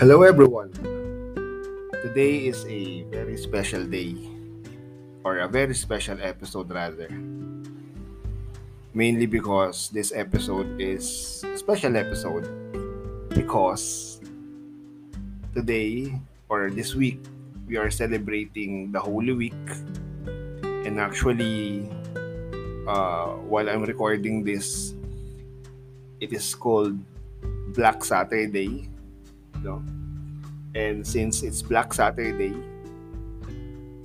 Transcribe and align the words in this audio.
Hello, 0.00 0.24
everyone. 0.24 0.72
Today 2.00 2.48
is 2.48 2.64
a 2.64 3.04
very 3.12 3.36
special 3.36 3.84
day, 3.84 4.16
or 5.28 5.44
a 5.44 5.46
very 5.46 5.76
special 5.76 6.16
episode, 6.24 6.72
rather. 6.72 7.12
Mainly 8.96 9.28
because 9.28 9.92
this 9.92 10.08
episode 10.16 10.80
is 10.80 11.04
a 11.44 11.52
special 11.52 12.00
episode 12.00 12.48
because 13.28 14.24
today 15.52 16.16
or 16.48 16.72
this 16.72 16.96
week 16.96 17.20
we 17.68 17.76
are 17.76 17.92
celebrating 17.92 18.88
the 18.96 19.00
Holy 19.04 19.36
Week, 19.36 19.68
and 20.64 20.96
actually, 20.96 21.84
uh, 22.88 23.36
while 23.44 23.68
I'm 23.68 23.84
recording 23.84 24.48
this, 24.48 24.96
it 26.24 26.32
is 26.32 26.56
called 26.56 26.96
Black 27.76 28.00
Saturday 28.00 28.88
no? 29.62 29.82
And 30.74 31.02
since 31.02 31.42
it's 31.42 31.62
Black 31.62 31.90
Saturday, 31.90 32.54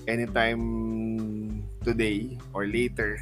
anytime 0.08 1.62
today 1.86 2.38
or 2.54 2.66
later, 2.66 3.22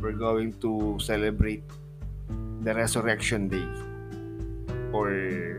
we're 0.00 0.16
going 0.16 0.52
to 0.60 1.00
celebrate 1.00 1.64
the 2.60 2.74
Resurrection 2.76 3.48
Day 3.48 3.64
or 4.92 5.56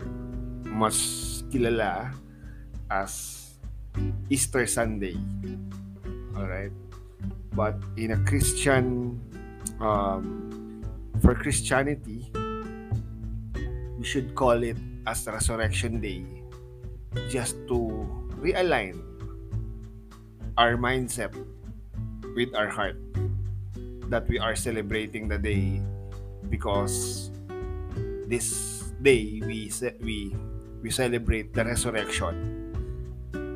mas 0.62 1.42
kilala 1.50 2.14
as 2.90 3.58
Easter 4.30 4.62
Sunday. 4.66 5.18
Alright? 6.38 6.70
But 7.58 7.74
in 7.98 8.14
a 8.14 8.18
Christian, 8.22 9.18
um, 9.82 10.54
for 11.18 11.34
Christianity, 11.34 12.30
we 13.98 14.06
should 14.06 14.38
call 14.38 14.62
it 14.62 14.78
as 15.10 15.26
Resurrection 15.26 15.98
Day 15.98 16.37
just 17.28 17.56
to 17.68 18.06
realign 18.40 19.00
our 20.56 20.76
mindset 20.76 21.34
with 22.34 22.54
our 22.54 22.68
heart 22.68 22.96
that 24.08 24.28
we 24.28 24.38
are 24.38 24.56
celebrating 24.56 25.28
the 25.28 25.38
day 25.38 25.80
because 26.48 27.30
this 28.26 28.90
day 29.02 29.40
we 29.44 29.70
we 30.00 30.36
we 30.82 30.90
celebrate 30.90 31.52
the 31.54 31.64
resurrection 31.64 32.58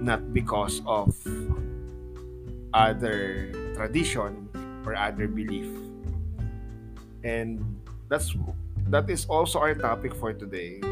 not 0.03 0.35
because 0.35 0.83
of 0.85 1.15
other 2.75 3.53
tradition 3.75 4.49
or 4.85 4.97
other 4.97 5.29
belief. 5.29 5.71
And 7.23 7.63
that's 8.09 8.35
that 8.91 9.09
is 9.09 9.25
also 9.27 9.61
our 9.61 9.75
topic 9.75 10.15
for 10.19 10.35
today. 10.35 10.83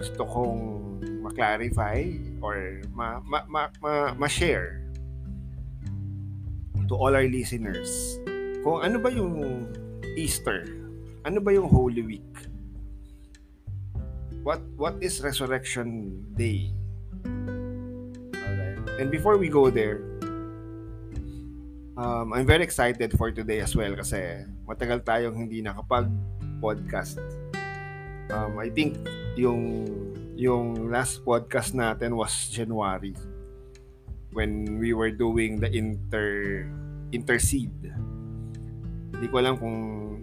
Gusto 0.00 0.24
kong 0.24 0.79
ma-clarify 1.30 2.10
or 2.42 2.82
ma, 2.90 3.22
ma, 3.22 3.46
ma, 3.46 3.70
ma, 3.78 4.14
ma-share 4.18 4.82
to 6.90 6.98
all 6.98 7.14
our 7.14 7.30
listeners 7.30 8.18
kung 8.66 8.82
ano 8.82 8.98
ba 8.98 9.14
yung 9.14 9.70
Easter, 10.18 10.66
ano 11.22 11.38
ba 11.38 11.54
yung 11.54 11.70
Holy 11.70 12.02
Week, 12.02 12.34
what 14.42 14.58
what 14.74 14.98
is 14.98 15.22
Resurrection 15.22 16.18
Day. 16.34 16.74
Alright. 18.34 18.82
And 18.98 19.06
before 19.08 19.38
we 19.38 19.46
go 19.46 19.70
there, 19.70 20.02
um, 21.94 22.34
I'm 22.34 22.44
very 22.44 22.66
excited 22.66 23.14
for 23.14 23.30
today 23.30 23.62
as 23.62 23.72
well 23.78 23.94
kasi 23.94 24.42
matagal 24.66 25.06
tayong 25.06 25.38
hindi 25.46 25.62
nakapag-podcast. 25.62 27.22
Um, 28.34 28.58
I 28.58 28.68
think 28.68 28.98
yung 29.38 29.86
yung 30.40 30.88
last 30.88 31.20
podcast 31.20 31.76
natin 31.76 32.16
was 32.16 32.32
January 32.48 33.12
when 34.32 34.80
we 34.80 34.96
were 34.96 35.12
doing 35.12 35.60
the 35.60 35.68
inter 35.68 36.64
intercede. 37.12 37.92
Hindi 39.12 39.26
ko 39.28 39.36
alam 39.36 39.60
kung 39.60 39.76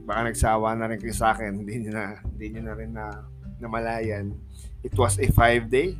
baka 0.10 0.34
nagsawa 0.34 0.74
na 0.74 0.90
rin 0.90 0.98
kayo 0.98 1.14
sa 1.14 1.38
akin, 1.38 1.62
hindi 1.62 1.86
niyo 1.86 1.94
na 1.94 2.18
hindi 2.34 2.46
niyo 2.50 2.62
na 2.66 2.74
rin 2.74 2.92
na 2.98 3.06
namalayan. 3.62 4.34
It 4.82 4.98
was 4.98 5.22
a 5.22 5.30
five 5.30 5.70
day 5.70 5.94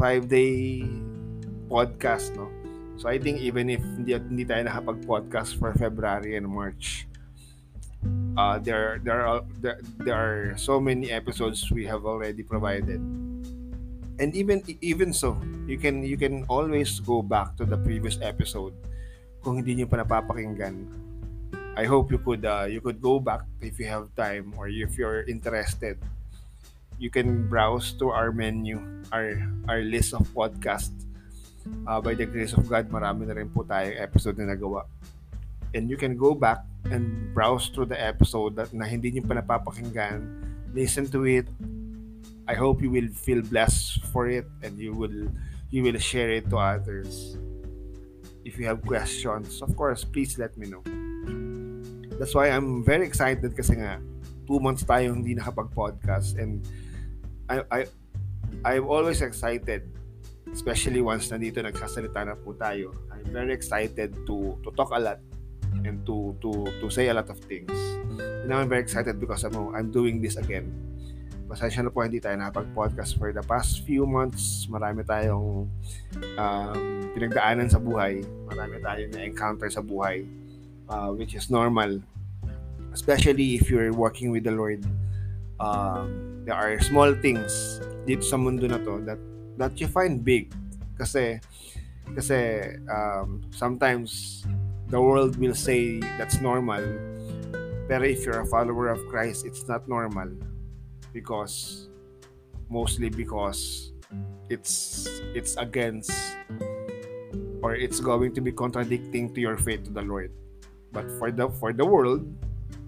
five 0.00 0.24
day 0.32 0.80
podcast, 1.68 2.32
no? 2.40 2.48
So 2.96 3.12
I 3.12 3.20
think 3.20 3.44
even 3.44 3.68
if 3.68 3.84
hindi, 3.84 4.16
hindi 4.16 4.48
tayo 4.48 4.64
nakapag-podcast 4.64 5.60
for 5.60 5.76
February 5.76 6.40
and 6.40 6.48
March, 6.48 7.04
uh, 8.32 8.56
there 8.56 8.96
there 9.04 9.28
are 9.28 9.44
there, 9.60 9.78
there 10.02 10.16
are 10.16 10.56
so 10.56 10.80
many 10.80 11.12
episodes 11.12 11.68
we 11.68 11.84
have 11.84 12.08
already 12.08 12.40
provided 12.40 12.98
and 14.18 14.34
even 14.34 14.62
even 14.82 15.14
so 15.14 15.38
you 15.66 15.78
can 15.78 16.02
you 16.02 16.18
can 16.18 16.44
always 16.50 17.00
go 17.00 17.22
back 17.22 17.54
to 17.56 17.64
the 17.64 17.78
previous 17.80 18.18
episode 18.20 18.74
kung 19.42 19.62
hindi 19.62 19.82
niyo 19.82 19.88
pa 19.88 20.02
napapakinggan 20.02 20.86
I 21.78 21.86
hope 21.86 22.10
you 22.10 22.18
could 22.18 22.42
uh, 22.42 22.66
you 22.66 22.82
could 22.82 22.98
go 22.98 23.22
back 23.22 23.46
if 23.62 23.78
you 23.78 23.86
have 23.86 24.10
time 24.18 24.50
or 24.58 24.66
if 24.66 24.98
you're 24.98 25.22
interested 25.30 25.94
you 26.98 27.06
can 27.08 27.46
browse 27.46 27.94
to 28.02 28.10
our 28.10 28.34
menu 28.34 28.82
our 29.14 29.38
our 29.70 29.86
list 29.86 30.10
of 30.10 30.26
podcasts 30.34 31.06
uh, 31.86 32.02
by 32.02 32.18
the 32.18 32.26
grace 32.26 32.50
of 32.58 32.66
God 32.66 32.90
marami 32.90 33.30
na 33.30 33.38
rin 33.38 33.46
po 33.46 33.62
tayong 33.62 33.94
episode 34.02 34.42
na 34.42 34.50
nagawa 34.50 34.82
and 35.74 35.90
you 35.90 35.96
can 35.96 36.16
go 36.16 36.34
back 36.34 36.64
and 36.90 37.34
browse 37.34 37.68
through 37.68 37.86
the 37.86 38.00
episode 38.00 38.56
that 38.56 38.72
na 38.72 38.86
hindi 38.86 39.12
niyo 39.12 39.26
pa 39.28 39.36
napapakinggan. 39.36 40.24
Listen 40.72 41.08
to 41.08 41.24
it. 41.26 41.48
I 42.48 42.56
hope 42.56 42.80
you 42.80 42.88
will 42.88 43.12
feel 43.12 43.44
blessed 43.44 44.08
for 44.08 44.26
it 44.26 44.48
and 44.64 44.80
you 44.80 44.96
will 44.96 45.28
you 45.68 45.84
will 45.84 46.00
share 46.00 46.32
it 46.32 46.48
to 46.48 46.56
others. 46.56 47.36
If 48.48 48.56
you 48.56 48.64
have 48.64 48.80
questions, 48.80 49.60
of 49.60 49.76
course, 49.76 50.02
please 50.08 50.40
let 50.40 50.56
me 50.56 50.72
know. 50.72 50.80
That's 52.16 52.32
why 52.32 52.48
I'm 52.48 52.80
very 52.82 53.04
excited 53.04 53.52
kasi 53.52 53.76
nga 53.76 54.00
two 54.48 54.58
months 54.64 54.82
tayo 54.88 55.12
hindi 55.12 55.36
nakapag-podcast 55.36 56.40
and 56.40 56.64
I, 57.52 57.60
I 57.68 57.80
I'm 58.64 58.88
always 58.88 59.20
excited 59.20 59.84
especially 60.48 61.04
once 61.04 61.28
nandito 61.28 61.60
nagsasalita 61.60 62.24
na 62.24 62.34
po 62.34 62.56
tayo. 62.56 62.96
I'm 63.12 63.28
very 63.28 63.52
excited 63.52 64.16
to 64.24 64.56
to 64.64 64.68
talk 64.72 64.96
a 64.96 65.00
lot 65.00 65.20
and 65.84 66.00
to 66.08 66.32
to 66.40 66.64
to 66.80 66.86
say 66.88 67.12
a 67.12 67.14
lot 67.14 67.28
of 67.28 67.38
things. 67.44 67.70
And 68.18 68.48
I'm 68.48 68.72
very 68.72 68.80
excited 68.80 69.20
because 69.20 69.44
I'm, 69.44 69.54
I'm 69.76 69.92
doing 69.92 70.24
this 70.24 70.40
again. 70.40 70.72
Pasensya 71.48 71.80
na 71.80 71.88
po 71.88 72.04
hindi 72.04 72.20
tayo 72.20 72.36
nakapag-podcast 72.36 73.16
for 73.16 73.32
the 73.32 73.40
past 73.48 73.80
few 73.88 74.04
months. 74.04 74.68
Marami 74.68 75.00
tayong 75.00 75.64
um, 76.36 76.78
pinagdaanan 77.16 77.72
sa 77.72 77.80
buhay. 77.80 78.20
Marami 78.52 78.76
tayong 78.84 79.12
na-encounter 79.16 79.72
sa 79.72 79.80
buhay 79.80 80.28
uh, 80.88 81.10
which 81.12 81.34
is 81.34 81.50
normal. 81.50 82.00
Especially 82.92 83.54
if 83.54 83.70
you're 83.70 83.92
working 83.92 84.30
with 84.30 84.44
the 84.44 84.52
Lord. 84.52 84.84
Um, 85.60 86.44
there 86.44 86.54
are 86.54 86.80
small 86.80 87.12
things 87.14 87.80
dito 88.06 88.24
sa 88.24 88.36
mundo 88.36 88.64
na 88.64 88.78
to 88.80 89.04
that 89.04 89.20
that 89.60 89.74
you 89.76 89.90
find 89.90 90.22
big 90.24 90.48
kasi 90.96 91.42
kasi 92.16 92.62
um, 92.88 93.42
sometimes 93.52 94.40
the 94.88 94.96
world 94.96 95.36
will 95.36 95.56
say 95.56 96.00
that's 96.16 96.40
normal. 96.40 96.80
Pero 97.90 98.04
if 98.04 98.24
you're 98.24 98.40
a 98.40 98.48
follower 98.48 98.88
of 98.88 99.00
Christ, 99.10 99.44
it's 99.44 99.66
not 99.68 99.84
normal 99.88 100.30
because 101.18 101.90
mostly 102.70 103.10
because 103.10 103.90
it's 104.46 105.10
it's 105.34 105.58
against 105.58 106.14
or 107.58 107.74
it's 107.74 107.98
going 107.98 108.30
to 108.30 108.40
be 108.40 108.54
contradicting 108.54 109.34
to 109.34 109.42
your 109.42 109.58
faith 109.58 109.82
to 109.82 109.90
the 109.90 110.06
Lord. 110.06 110.30
But 110.94 111.10
for 111.18 111.34
the 111.34 111.50
for 111.58 111.74
the 111.74 111.82
world, 111.82 112.22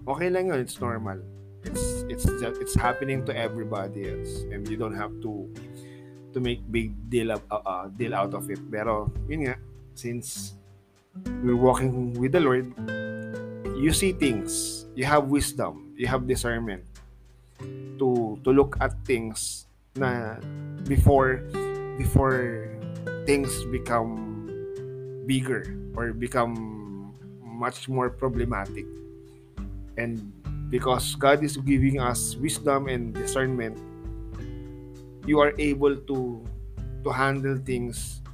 okay 0.07 0.31
lang 0.31 0.47
yun, 0.47 0.63
it's 0.63 0.79
normal. 0.79 1.19
It's 1.67 2.07
it's 2.07 2.25
just, 2.39 2.57
it's 2.63 2.73
happening 2.73 3.27
to 3.27 3.35
everybody 3.35 4.07
else 4.07 4.47
and 4.49 4.63
you 4.65 4.79
don't 4.79 4.95
have 4.95 5.11
to 5.27 5.45
to 6.31 6.39
make 6.39 6.63
big 6.71 6.95
deal 7.11 7.35
of, 7.35 7.43
uh, 7.51 7.59
uh, 7.67 7.85
deal 7.99 8.15
out 8.15 8.31
of 8.31 8.47
it. 8.47 8.63
Pero 8.71 9.11
yun 9.27 9.51
nga, 9.51 9.55
since 9.93 10.55
we're 11.43 11.59
walking 11.59 12.15
with 12.15 12.31
the 12.31 12.39
Lord, 12.39 12.71
you 13.75 13.91
see 13.91 14.15
things, 14.15 14.87
you 14.95 15.03
have 15.03 15.27
wisdom, 15.27 15.91
you 15.99 16.07
have 16.07 16.25
discernment 16.25 16.87
to 18.01 18.39
to 18.41 18.49
look 18.49 18.77
at 18.81 18.97
things 19.05 19.69
na 19.93 20.41
before 20.89 21.45
before 22.01 22.65
things 23.29 23.51
become 23.69 24.49
bigger 25.29 25.77
or 25.93 26.13
become 26.13 26.55
much 27.45 27.85
more 27.85 28.09
problematic. 28.09 28.89
And 29.97 30.33
because 30.73 31.13
God 31.13 31.43
is 31.45 31.57
giving 31.61 32.01
us 32.01 32.33
wisdom 32.39 32.89
and 32.89 33.13
discernment, 33.13 33.77
you 35.29 35.37
are 35.37 35.53
able 35.61 35.93
to 36.09 36.41
to 37.05 37.09
handle 37.13 37.61
things 37.61 38.25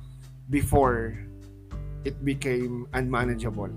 before 0.48 1.18
it 2.08 2.16
became 2.24 2.88
unmanageable. 2.96 3.72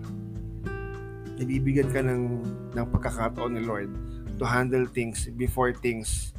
Nabibigyan 1.40 1.88
ka 1.90 2.04
ng, 2.04 2.44
ng 2.76 2.86
pagkakataon 2.92 3.58
ni 3.58 3.64
Lord 3.64 3.90
to 4.40 4.48
handle 4.48 4.88
things 4.88 5.28
before 5.36 5.76
things 5.76 6.32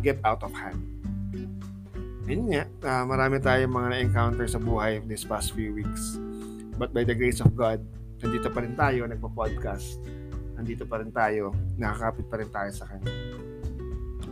get 0.00 0.22
out 0.22 0.46
of 0.46 0.54
hand. 0.54 0.78
yun 2.28 2.52
nga, 2.52 2.64
uh, 2.84 3.04
marami 3.08 3.40
tayong 3.40 3.72
mga 3.72 3.88
na-encounter 3.88 4.46
sa 4.46 4.60
buhay 4.60 5.00
this 5.08 5.24
past 5.24 5.56
few 5.56 5.72
weeks. 5.72 6.20
But 6.76 6.92
by 6.92 7.02
the 7.02 7.16
grace 7.16 7.40
of 7.40 7.56
God, 7.56 7.80
nandito 8.20 8.52
pa 8.52 8.62
rin 8.62 8.76
tayo, 8.76 9.08
nagpa-podcast. 9.08 9.96
Nandito 10.60 10.84
pa 10.84 11.00
rin 11.00 11.08
tayo, 11.08 11.56
nakakapit 11.80 12.26
pa 12.28 12.36
rin 12.36 12.50
tayo 12.52 12.70
sa 12.70 12.84
Kanya. 12.84 13.10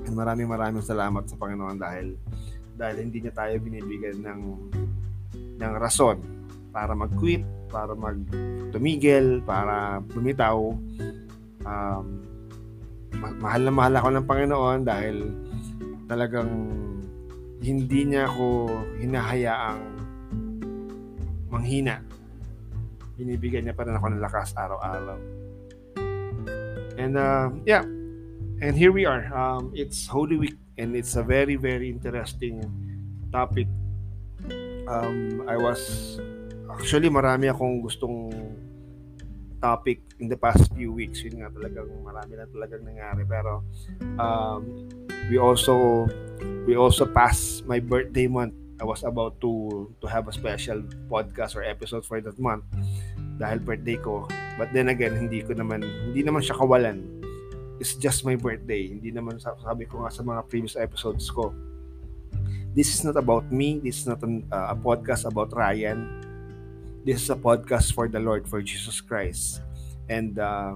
And 0.06 0.14
maraming 0.14 0.46
maraming 0.46 0.84
salamat 0.84 1.25
sa 1.26 1.40
Panginoon 1.40 1.81
dahil 1.81 2.20
dahil 2.76 2.96
hindi 3.08 3.25
niya 3.25 3.34
tayo 3.34 3.56
binibigyan 3.58 4.20
ng 4.20 4.40
ng 5.56 5.73
rason 5.81 6.20
para 6.76 6.93
mag-quit, 6.93 7.43
para 7.73 7.96
mag-tumigil, 7.96 9.40
para 9.49 10.05
bumitaw. 10.05 10.76
Um, 11.64 12.25
mahal 13.20 13.60
na 13.64 13.72
mahal 13.72 13.94
ako 13.96 14.08
ng 14.12 14.26
Panginoon 14.26 14.80
dahil 14.84 15.16
talagang 16.06 16.50
hindi 17.60 18.00
niya 18.06 18.28
ako 18.28 18.68
hinahayaang 19.00 19.82
manghina. 21.50 22.04
Binibigyan 23.16 23.66
niya 23.66 23.74
pa 23.74 23.88
rin 23.88 23.96
ako 23.96 24.06
ng 24.12 24.22
lakas 24.22 24.52
araw-araw. 24.54 25.18
And 26.96 27.16
uh, 27.16 27.52
yeah, 27.64 27.84
and 28.60 28.72
here 28.76 28.92
we 28.92 29.04
are. 29.04 29.28
Um, 29.32 29.72
it's 29.72 30.04
Holy 30.08 30.36
Week 30.36 30.56
and 30.76 30.96
it's 30.96 31.16
a 31.16 31.24
very, 31.24 31.56
very 31.56 31.88
interesting 31.88 32.60
topic. 33.32 33.68
Um, 34.86 35.42
I 35.48 35.56
was, 35.56 35.80
actually 36.70 37.08
marami 37.08 37.48
akong 37.48 37.80
gustong 37.80 38.32
topic 39.61 40.00
in 40.19 40.29
the 40.29 40.37
past 40.38 40.73
few 40.75 40.93
weeks. 40.93 41.23
Yun 41.25 41.43
nga 41.43 41.50
talagang 41.53 41.88
marami 42.05 42.32
na 42.37 42.47
talagang 42.49 42.82
nangyari. 42.85 43.23
Pero 43.25 43.64
um, 44.20 44.88
we 45.29 45.37
also 45.37 46.06
we 46.64 46.75
also 46.76 47.06
passed 47.06 47.67
my 47.67 47.81
birthday 47.81 48.26
month. 48.26 48.55
I 48.76 48.85
was 48.85 49.03
about 49.08 49.41
to 49.41 49.88
to 50.05 50.06
have 50.06 50.29
a 50.29 50.35
special 50.35 50.85
podcast 51.08 51.56
or 51.56 51.64
episode 51.64 52.05
for 52.05 52.20
that 52.20 52.37
month 52.37 52.64
dahil 53.41 53.61
birthday 53.61 53.97
ko. 53.97 54.29
But 54.56 54.73
then 54.73 54.88
again, 54.93 55.17
hindi 55.17 55.44
ko 55.44 55.56
naman 55.56 55.85
hindi 55.85 56.20
naman 56.25 56.44
siya 56.44 56.56
kawalan. 56.56 57.05
It's 57.76 57.97
just 57.97 58.25
my 58.25 58.37
birthday. 58.37 58.88
Hindi 58.88 59.12
naman 59.12 59.37
sabi 59.41 59.85
ko 59.85 60.05
nga 60.05 60.12
sa 60.12 60.25
mga 60.25 60.49
previous 60.49 60.76
episodes 60.81 61.29
ko. 61.29 61.52
This 62.76 62.93
is 62.93 63.05
not 63.05 63.17
about 63.17 63.49
me. 63.49 63.81
This 63.81 64.05
is 64.05 64.06
not 64.09 64.20
an, 64.20 64.44
uh, 64.52 64.73
a 64.73 64.76
podcast 64.76 65.25
about 65.25 65.52
Ryan. 65.52 66.25
This 67.06 67.23
is 67.23 67.31
a 67.31 67.38
podcast 67.38 67.94
for 67.94 68.11
the 68.11 68.19
Lord, 68.19 68.50
for 68.50 68.58
Jesus 68.58 68.99
Christ. 68.99 69.62
And 70.11 70.43
uh, 70.43 70.75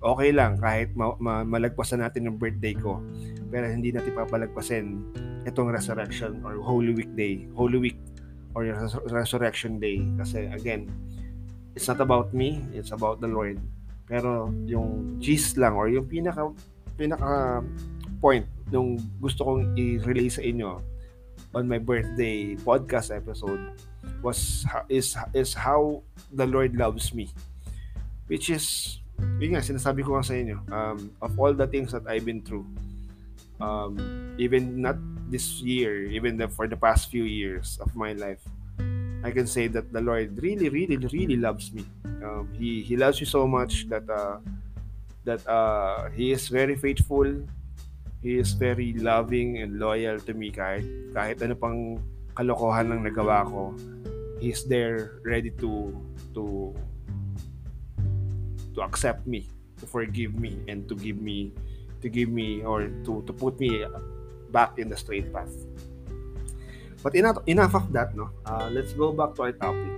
okay 0.00 0.32
lang 0.32 0.56
kahit 0.56 0.96
ma- 0.96 1.20
ma- 1.20 1.44
malagpasan 1.44 2.00
natin 2.00 2.24
yung 2.24 2.40
birthday 2.40 2.72
ko 2.72 3.04
pero 3.52 3.68
hindi 3.68 3.92
natin 3.92 4.16
papalagpasin 4.16 5.04
itong 5.44 5.68
resurrection 5.68 6.40
or 6.40 6.56
Holy 6.56 6.96
Week 6.96 7.12
Day, 7.12 7.44
Holy 7.52 7.76
Week 7.76 8.00
or 8.56 8.64
res- 8.64 8.96
Resurrection 9.12 9.76
Day 9.76 10.00
kasi 10.16 10.48
again, 10.48 10.88
it's 11.76 11.84
not 11.84 12.00
about 12.00 12.32
me, 12.32 12.64
it's 12.72 12.96
about 12.96 13.20
the 13.20 13.28
Lord. 13.28 13.60
Pero 14.08 14.48
yung 14.64 15.20
gist 15.20 15.60
lang 15.60 15.76
or 15.76 15.92
yung 15.92 16.08
pinaka 16.08 16.48
pinaka 16.96 17.60
point 18.24 18.48
nung 18.72 18.96
gusto 19.20 19.44
kong 19.44 19.76
i-relay 19.76 20.32
sa 20.32 20.40
inyo 20.40 20.80
on 21.52 21.68
my 21.68 21.76
birthday 21.76 22.56
podcast 22.64 23.12
episode 23.12 23.60
was 24.22 24.66
is 24.88 25.14
is 25.34 25.54
how 25.54 26.02
the 26.32 26.46
Lord 26.46 26.74
loves 26.74 27.14
me 27.14 27.30
which 28.26 28.48
is 28.48 28.98
yun 29.38 29.54
nga, 29.54 29.62
sinasabi 29.62 30.02
ko 30.02 30.18
nga 30.18 30.24
sa 30.26 30.34
inyo, 30.34 30.58
um, 30.70 31.10
of 31.22 31.32
all 31.38 31.54
the 31.54 31.66
things 31.66 31.92
that 31.92 32.06
I've 32.06 32.24
been 32.24 32.42
through, 32.42 32.66
um, 33.60 33.98
even 34.38 34.82
not 34.82 34.98
this 35.30 35.60
year, 35.62 36.06
even 36.10 36.36
the, 36.36 36.48
for 36.48 36.66
the 36.66 36.76
past 36.76 37.10
few 37.10 37.24
years 37.24 37.78
of 37.80 37.94
my 37.94 38.12
life, 38.12 38.42
I 39.22 39.30
can 39.30 39.46
say 39.46 39.68
that 39.68 39.92
the 39.92 40.00
Lord 40.00 40.42
really, 40.42 40.68
really, 40.68 40.96
really 40.98 41.36
loves 41.36 41.72
me. 41.72 41.86
Um, 42.22 42.50
he 42.58 42.82
He 42.82 42.96
loves 42.96 43.20
me 43.22 43.26
so 43.26 43.46
much 43.46 43.86
that 43.86 44.06
uh, 44.10 44.42
that 45.22 45.46
uh, 45.46 46.10
He 46.10 46.34
is 46.34 46.50
very 46.50 46.74
faithful. 46.74 47.26
He 48.22 48.38
is 48.38 48.54
very 48.54 48.94
loving 48.94 49.58
and 49.58 49.78
loyal 49.78 50.18
to 50.26 50.34
me 50.34 50.50
kahit 50.50 50.86
kahit 51.14 51.42
ano 51.42 51.54
pang 51.58 51.98
kalokohan 52.34 52.92
ng 52.92 53.00
nagawa 53.06 53.44
ko. 53.46 53.74
He's 54.42 54.66
there 54.66 55.22
ready 55.22 55.54
to 55.62 55.94
to 56.34 56.74
to 58.74 58.78
accept 58.82 59.26
me, 59.28 59.46
to 59.78 59.86
forgive 59.86 60.34
me, 60.34 60.58
and 60.66 60.88
to 60.88 60.96
give 60.96 61.20
me, 61.20 61.52
to 62.00 62.08
give 62.08 62.32
me, 62.32 62.64
or 62.64 62.88
to, 63.04 63.22
to 63.28 63.32
put 63.32 63.60
me 63.60 63.84
back 64.50 64.78
in 64.78 64.88
the 64.88 64.96
straight 64.96 65.32
path. 65.32 65.52
But 67.02 67.14
enough, 67.14 67.42
enough 67.46 67.74
of 67.74 67.92
that, 67.92 68.16
no? 68.16 68.30
Uh, 68.46 68.70
let's 68.72 68.92
go 68.94 69.12
back 69.12 69.34
to 69.36 69.42
our 69.42 69.52
topic. 69.52 69.92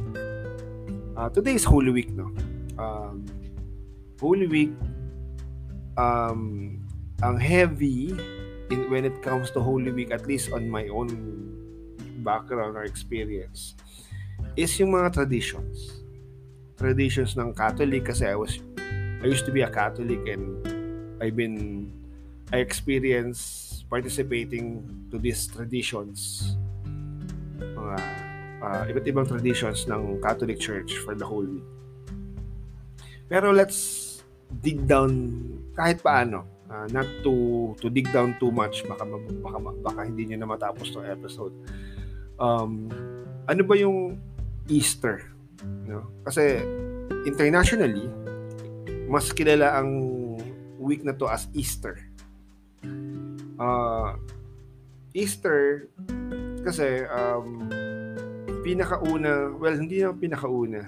Uh, 1.16 1.28
today 1.28 1.54
is 1.54 1.64
Holy 1.64 1.92
Week, 1.92 2.10
no? 2.10 2.32
Um, 2.80 3.24
Holy 4.18 4.48
Week, 4.48 4.72
um, 5.96 6.80
ang 7.22 7.38
heavy 7.38 8.10
in, 8.70 8.90
when 8.90 9.04
it 9.04 9.22
comes 9.22 9.50
to 9.52 9.60
Holy 9.60 9.92
Week, 9.92 10.10
at 10.10 10.26
least 10.26 10.50
on 10.50 10.68
my 10.68 10.88
own 10.88 11.43
background 12.24 12.74
or 12.74 12.88
experience, 12.88 13.76
is 14.56 14.72
yung 14.80 14.96
mga 14.96 15.12
traditions 15.12 16.04
traditions 16.74 17.38
ng 17.38 17.54
Catholic 17.54 18.04
kasi 18.10 18.26
I 18.26 18.36
was 18.36 18.58
I 19.22 19.26
used 19.30 19.46
to 19.46 19.52
be 19.54 19.62
a 19.62 19.70
Catholic 19.70 20.20
and 20.26 20.60
I've 21.22 21.38
been 21.38 21.88
I 22.52 22.60
experienced 22.60 23.86
participating 23.88 24.84
to 25.08 25.16
these 25.16 25.46
traditions 25.46 26.42
mga 27.56 27.96
uh, 28.60 28.82
iba't 28.90 29.06
ibang 29.06 29.26
traditions 29.26 29.86
ng 29.86 30.18
Catholic 30.20 30.58
Church 30.58 30.98
for 31.06 31.14
the 31.14 31.24
whole 31.24 31.46
week. 31.46 31.64
Pero 33.30 33.54
let's 33.54 34.20
dig 34.60 34.84
down 34.84 35.10
kahit 35.72 36.02
paano. 36.02 36.44
Uh, 36.64 36.88
not 36.90 37.06
to 37.22 37.32
to 37.78 37.86
dig 37.86 38.08
down 38.10 38.34
too 38.42 38.50
much 38.50 38.82
baka 38.88 39.06
baka, 39.06 39.58
baka 39.84 40.00
hindi 40.08 40.26
niyo 40.32 40.42
na 40.42 40.48
matapos 40.48 40.90
tong 40.90 41.06
episode. 41.06 41.54
Um, 42.38 42.90
ano 43.46 43.62
ba 43.62 43.74
yung 43.76 44.18
Easter? 44.66 45.30
No? 45.86 46.08
Kasi 46.24 46.60
internationally, 47.28 48.08
mas 49.08 49.30
kilala 49.32 49.78
ang 49.78 49.90
week 50.80 51.04
na 51.04 51.12
to 51.16 51.28
as 51.28 51.48
Easter. 51.52 52.00
Uh, 53.56 54.18
Easter 55.14 55.88
kasi 56.64 57.06
um, 57.06 57.70
pinakauna, 58.64 59.52
well 59.56 59.76
hindi 59.76 60.02
na 60.02 60.12
pinakauna. 60.12 60.82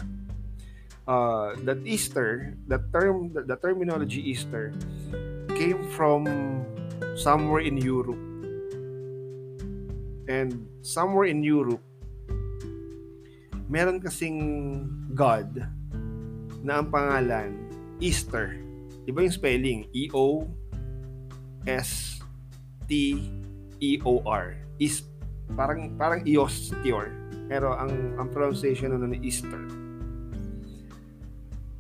Uh, 1.07 1.55
that 1.63 1.79
Easter, 1.87 2.59
that 2.67 2.83
term, 2.91 3.31
the, 3.31 3.47
the 3.47 3.55
terminology 3.63 4.19
Easter 4.19 4.75
came 5.55 5.79
from 5.95 6.27
somewhere 7.15 7.63
in 7.63 7.79
Europe. 7.79 8.19
And 10.27 10.67
somewhere 10.87 11.27
in 11.27 11.43
Europe, 11.43 11.83
meron 13.67 13.99
kasing 13.99 14.39
God 15.11 15.67
na 16.63 16.79
ang 16.79 16.95
pangalan 16.95 17.59
Easter. 17.99 18.55
Iba 19.11 19.27
yung 19.27 19.35
spelling. 19.35 19.81
E-O 19.91 20.47
S 21.67 22.23
T 22.87 23.19
E 23.83 23.99
O 24.07 24.23
R. 24.23 24.55
Is 24.79 25.03
parang 25.59 25.99
parang 25.99 26.23
Eostor. 26.23 27.11
Pero 27.51 27.75
ang 27.75 28.19
ang 28.19 28.31
pronunciation 28.31 28.95
nun 28.95 29.11
ni 29.11 29.19
Easter. 29.27 29.67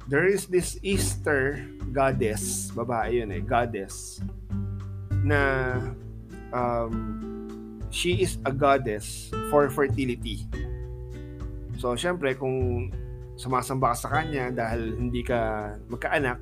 There 0.06 0.26
is 0.26 0.46
this 0.46 0.78
Easter 0.86 1.66
goddess, 1.90 2.70
babae 2.70 3.22
yun 3.22 3.34
eh, 3.34 3.42
goddess 3.42 4.22
na 5.26 5.74
um, 6.54 6.94
she 7.90 8.22
is 8.22 8.38
a 8.44 8.52
goddess 8.52 9.30
for 9.50 9.68
fertility. 9.70 10.44
So, 11.76 11.94
syempre, 11.94 12.34
kung 12.34 12.88
sumasamba 13.36 13.92
ka 13.92 13.96
sa 13.96 14.08
kanya 14.20 14.48
dahil 14.48 14.96
hindi 14.96 15.20
ka 15.20 15.72
magkaanak, 15.92 16.40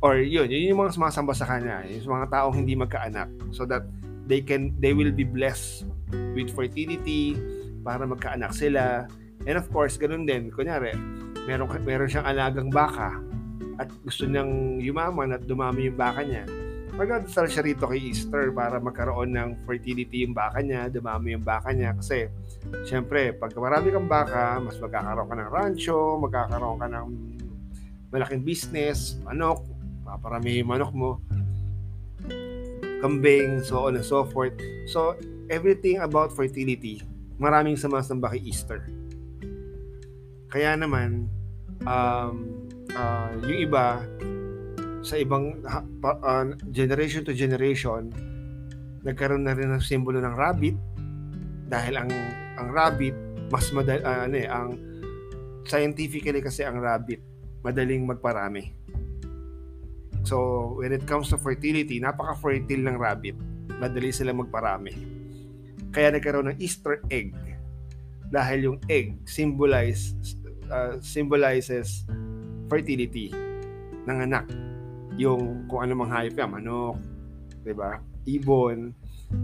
or 0.00 0.20
yun, 0.20 0.48
yun 0.48 0.72
yung 0.72 0.80
mga 0.80 0.96
sumasamba 0.96 1.32
sa 1.36 1.46
kanya, 1.48 1.84
yung 1.88 2.16
mga 2.16 2.28
taong 2.32 2.54
hindi 2.56 2.72
magkaanak, 2.76 3.28
so 3.52 3.68
that 3.68 3.84
they 4.24 4.40
can, 4.40 4.72
they 4.80 4.96
will 4.96 5.12
be 5.12 5.24
blessed 5.24 5.84
with 6.32 6.48
fertility, 6.52 7.36
para 7.86 8.02
magkaanak 8.02 8.50
sila. 8.50 9.06
And 9.46 9.54
of 9.54 9.70
course, 9.70 9.94
ganun 9.94 10.26
din, 10.26 10.50
kunyari, 10.50 10.96
meron, 11.46 11.70
meron 11.86 12.10
siyang 12.10 12.26
alagang 12.26 12.74
baka, 12.74 13.14
at 13.78 13.86
gusto 14.02 14.26
niyang 14.26 14.80
yumaman 14.80 15.36
at 15.36 15.44
dumami 15.44 15.92
yung 15.92 16.00
baka 16.00 16.24
niya 16.24 16.65
magdadasal 16.96 17.46
siya 17.46 17.62
rito 17.62 17.84
kay 17.84 18.00
Easter 18.00 18.48
para 18.56 18.80
magkaroon 18.80 19.36
ng 19.36 19.50
fertility 19.68 20.24
yung 20.24 20.32
baka 20.32 20.64
niya, 20.64 20.88
dumami 20.88 21.36
yung 21.36 21.44
baka 21.44 21.70
niya. 21.76 21.92
Kasi, 21.92 22.32
syempre, 22.88 23.36
pag 23.36 23.52
marami 23.52 23.92
kang 23.92 24.08
baka, 24.08 24.56
mas 24.64 24.80
magkakaroon 24.80 25.28
ka 25.28 25.36
ng 25.36 25.50
rancho, 25.52 26.00
magkakaroon 26.16 26.78
ka 26.80 26.88
ng 26.88 27.06
malaking 28.08 28.42
business, 28.42 29.20
manok, 29.28 29.60
paparami 30.08 30.64
yung 30.64 30.72
manok 30.72 30.92
mo, 30.96 31.10
kambing, 33.04 33.60
so 33.60 33.84
on 33.84 34.00
and 34.00 34.06
so 34.08 34.24
forth. 34.24 34.56
So, 34.88 35.20
everything 35.52 36.00
about 36.00 36.32
fertility, 36.32 37.04
maraming 37.36 37.76
sumasamba 37.76 38.32
kay 38.32 38.40
Easter. 38.40 38.80
Kaya 40.48 40.72
naman, 40.80 41.28
um, 41.84 42.34
uh, 42.96 43.30
yung 43.44 43.68
iba, 43.68 44.00
sa 45.06 45.14
ibang 45.22 45.62
uh, 45.62 46.44
generation 46.74 47.22
to 47.22 47.30
generation, 47.30 48.10
nagkaroon 49.06 49.46
na 49.46 49.54
rin 49.54 49.70
ng 49.70 49.78
simbolo 49.78 50.18
ng 50.18 50.34
rabbit 50.34 50.74
dahil 51.70 51.94
ang 51.94 52.10
ang 52.58 52.68
rabbit 52.74 53.14
mas 53.46 53.70
madal 53.70 54.02
uh, 54.02 54.26
ano 54.26 54.34
eh 54.34 54.50
ang 54.50 54.74
scientifically 55.62 56.42
kasi 56.42 56.66
ang 56.66 56.82
rabbit 56.82 57.22
madaling 57.62 58.02
magparami. 58.02 58.74
So, 60.26 60.74
when 60.82 60.90
it 60.90 61.06
comes 61.06 61.30
to 61.30 61.38
fertility, 61.38 62.02
napaka-fertile 62.02 62.82
ng 62.82 62.98
rabbit. 62.98 63.38
Madali 63.78 64.10
sila 64.10 64.34
magparami. 64.34 64.90
Kaya 65.94 66.10
nagkaroon 66.10 66.50
ng 66.50 66.58
Easter 66.58 66.98
egg 67.14 67.30
dahil 68.26 68.74
yung 68.74 68.78
egg 68.90 69.14
symbolize 69.22 70.18
uh, 70.66 70.98
symbolizes 70.98 72.02
fertility 72.66 73.30
ng 74.02 74.18
anak. 74.26 74.65
Yung 75.16 75.64
kung 75.68 75.80
ano 75.84 75.92
mang 75.96 76.12
hayop 76.12 76.36
yan, 76.36 76.50
manok, 76.52 76.96
'di 77.64 77.72
ba? 77.72 77.98
Ibon. 78.28 78.92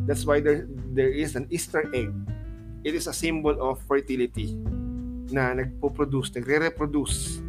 That's 0.07 0.23
why 0.23 0.39
there 0.39 0.69
there 0.95 1.11
is 1.11 1.35
an 1.35 1.51
Easter 1.51 1.89
egg. 1.91 2.13
It 2.83 2.95
is 2.99 3.07
a 3.07 3.15
symbol 3.15 3.55
of 3.63 3.79
fertility 3.87 4.59
na 5.33 5.55
nagpo-produce, 5.55 6.35
nagre-reproduce 6.35 7.41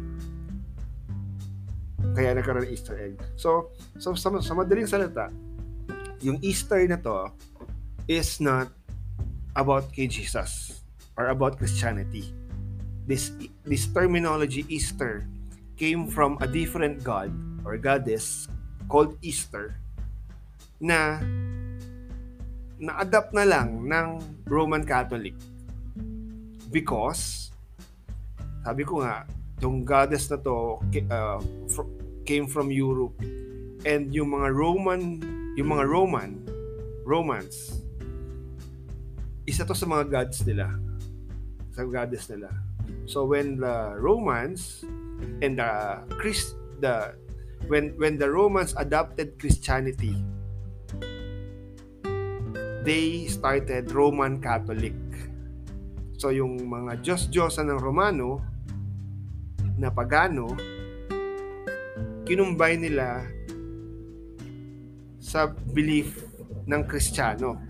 kaya 2.14 2.30
nagkaroon 2.30 2.64
ng 2.64 2.70
Easter 2.70 2.94
egg. 2.94 3.18
So, 3.34 3.74
so 3.98 4.14
sa, 4.14 4.30
sa 4.38 4.54
madaling 4.54 4.86
salita, 4.86 5.34
yung 6.22 6.38
Easter 6.40 6.78
na 6.86 6.96
to 7.02 7.28
is 8.06 8.38
not 8.38 8.70
about 9.58 9.90
kay 9.90 10.06
Jesus 10.06 10.80
or 11.18 11.34
about 11.34 11.58
Christianity. 11.58 12.30
This 13.04 13.34
this 13.66 13.90
terminology 13.90 14.64
Easter 14.70 15.26
came 15.76 16.08
from 16.08 16.38
a 16.40 16.48
different 16.48 17.02
god 17.04 17.34
or 17.64 17.76
goddess 17.80 18.46
called 18.86 19.16
Easter 19.24 19.80
na 20.78 21.18
na-adapt 22.76 23.32
na 23.32 23.44
lang 23.48 23.88
ng 23.88 24.08
Roman 24.44 24.84
Catholic 24.84 25.32
because 26.68 27.48
sabi 28.64 28.84
ko 28.84 29.00
nga 29.00 29.24
yung 29.64 29.84
goddess 29.84 30.28
na 30.28 30.36
to 30.36 30.80
uh, 31.08 31.40
came 32.28 32.48
from 32.48 32.72
Europe. 32.72 33.16
And 33.84 34.12
yung 34.12 34.32
mga 34.32 34.48
Roman, 34.52 35.20
yung 35.54 35.68
mga 35.72 35.84
Roman, 35.88 36.40
Romans, 37.04 37.84
isa 39.44 39.64
to 39.68 39.76
sa 39.76 39.84
mga 39.84 40.04
gods 40.08 40.40
nila. 40.48 40.72
Sa 41.76 41.84
goddess 41.84 42.28
nila. 42.32 42.48
So 43.04 43.28
when 43.28 43.60
the 43.60 43.96
Romans 44.00 44.84
and 45.44 45.60
the 45.60 46.00
Christ 46.16 46.56
the 46.80 47.12
when 47.68 47.96
when 47.96 48.20
the 48.20 48.28
Romans 48.28 48.74
adopted 48.76 49.38
Christianity, 49.40 50.14
they 52.84 53.26
started 53.26 53.92
Roman 53.92 54.40
Catholic. 54.40 54.96
So 56.20 56.30
yung 56.30 56.68
mga 56.68 57.02
Diyos-Diyosan 57.02 57.68
ng 57.72 57.80
Romano 57.80 58.40
na 59.76 59.90
pagano 59.90 60.54
kinumbay 62.24 62.80
nila 62.80 63.26
sa 65.20 65.50
belief 65.50 66.24
ng 66.64 66.82
Kristiyano. 66.88 67.60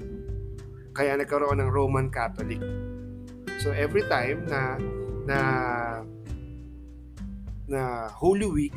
Kaya 0.95 1.19
nagkaroon 1.19 1.59
ng 1.59 1.71
Roman 1.71 2.07
Catholic. 2.13 2.63
So 3.59 3.75
every 3.75 4.07
time 4.07 4.47
na 4.47 4.79
na 5.25 5.39
na 7.65 8.13
Holy 8.13 8.47
Week 8.47 8.77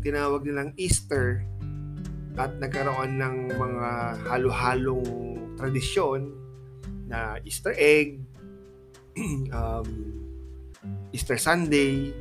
tinawag 0.00 0.44
nilang 0.44 0.72
Easter 0.80 1.44
at 2.40 2.56
nagkaroon 2.56 3.20
ng 3.20 3.36
mga 3.52 3.90
halo-halong 4.24 5.04
tradisyon 5.60 6.32
na 7.10 7.36
Easter 7.44 7.74
egg, 7.76 8.22
um, 9.52 9.88
Easter 11.12 11.36
Sunday, 11.36 12.14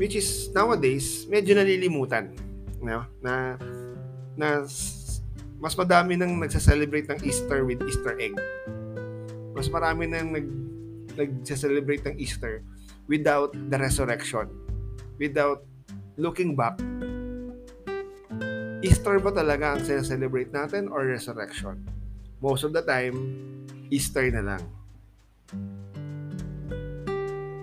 which 0.00 0.18
is 0.18 0.50
nowadays 0.50 1.28
medyo 1.30 1.54
nalilimutan 1.54 2.34
no? 2.82 3.06
na 3.22 3.54
na 4.34 4.66
mas 5.62 5.74
madami 5.78 6.18
nang 6.18 6.36
nagse-celebrate 6.36 7.08
ng 7.08 7.20
Easter 7.22 7.62
with 7.62 7.80
Easter 7.86 8.18
egg. 8.18 8.34
Mas 9.54 9.70
marami 9.70 10.10
nang 10.10 10.34
nag 10.34 10.46
nagse-celebrate 11.14 12.02
ng 12.10 12.16
Easter 12.18 12.60
without 13.06 13.54
the 13.54 13.78
resurrection. 13.78 14.50
Without 15.22 15.62
looking 16.16 16.54
back. 16.54 16.78
Easter 18.84 19.16
ba 19.16 19.32
talaga 19.32 19.78
ang 19.78 19.82
celebrate 19.82 20.52
natin 20.52 20.92
or 20.92 21.08
resurrection? 21.08 21.80
Most 22.44 22.68
of 22.68 22.76
the 22.76 22.84
time, 22.84 23.16
Easter 23.88 24.28
na 24.28 24.44
lang. 24.44 24.62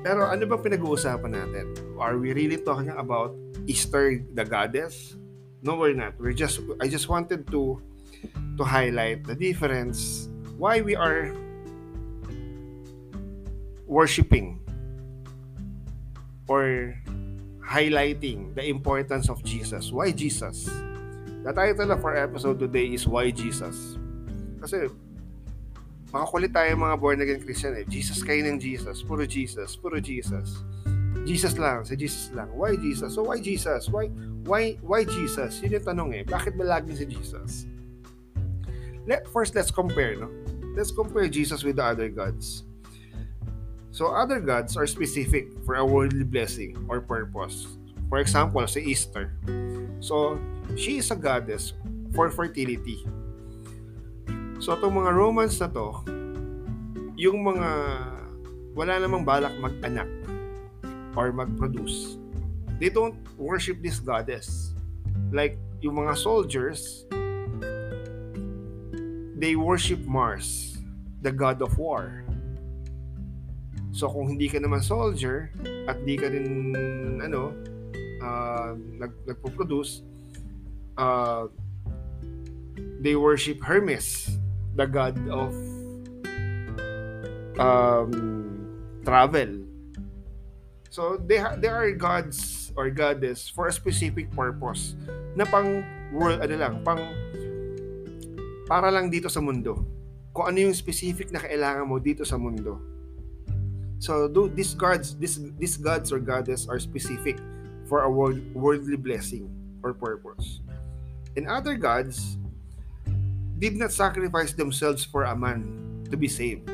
Pero 0.01 0.25
ano 0.25 0.43
ba 0.49 0.57
pinag-uusapan 0.57 1.31
natin? 1.31 1.65
Are 2.01 2.17
we 2.17 2.33
really 2.33 2.57
talking 2.57 2.89
about 2.89 3.37
Easter 3.69 4.17
the 4.33 4.41
goddess? 4.41 5.13
No, 5.61 5.77
we're 5.77 5.93
not. 5.93 6.17
We're 6.17 6.33
just 6.33 6.57
I 6.81 6.89
just 6.89 7.05
wanted 7.05 7.45
to 7.53 7.77
to 8.57 8.63
highlight 8.65 9.29
the 9.29 9.37
difference 9.37 10.25
why 10.57 10.81
we 10.81 10.97
are 10.97 11.29
worshiping 13.85 14.57
or 16.49 16.97
highlighting 17.71 18.51
the 18.51 18.67
importance 18.67 19.31
of 19.31 19.39
Jesus. 19.47 19.95
Why 19.95 20.11
Jesus? 20.11 20.67
The 21.47 21.55
title 21.55 21.95
of 21.95 22.03
our 22.03 22.19
episode 22.19 22.59
today 22.59 22.91
is 22.91 23.07
Why 23.07 23.31
Jesus? 23.31 23.95
Kasi 24.59 24.91
makakulit 26.11 26.51
tayo 26.51 26.75
mga 26.75 26.99
born 26.99 27.23
again 27.23 27.39
Christian 27.39 27.79
eh. 27.79 27.87
Jesus 27.87 28.19
kayo 28.19 28.43
ng 28.43 28.59
Jesus. 28.59 28.99
Puro 29.07 29.23
Jesus. 29.23 29.79
Puro 29.79 30.03
Jesus. 30.03 30.67
Jesus 31.23 31.55
lang. 31.55 31.87
Si 31.87 31.95
Jesus 31.95 32.27
lang. 32.35 32.51
Why 32.51 32.75
Jesus? 32.75 33.15
So 33.15 33.31
why 33.31 33.39
Jesus? 33.39 33.87
Why 33.87 34.11
why 34.43 34.75
why 34.83 35.07
Jesus? 35.07 35.63
Yun 35.63 35.79
yung 35.79 35.87
tanong 35.87 36.09
eh. 36.19 36.23
Bakit 36.27 36.59
ba 36.59 36.77
laging 36.77 36.99
si 36.99 37.05
Jesus? 37.07 37.71
Let, 39.07 39.25
first, 39.33 39.55
let's 39.55 39.71
compare, 39.71 40.13
no? 40.13 40.29
Let's 40.77 40.91
compare 40.91 41.25
Jesus 41.25 41.63
with 41.63 41.81
the 41.81 41.85
other 41.85 42.09
gods. 42.09 42.69
So, 43.91 44.15
other 44.15 44.39
gods 44.39 44.79
are 44.79 44.87
specific 44.87 45.51
for 45.67 45.75
a 45.75 45.85
worldly 45.85 46.23
blessing 46.23 46.79
or 46.87 47.03
purpose. 47.03 47.67
For 48.07 48.23
example, 48.23 48.63
sa 48.63 48.79
Easter. 48.79 49.35
So, 49.99 50.39
she 50.79 51.03
is 51.03 51.11
a 51.11 51.19
goddess 51.19 51.75
for 52.15 52.31
fertility. 52.31 53.03
So, 54.63 54.79
itong 54.79 54.95
mga 54.95 55.11
Romans 55.11 55.59
na 55.59 55.67
to, 55.75 56.07
yung 57.19 57.43
mga 57.43 57.69
wala 58.71 58.93
namang 58.95 59.27
balak 59.27 59.51
mag-anak 59.59 60.07
or 61.19 61.35
mag-produce, 61.35 62.15
they 62.79 62.87
don't 62.87 63.19
worship 63.35 63.83
this 63.83 63.99
goddess. 63.99 64.71
Like, 65.35 65.59
yung 65.83 65.99
mga 65.99 66.15
soldiers, 66.15 67.03
they 69.35 69.59
worship 69.59 69.99
Mars, 70.07 70.79
the 71.19 71.31
god 71.35 71.59
of 71.59 71.75
war. 71.75 72.23
So, 73.91 74.07
kung 74.07 74.31
hindi 74.31 74.47
ka 74.47 74.63
naman 74.63 74.79
soldier 74.79 75.51
at 75.87 75.99
di 76.07 76.15
ka 76.15 76.31
rin, 76.31 76.75
ano, 77.19 77.51
uh, 78.23 78.73
nag, 78.75 79.11
nagpo-produce, 79.27 80.03
uh, 80.95 81.51
they 83.01 83.15
worship 83.15 83.59
Hermes, 83.63 84.37
the 84.75 84.87
god 84.87 85.17
of 85.27 85.51
um, 87.59 88.11
travel. 89.03 89.67
So 90.91 91.15
they 91.23 91.39
ha- 91.39 91.55
they 91.55 91.71
are 91.71 91.87
gods 91.95 92.69
or 92.75 92.91
goddess 92.91 93.47
for 93.47 93.67
a 93.67 93.73
specific 93.73 94.27
purpose 94.35 94.95
na 95.35 95.47
pang 95.47 95.83
world 96.11 96.43
ano 96.43 96.55
lang, 96.55 96.73
pang 96.83 96.99
para 98.67 98.91
lang 98.91 99.07
dito 99.07 99.31
sa 99.31 99.39
mundo. 99.39 99.87
Kung 100.31 100.51
ano 100.51 100.67
yung 100.67 100.75
specific 100.75 101.31
na 101.31 101.39
kailangan 101.39 101.87
mo 101.87 101.99
dito 101.99 102.23
sa 102.23 102.39
mundo. 102.39 102.79
So 104.01 104.25
do 104.25 104.49
these 104.49 104.73
gods, 104.73 105.13
these 105.13 105.37
these 105.61 105.77
gods 105.77 106.09
or 106.09 106.17
goddess 106.17 106.65
are 106.65 106.81
specific 106.81 107.37
for 107.85 108.01
a 108.01 108.09
world, 108.09 108.41
worldly 108.57 108.97
blessing 108.97 109.45
or 109.85 109.93
purpose. 109.93 110.65
And 111.37 111.45
other 111.45 111.77
gods 111.77 112.41
did 113.61 113.77
not 113.77 113.93
sacrifice 113.93 114.57
themselves 114.57 115.05
for 115.05 115.29
a 115.29 115.37
man 115.37 115.69
to 116.09 116.17
be 116.17 116.25
saved. 116.25 116.65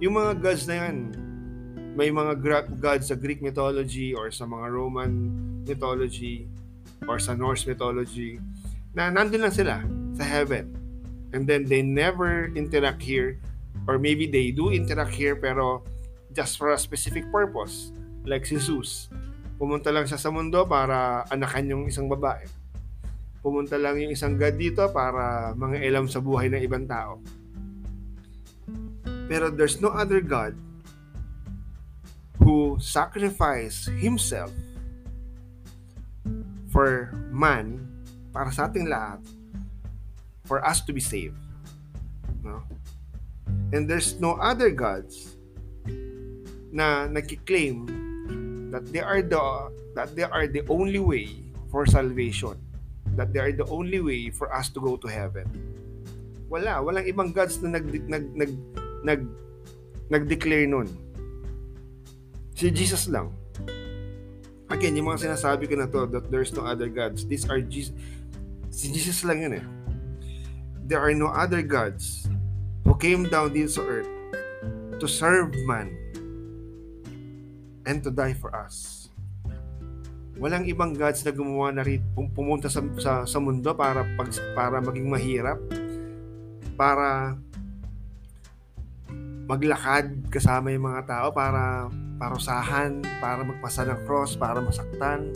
Yung 0.00 0.16
mga 0.16 0.40
gods 0.40 0.64
na 0.64 0.88
yan, 0.88 0.96
may 1.92 2.08
mga 2.08 2.40
gods 2.80 3.12
sa 3.12 3.16
Greek 3.20 3.44
mythology 3.44 4.16
or 4.16 4.32
sa 4.32 4.48
mga 4.48 4.66
Roman 4.72 5.12
mythology 5.68 6.48
or 7.04 7.20
sa 7.20 7.36
Norse 7.36 7.68
mythology 7.68 8.40
na 8.96 9.12
nandun 9.12 9.44
lang 9.44 9.52
sila 9.52 9.84
sa 10.16 10.24
heaven. 10.24 10.80
and 11.32 11.46
then 11.46 11.64
they 11.64 11.82
never 11.82 12.50
interact 12.54 13.02
here 13.02 13.38
or 13.86 13.98
maybe 13.98 14.26
they 14.26 14.50
do 14.50 14.70
interact 14.70 15.14
here 15.14 15.36
pero 15.36 15.82
just 16.34 16.58
for 16.58 16.72
a 16.74 16.78
specific 16.78 17.26
purpose 17.28 17.94
like 18.26 18.46
si 18.46 18.56
Jesus 18.56 19.10
pumunta 19.60 19.92
lang 19.92 20.08
siya 20.08 20.16
sa 20.16 20.32
mundo 20.32 20.64
para 20.64 21.26
anakan 21.28 21.66
yung 21.68 21.84
isang 21.86 22.08
babae 22.08 22.46
pumunta 23.40 23.80
lang 23.80 23.96
yung 24.00 24.12
isang 24.12 24.36
God 24.36 24.56
dito 24.56 24.84
para 24.92 25.52
mga 25.56 25.80
elam 25.84 26.06
sa 26.08 26.20
buhay 26.20 26.48
ng 26.52 26.62
ibang 26.64 26.84
tao 26.88 27.20
pero 29.30 29.46
there's 29.46 29.78
no 29.78 29.94
other 29.94 30.18
God 30.18 30.58
who 32.42 32.80
sacrificed 32.80 33.86
himself 34.00 34.50
for 36.72 37.14
man 37.30 37.78
para 38.34 38.50
sa 38.50 38.66
ating 38.66 38.90
lahat 38.90 39.22
for 40.50 40.58
us 40.66 40.82
to 40.82 40.90
be 40.90 40.98
saved. 40.98 41.38
No? 42.42 42.64
And 43.70 43.86
there's 43.86 44.18
no 44.18 44.34
other 44.42 44.74
gods 44.74 45.38
na 46.70 47.06
nagki-claim 47.10 47.86
that 48.70 48.86
they 48.94 49.02
are 49.02 49.22
the 49.22 49.42
that 49.98 50.14
they 50.14 50.26
are 50.26 50.46
the 50.46 50.62
only 50.70 51.02
way 51.02 51.26
for 51.68 51.84
salvation. 51.86 52.54
That 53.18 53.34
they 53.34 53.42
are 53.42 53.52
the 53.52 53.66
only 53.66 53.98
way 53.98 54.30
for 54.30 54.54
us 54.54 54.70
to 54.74 54.78
go 54.78 54.94
to 54.96 55.08
heaven. 55.10 55.50
Wala, 56.46 56.78
walang 56.82 57.06
ibang 57.10 57.30
gods 57.34 57.58
na 57.62 57.78
nag 57.78 57.86
nag 58.06 58.24
nag 58.34 58.52
nag 59.02 59.20
nag-declare 60.10 60.66
nun. 60.66 60.86
Si 62.54 62.70
Jesus 62.70 63.10
lang. 63.10 63.34
Again, 64.70 64.94
yung 64.94 65.10
mga 65.10 65.26
sinasabi 65.26 65.66
ko 65.66 65.74
na 65.74 65.90
to, 65.90 66.06
that 66.06 66.30
there's 66.30 66.54
no 66.54 66.62
other 66.62 66.86
gods. 66.86 67.26
These 67.26 67.50
are 67.50 67.58
Jesus. 67.58 67.90
Si 68.70 68.86
Jesus 68.86 69.26
lang 69.26 69.42
yun 69.42 69.58
eh 69.58 69.66
there 70.90 70.98
are 70.98 71.14
no 71.14 71.30
other 71.30 71.62
gods 71.62 72.26
who 72.82 72.98
came 72.98 73.22
down 73.30 73.54
this 73.54 73.78
earth 73.78 74.10
to 74.98 75.06
serve 75.06 75.54
man 75.62 75.94
and 77.84 78.04
to 78.04 78.10
die 78.12 78.36
for 78.36 78.52
us. 78.52 79.08
Walang 80.40 80.64
ibang 80.64 80.96
gods 80.96 81.20
na 81.20 81.36
gumawa 81.36 81.68
na 81.68 81.84
rin 81.84 82.00
pumunta 82.32 82.72
sa, 82.72 82.80
sa, 82.96 83.28
sa 83.28 83.38
mundo 83.38 83.76
para 83.76 84.08
pag, 84.16 84.32
para 84.56 84.80
maging 84.80 85.08
mahirap, 85.12 85.60
para 86.80 87.36
maglakad 89.44 90.14
kasama 90.30 90.70
yung 90.70 90.86
mga 90.86 91.10
tao 91.10 91.28
para 91.34 91.92
parusahan, 92.16 93.02
para 93.18 93.42
magpasa 93.42 93.82
ng 93.84 94.00
cross, 94.06 94.38
para 94.38 94.62
masaktan, 94.62 95.34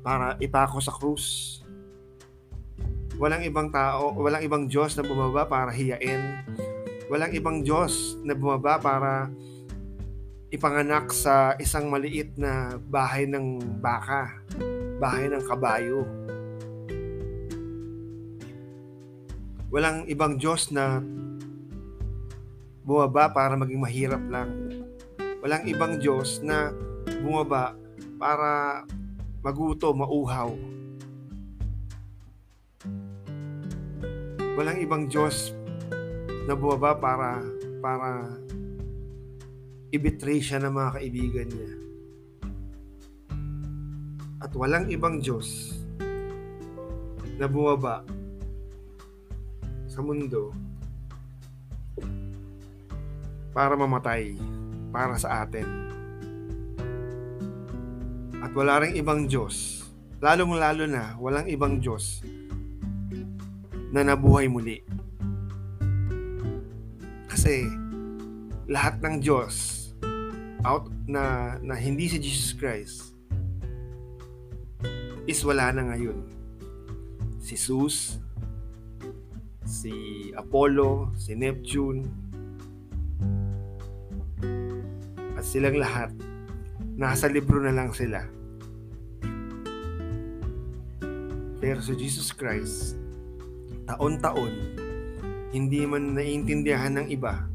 para 0.00 0.38
ipako 0.38 0.78
sa 0.78 0.94
krus. 0.94 1.58
Walang 3.18 3.42
ibang 3.48 3.72
tao, 3.74 4.14
walang 4.16 4.44
ibang 4.44 4.64
Diyos 4.70 4.94
na 4.94 5.02
bumaba 5.02 5.48
para 5.48 5.72
hiyain. 5.72 6.46
Walang 7.08 7.32
ibang 7.34 7.64
Diyos 7.64 8.20
na 8.22 8.36
bumaba 8.36 8.78
para 8.78 9.32
ipanganak 10.50 11.10
sa 11.10 11.58
isang 11.58 11.90
maliit 11.90 12.30
na 12.38 12.78
bahay 12.78 13.26
ng 13.26 13.58
baka, 13.82 14.30
bahay 15.02 15.26
ng 15.26 15.42
kabayo. 15.42 16.06
Walang 19.74 20.06
ibang 20.06 20.38
Diyos 20.38 20.70
na 20.70 21.02
bumaba 22.86 23.26
para 23.34 23.58
maging 23.58 23.82
mahirap 23.82 24.22
lang. 24.30 24.70
Walang 25.42 25.66
ibang 25.66 25.98
Diyos 25.98 26.38
na 26.46 26.70
bumaba 27.20 27.74
para 28.14 28.86
maguto, 29.42 29.90
mauhaw. 29.90 30.54
Walang 34.56 34.78
ibang 34.80 35.10
Diyos 35.10 35.50
na 36.46 36.54
bumaba 36.54 36.94
para 36.94 37.42
para 37.82 38.30
ibetray 39.94 40.42
siya 40.42 40.62
ng 40.62 40.72
mga 40.72 40.90
kaibigan 40.98 41.48
niya. 41.50 41.72
At 44.42 44.52
walang 44.52 44.90
ibang 44.90 45.22
Diyos 45.22 45.78
na 47.36 47.46
bumaba 47.46 48.02
sa 49.86 50.00
mundo 50.04 50.52
para 53.56 53.72
mamatay 53.72 54.36
para 54.92 55.16
sa 55.16 55.44
atin. 55.44 55.64
At 58.44 58.52
wala 58.52 58.84
ring 58.84 59.00
ibang 59.00 59.24
Diyos, 59.24 59.88
lalong-lalo 60.20 60.84
na 60.84 61.16
walang 61.16 61.48
ibang 61.48 61.80
Diyos 61.80 62.20
na 63.92 64.04
nabuhay 64.04 64.48
muli. 64.48 64.84
Kasi 67.28 67.85
lahat 68.66 68.98
ng 68.98 69.22
Diyos 69.22 69.86
out 70.66 70.90
na 71.06 71.54
na 71.62 71.78
hindi 71.78 72.10
si 72.10 72.18
Jesus 72.18 72.50
Christ 72.50 73.14
is 75.26 75.42
wala 75.42 75.70
na 75.74 75.94
ngayon. 75.94 76.22
Si 77.42 77.54
Zeus, 77.58 78.18
si 79.66 79.94
Apollo, 80.34 81.14
si 81.18 81.34
Neptune, 81.34 82.06
at 85.34 85.44
silang 85.46 85.78
lahat, 85.78 86.10
nasa 86.94 87.26
libro 87.26 87.58
na 87.62 87.74
lang 87.74 87.90
sila. 87.90 88.22
Pero 91.58 91.82
si 91.82 91.92
Jesus 91.98 92.30
Christ, 92.30 92.94
taon-taon, 93.90 94.54
hindi 95.50 95.82
man 95.86 96.14
naiintindihan 96.14 97.02
ng 97.02 97.06
iba, 97.10 97.46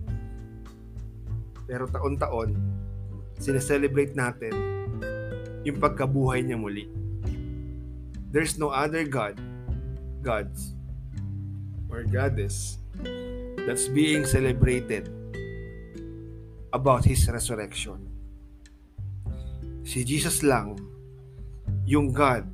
pero 1.71 1.87
taon-taon, 1.87 2.51
sineselebrate 3.39 4.11
natin 4.11 4.51
yung 5.63 5.79
pagkabuhay 5.79 6.43
niya 6.43 6.59
muli. 6.59 6.91
There's 8.27 8.59
no 8.59 8.75
other 8.75 9.07
God, 9.07 9.39
gods, 10.19 10.75
or 11.87 12.03
goddess 12.03 12.75
that's 13.63 13.87
being 13.87 14.27
celebrated 14.27 15.07
about 16.75 17.07
His 17.07 17.23
resurrection. 17.31 18.03
Si 19.87 20.03
Jesus 20.03 20.43
lang, 20.43 20.75
yung 21.87 22.11
God 22.11 22.51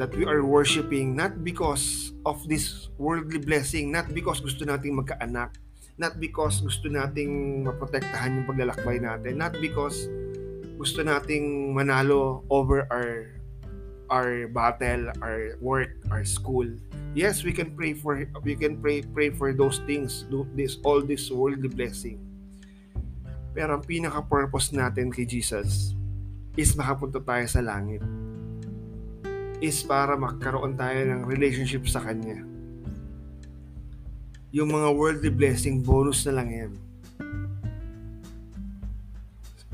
that 0.00 0.08
we 0.16 0.24
are 0.24 0.40
worshiping 0.40 1.12
not 1.12 1.44
because 1.44 2.16
of 2.24 2.40
this 2.48 2.88
worldly 2.96 3.44
blessing, 3.44 3.92
not 3.92 4.08
because 4.16 4.40
gusto 4.40 4.64
nating 4.64 4.96
magkaanak, 4.96 5.52
not 5.98 6.22
because 6.22 6.62
gusto 6.62 6.86
nating 6.86 7.62
maprotektahan 7.66 8.40
yung 8.40 8.46
paglalakbay 8.46 9.02
natin, 9.02 9.42
not 9.42 9.52
because 9.58 10.06
gusto 10.78 11.02
nating 11.02 11.74
manalo 11.74 12.46
over 12.48 12.86
our 12.88 13.34
our 14.08 14.48
battle, 14.48 15.12
our 15.20 15.58
work, 15.60 15.92
our 16.08 16.24
school. 16.24 16.64
Yes, 17.12 17.44
we 17.44 17.52
can 17.52 17.76
pray 17.76 17.92
for 17.92 18.24
we 18.46 18.54
can 18.54 18.78
pray 18.78 19.04
pray 19.04 19.34
for 19.34 19.52
those 19.52 19.82
things, 19.84 20.24
do 20.30 20.46
this 20.54 20.78
all 20.86 21.02
this 21.02 21.28
worldly 21.28 21.68
blessing. 21.68 22.22
Pero 23.52 23.76
ang 23.76 23.84
pinaka 23.84 24.22
purpose 24.22 24.70
natin 24.70 25.10
kay 25.10 25.26
Jesus 25.26 25.98
is 26.54 26.78
makapunta 26.78 27.18
tayo 27.18 27.44
sa 27.50 27.58
langit 27.58 28.00
is 29.58 29.82
para 29.82 30.14
magkaroon 30.14 30.78
tayo 30.78 31.02
ng 31.02 31.26
relationship 31.26 31.82
sa 31.90 31.98
Kanya. 31.98 32.47
Yung 34.48 34.72
mga 34.72 34.88
worldly 34.96 35.28
blessing, 35.28 35.84
bonus 35.84 36.24
na 36.24 36.40
lang 36.40 36.48
yan. 36.48 36.72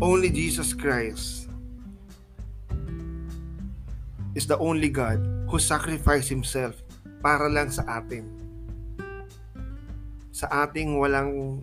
Only 0.03 0.27
Jesus 0.35 0.75
Christ 0.75 1.47
is 4.35 4.51
the 4.51 4.59
only 4.59 4.91
God 4.91 5.23
who 5.47 5.63
sacrificed 5.63 6.27
Himself 6.27 6.83
para 7.23 7.47
lang 7.47 7.71
sa 7.71 7.87
atin. 8.03 8.27
Sa 10.35 10.51
ating 10.51 10.99
walang 10.99 11.63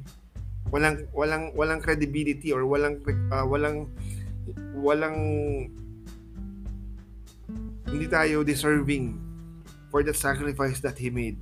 walang 0.72 1.04
walang 1.12 1.52
walang 1.52 1.84
credibility 1.84 2.56
or 2.56 2.64
walang 2.64 3.04
uh, 3.36 3.44
walang 3.44 3.92
walang 4.80 5.20
hindi 7.92 8.08
tayo 8.08 8.48
deserving 8.48 9.20
for 9.92 10.00
the 10.00 10.16
sacrifice 10.16 10.80
that 10.80 10.96
He 10.96 11.12
made. 11.12 11.36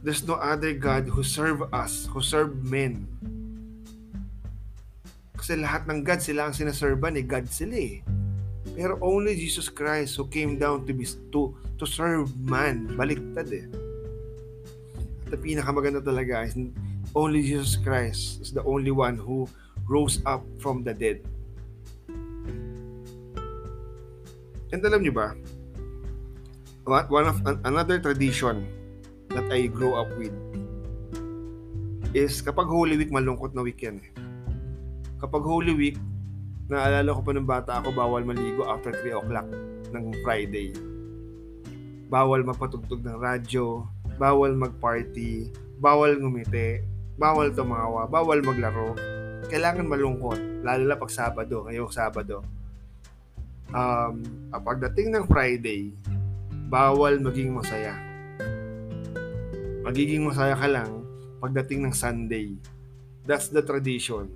There's 0.00 0.24
no 0.24 0.40
other 0.40 0.72
God 0.72 1.12
who 1.12 1.20
serve 1.20 1.60
us, 1.76 2.08
who 2.08 2.24
serve 2.24 2.56
men. 2.64 3.04
Kasi 5.36 5.60
lahat 5.60 5.84
ng 5.84 6.00
God 6.00 6.24
sila 6.24 6.48
ang 6.48 6.56
sinaserban 6.56 7.20
eh, 7.20 7.24
God 7.24 7.44
sila 7.52 7.76
eh. 7.76 8.00
Pero 8.72 8.96
only 9.04 9.36
Jesus 9.36 9.68
Christ 9.68 10.16
who 10.16 10.24
came 10.24 10.56
down 10.56 10.88
to 10.88 10.92
be 10.96 11.04
to 11.36 11.52
to 11.76 11.84
serve 11.84 12.32
man. 12.40 12.96
Baliktad 12.96 13.52
eh. 13.52 13.68
At 15.28 15.36
ang 15.36 15.42
pinakamaganda 15.44 16.00
talaga 16.00 16.48
is 16.48 16.56
only 17.12 17.44
Jesus 17.44 17.76
Christ 17.76 18.40
is 18.40 18.56
the 18.56 18.64
only 18.64 18.92
one 18.92 19.20
who 19.20 19.44
rose 19.84 20.24
up 20.24 20.40
from 20.64 20.80
the 20.80 20.96
dead. 20.96 21.20
And 24.70 24.80
alam 24.80 25.04
niyo 25.04 25.12
ba, 25.12 25.36
one 26.88 27.26
of 27.28 27.42
another 27.68 28.00
tradition 28.00 28.64
that 29.30 29.46
I 29.50 29.70
grew 29.70 29.94
up 29.94 30.10
with 30.18 30.34
is 32.10 32.42
kapag 32.42 32.66
Holy 32.66 32.98
Week 32.98 33.14
malungkot 33.14 33.54
na 33.54 33.62
week 33.62 33.78
yan 33.78 34.02
eh. 34.02 34.10
Kapag 35.22 35.46
Holy 35.46 35.70
Week, 35.76 35.98
naalala 36.66 37.14
ko 37.14 37.20
pa 37.22 37.30
ng 37.30 37.46
bata 37.46 37.78
ako 37.78 37.94
bawal 37.94 38.26
maligo 38.26 38.66
after 38.66 38.90
3 38.90 39.20
o'clock 39.20 39.46
ng 39.94 40.04
Friday. 40.26 40.74
Bawal 42.10 42.42
magpatugtog 42.42 43.06
ng 43.06 43.22
radyo, 43.22 43.86
bawal 44.18 44.58
magparty, 44.58 45.54
bawal 45.78 46.18
ngumiti, 46.18 46.82
bawal 47.14 47.54
tumawa, 47.54 48.10
bawal 48.10 48.42
maglaro. 48.42 48.98
Kailangan 49.46 49.86
malungkot, 49.86 50.66
lalo 50.66 50.82
na 50.82 50.98
pag 50.98 51.14
Sabado, 51.14 51.70
ngayong 51.70 51.94
Sabado. 51.94 52.42
Um, 53.70 54.26
pagdating 54.50 55.14
ng 55.14 55.30
Friday, 55.30 55.94
bawal 56.66 57.22
maging 57.22 57.54
masaya. 57.54 58.09
Magiging 59.80 60.28
masaya 60.28 60.52
ka 60.52 60.68
lang 60.68 61.08
pagdating 61.40 61.88
ng 61.88 61.94
Sunday. 61.96 62.52
That's 63.24 63.48
the 63.48 63.64
tradition. 63.64 64.28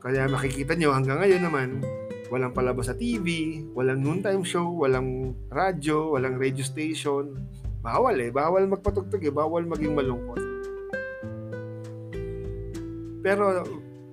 Kaya 0.00 0.28
makikita 0.28 0.76
nyo 0.76 0.92
hanggang 0.92 1.24
ngayon 1.24 1.42
naman, 1.44 1.68
walang 2.28 2.52
palabas 2.52 2.92
sa 2.92 2.96
TV, 2.96 3.60
walang 3.72 4.04
noontime 4.04 4.44
show, 4.44 4.68
walang 4.76 5.32
radyo, 5.48 6.12
walang 6.16 6.36
radio 6.36 6.60
station. 6.60 7.36
Bawal 7.80 8.20
eh, 8.20 8.28
bawal 8.28 8.68
magpatugtog 8.68 9.24
eh, 9.24 9.32
bawal 9.32 9.64
maging 9.64 9.96
malungkot. 9.96 10.40
Pero 13.24 13.64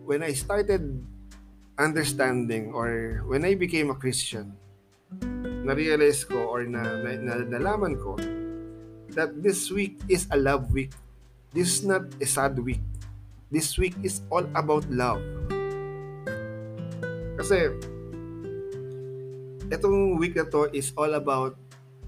when 0.07 0.23
I 0.23 0.31
started 0.31 0.87
understanding 1.75 2.71
or 2.71 3.23
when 3.27 3.43
I 3.43 3.59
became 3.59 3.91
a 3.91 3.97
Christian, 3.99 4.55
na-realize 5.67 6.23
ko 6.23 6.47
or 6.47 6.63
na, 6.63 6.79
na, 7.03 7.11
na 7.19 7.33
nalaman 7.43 7.99
ko 7.99 8.15
that 9.17 9.41
this 9.41 9.73
week 9.73 9.97
is 10.05 10.29
a 10.29 10.37
love 10.37 10.69
week. 10.69 10.93
This 11.49 11.81
is 11.81 11.81
not 11.81 12.05
a 12.21 12.27
sad 12.29 12.53
week. 12.61 12.85
This 13.49 13.73
week 13.81 13.97
is 14.05 14.21
all 14.29 14.45
about 14.53 14.85
love. 14.93 15.25
Kasi 17.41 17.73
itong 19.73 20.21
week 20.21 20.37
na 20.37 20.45
to 20.53 20.69
is 20.69 20.93
all 20.93 21.17
about 21.17 21.57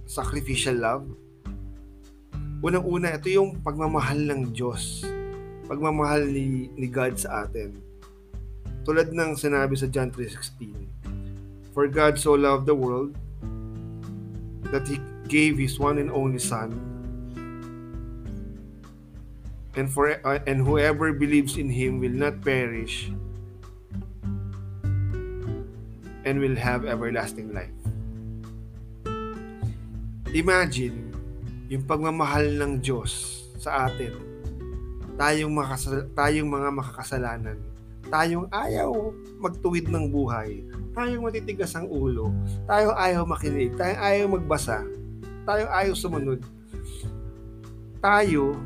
sacrificial 0.05 0.77
love. 0.77 1.09
Unang-una, 2.61 3.17
ito 3.17 3.33
yung 3.33 3.57
pagmamahal 3.65 4.29
ng 4.29 4.53
Diyos. 4.53 5.01
Pagmamahal 5.65 6.29
ni, 6.29 6.69
ni 6.77 6.85
God 6.85 7.17
sa 7.17 7.49
atin. 7.49 7.73
Tulad 8.85 9.09
ng 9.09 9.33
sinabi 9.33 9.73
sa 9.73 9.89
John 9.89 10.13
3.16, 10.13 11.73
For 11.73 11.89
God 11.89 12.21
so 12.21 12.37
loved 12.37 12.69
the 12.69 12.75
world 12.77 13.17
that 14.69 14.85
He 14.85 15.01
gave 15.25 15.57
His 15.57 15.79
one 15.79 15.97
and 15.97 16.11
only 16.11 16.41
Son, 16.41 16.98
and 19.77 19.89
for 19.89 20.09
uh, 20.09 20.39
and 20.49 20.65
whoever 20.65 21.13
believes 21.13 21.57
in 21.57 21.69
Him 21.69 21.99
will 22.01 22.13
not 22.13 22.41
perish, 22.41 23.11
and 26.25 26.41
will 26.41 26.57
have 26.57 26.85
everlasting 26.85 27.53
life. 27.53 27.73
Imagine 30.29 31.09
yung 31.69 31.85
pagmamahal 31.85 32.45
ng 32.53 32.81
Diyos 32.81 33.45
sa 33.57 33.89
atin. 33.89 34.13
Tayong, 35.19 35.51
makasal- 35.51 36.07
tayong 36.15 36.47
mga 36.47 36.69
makakasalanan. 36.69 37.57
Tayong 38.07 38.47
ayaw 38.53 39.11
magtuwid 39.41 39.89
ng 39.89 40.05
buhay 40.07 40.63
tayong 40.99 41.23
matitigas 41.23 41.71
ang 41.79 41.87
ulo, 41.87 42.33
tayo 42.67 42.91
ayaw 42.97 43.23
makinig, 43.23 43.71
tayo 43.79 43.95
ayaw 44.03 44.25
magbasa, 44.35 44.83
tayo 45.47 45.65
ayaw 45.71 45.93
sumunod. 45.95 46.43
Tayo 48.03 48.59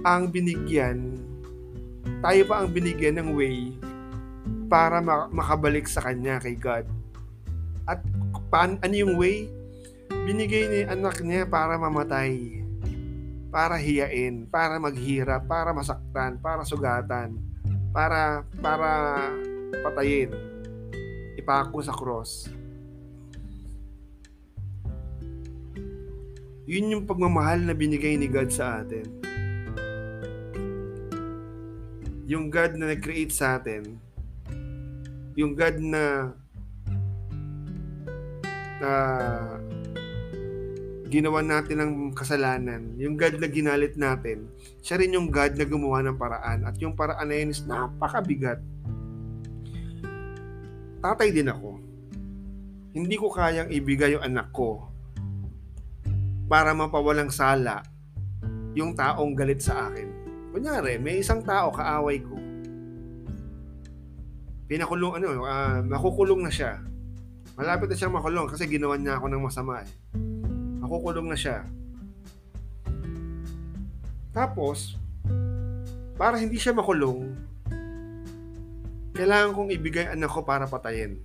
ang 0.00 0.32
binigyan, 0.32 1.20
tayo 2.24 2.42
pa 2.48 2.64
ang 2.64 2.72
binigyan 2.72 3.20
ng 3.20 3.36
way 3.36 3.76
para 4.72 5.04
makabalik 5.28 5.84
sa 5.84 6.00
Kanya 6.00 6.40
kay 6.40 6.56
God. 6.56 6.88
At 7.84 8.00
paan, 8.48 8.80
ano 8.80 8.94
yung 8.96 9.20
way? 9.20 9.50
Binigay 10.24 10.64
ni 10.68 10.80
anak 10.88 11.20
niya 11.20 11.44
para 11.44 11.76
mamatay, 11.76 12.64
para 13.52 13.76
hiyain, 13.76 14.48
para 14.48 14.80
maghirap, 14.80 15.44
para 15.44 15.74
masaktan, 15.76 16.40
para 16.40 16.62
sugatan, 16.64 17.36
para 17.92 18.46
para 18.62 18.90
patayin, 19.84 20.32
ipako 21.36 21.82
sa 21.84 21.92
cross. 21.92 22.48
Yun 26.70 26.94
yung 26.94 27.04
pagmamahal 27.04 27.66
na 27.66 27.74
binigay 27.74 28.14
ni 28.14 28.30
God 28.30 28.48
sa 28.54 28.86
atin. 28.86 29.19
Yung 32.30 32.46
God 32.46 32.78
na 32.78 32.94
nag-create 32.94 33.34
sa 33.34 33.58
atin, 33.58 33.98
yung 35.34 35.58
God 35.58 35.82
na 35.82 36.30
na 38.78 38.92
ginawa 41.10 41.42
natin 41.42 41.76
ng 41.82 41.92
kasalanan, 42.14 42.94
yung 42.94 43.18
God 43.18 43.42
na 43.42 43.50
ginalit 43.50 43.98
natin, 43.98 44.46
siya 44.78 45.02
rin 45.02 45.10
yung 45.10 45.26
God 45.26 45.58
na 45.58 45.66
gumawa 45.66 46.06
ng 46.06 46.14
paraan. 46.14 46.62
At 46.62 46.78
yung 46.78 46.94
paraan 46.94 47.26
na 47.26 47.34
yun 47.34 47.50
is 47.50 47.66
napakabigat 47.66 48.62
tatay 51.00 51.32
din 51.32 51.48
ako. 51.48 51.80
Hindi 52.92 53.16
ko 53.16 53.32
kayang 53.32 53.72
ibigay 53.72 54.14
yung 54.14 54.24
anak 54.24 54.52
ko 54.52 54.84
para 56.46 56.76
mapawalang 56.76 57.32
sala 57.32 57.80
yung 58.76 58.92
taong 58.94 59.32
galit 59.32 59.64
sa 59.64 59.88
akin. 59.88 60.19
Kunyari, 60.50 60.98
may 60.98 61.22
isang 61.22 61.46
tao 61.46 61.70
kaaway 61.70 62.18
ko. 62.18 62.34
Pinakulong, 64.66 65.22
ano, 65.22 65.46
uh, 65.46 65.78
makukulong 65.86 66.42
na 66.42 66.50
siya. 66.50 66.82
Malapit 67.54 67.90
na 67.90 67.96
siyang 67.98 68.14
makulong 68.14 68.50
kasi 68.50 68.66
ginawa 68.66 68.98
niya 68.98 69.18
ako 69.18 69.26
ng 69.30 69.42
masama 69.46 69.82
eh. 69.82 69.90
Makukulong 70.82 71.30
na 71.30 71.38
siya. 71.38 71.66
Tapos, 74.30 74.98
para 76.18 76.38
hindi 76.38 76.58
siya 76.58 76.74
makulong, 76.74 77.30
kailangan 79.14 79.54
kong 79.54 79.70
ibigay 79.74 80.10
anak 80.10 80.30
ko 80.30 80.42
para 80.42 80.66
patayin. 80.66 81.18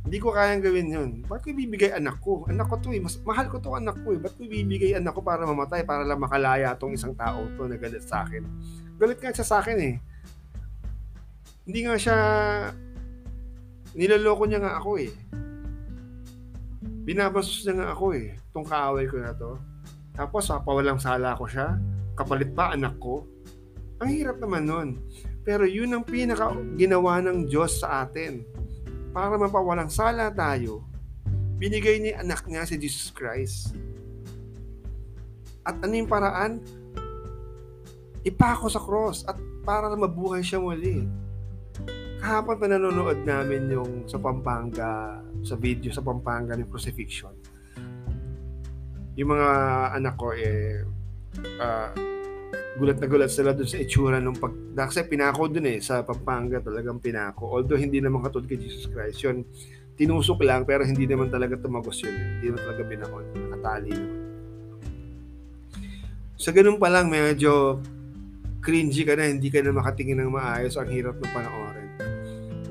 Hindi 0.00 0.16
ko 0.16 0.32
kayang 0.32 0.64
gawin 0.64 0.88
yun. 0.88 1.10
Bakit 1.28 1.42
ko 1.44 1.48
ibibigay 1.52 1.92
anak 1.92 2.24
ko? 2.24 2.48
Anak 2.48 2.72
ko 2.72 2.80
to 2.80 2.88
eh. 2.96 3.00
Mas, 3.04 3.20
mahal 3.20 3.52
ko 3.52 3.60
to 3.60 3.76
anak 3.76 4.00
ko 4.00 4.16
eh. 4.16 4.18
Bakit 4.18 4.36
ko 4.40 4.42
ibibigay 4.48 4.96
anak 4.96 5.12
ko 5.12 5.20
para 5.20 5.44
mamatay? 5.44 5.84
Para 5.84 6.08
lang 6.08 6.16
makalaya 6.16 6.72
tong 6.72 6.96
isang 6.96 7.12
tao 7.12 7.44
to 7.52 7.68
na 7.68 7.76
galit 7.76 8.00
sa 8.00 8.24
akin. 8.24 8.40
Galit 8.96 9.20
nga 9.20 9.32
siya 9.36 9.44
sa 9.44 9.56
akin 9.60 9.78
eh. 9.78 9.94
Hindi 11.68 11.80
nga 11.84 11.96
siya... 12.00 12.16
Niloloko 13.92 14.44
niya 14.48 14.64
nga 14.64 14.80
ako 14.80 14.90
eh. 15.04 15.12
Binabasos 17.04 17.60
niya 17.68 17.74
nga 17.84 17.88
ako 17.92 18.06
eh. 18.16 18.32
Tong 18.56 18.64
kaaway 18.64 19.04
ko 19.04 19.20
na 19.20 19.36
to. 19.36 19.60
Tapos, 20.16 20.48
papawalang 20.48 20.98
sala 20.98 21.36
ko 21.36 21.44
siya. 21.44 21.76
Kapalit 22.16 22.56
pa 22.56 22.72
anak 22.72 22.96
ko. 22.96 23.28
Ang 24.00 24.16
hirap 24.16 24.40
naman 24.40 24.64
nun. 24.64 24.88
Pero 25.44 25.68
yun 25.68 25.92
ang 25.92 26.08
pinaka 26.08 26.56
ginawa 26.80 27.20
ng 27.20 27.44
Diyos 27.44 27.84
sa 27.84 28.08
atin. 28.08 28.59
Para 29.10 29.34
mapawalang 29.34 29.90
sala 29.90 30.30
tayo, 30.30 30.86
binigay 31.58 31.98
ni 31.98 32.10
anak 32.14 32.46
niya 32.46 32.62
si 32.62 32.78
Jesus 32.78 33.10
Christ. 33.10 33.74
At 35.66 35.82
ano 35.82 35.92
yung 35.92 36.06
paraan? 36.06 36.62
Ipako 38.22 38.66
sa 38.70 38.78
cross 38.78 39.26
at 39.26 39.34
para 39.66 39.90
mabuhay 39.92 40.46
siya 40.46 40.62
muli. 40.62 41.04
Kahapon 42.20 42.56
pa 42.60 42.66
nanonood 42.68 43.24
namin 43.24 43.66
yung 43.72 44.04
sa 44.06 44.20
Pampanga, 44.20 45.24
sa 45.40 45.56
video 45.56 45.90
sa 45.90 46.04
Pampanga 46.04 46.54
ng 46.54 46.68
crucifixion. 46.68 47.32
Yung 49.18 49.34
mga 49.34 49.48
anak 49.96 50.14
ko 50.20 50.36
eh 50.36 50.84
uh, 51.58 51.90
gulat 52.78 53.02
na 53.02 53.06
gulat 53.10 53.30
sila 53.32 53.50
doon 53.50 53.66
sa 53.66 53.78
itsura 53.82 54.22
nung 54.22 54.38
pag 54.38 54.54
kasi 54.76 55.02
pinako 55.02 55.50
doon 55.50 55.66
eh 55.74 55.78
sa 55.82 56.06
Pampanga 56.06 56.62
talagang 56.62 57.02
pinako. 57.02 57.50
Although 57.50 57.80
hindi 57.80 57.98
naman 57.98 58.22
katulad 58.22 58.46
kay 58.46 58.60
Jesus 58.60 58.86
Christ 58.86 59.18
yun 59.26 59.42
tinusok 60.00 60.40
lang 60.48 60.64
pero 60.64 60.80
hindi 60.80 61.04
naman 61.04 61.28
talaga 61.28 61.60
tumagos 61.60 62.00
yun. 62.00 62.16
Hindi 62.16 62.54
naman 62.54 62.62
talaga 62.64 62.82
binakon 62.88 63.24
nakatali 63.36 63.90
naman. 63.92 64.18
Sa 66.40 66.50
ganun 66.56 66.80
pa 66.80 66.88
lang 66.88 67.12
medyo 67.12 67.84
cringy 68.64 69.04
ka 69.04 69.12
na 69.12 69.28
hindi 69.28 69.52
ka 69.52 69.60
na 69.60 69.76
makatingin 69.76 70.24
ng 70.24 70.32
maayos 70.32 70.80
ang 70.80 70.88
hirap 70.88 71.20
ng 71.20 71.32
panoorin. 71.36 71.90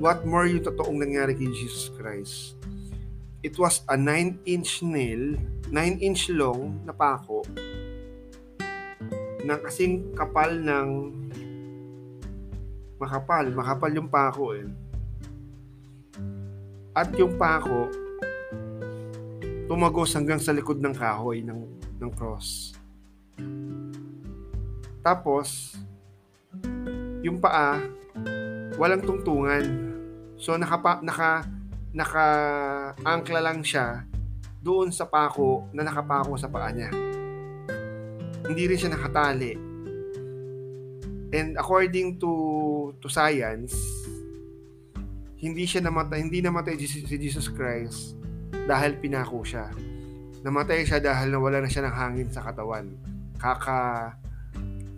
What 0.02 0.26
more 0.26 0.50
yung 0.50 0.66
totoong 0.66 0.98
nangyari 0.98 1.38
kay 1.38 1.54
Jesus 1.54 1.94
Christ? 1.94 2.58
It 3.46 3.56
was 3.62 3.86
a 3.88 3.96
9 3.96 4.44
inch 4.50 4.84
nail 4.84 5.40
9 5.72 6.02
inch 6.04 6.28
long 6.34 6.82
na 6.84 6.92
pako 6.92 7.46
na 9.44 9.56
kasing 9.60 10.12
kapal 10.16 10.52
ng 10.52 10.88
makapal, 13.00 13.46
makapal 13.56 13.92
yung 13.96 14.12
pako 14.12 14.60
eh. 14.60 14.68
At 16.92 17.16
yung 17.16 17.40
pako, 17.40 17.88
tumagos 19.72 20.12
hanggang 20.18 20.42
sa 20.42 20.52
likod 20.52 20.84
ng 20.84 20.92
kahoy 20.92 21.40
ng, 21.46 21.62
ng 22.02 22.12
cross. 22.12 22.76
Tapos, 25.00 25.80
yung 27.24 27.40
paa, 27.40 27.80
walang 28.76 29.00
tungtungan. 29.00 29.64
So, 30.36 30.60
naka, 30.60 31.00
naka, 31.00 31.48
naka-angkla 31.96 33.40
lang 33.40 33.64
siya 33.64 34.04
doon 34.60 34.92
sa 34.92 35.08
pako 35.08 35.72
na 35.72 35.88
nakapako 35.88 36.36
sa 36.36 36.52
paa 36.52 36.68
niya. 36.68 37.09
Hindi 38.50 38.66
rin 38.66 38.78
siya 38.82 38.98
nakatali. 38.98 39.54
And 41.30 41.54
according 41.62 42.18
to 42.18 42.32
to 42.98 43.06
science, 43.06 43.78
hindi 45.38 45.70
siya 45.70 45.86
namatay, 45.86 46.26
hindi 46.26 46.42
namatay 46.42 46.76
si 46.82 47.06
Jesus 47.06 47.48
Christ 47.54 48.18
dahil 48.66 48.98
pinako 48.98 49.46
siya. 49.46 49.70
Namatay 50.42 50.84
siya 50.84 50.98
dahil 50.98 51.30
nawala 51.30 51.62
na 51.62 51.70
siya 51.70 51.86
ng 51.86 51.96
hangin 51.96 52.30
sa 52.34 52.42
katawan. 52.42 52.90
Kaka 53.38 54.12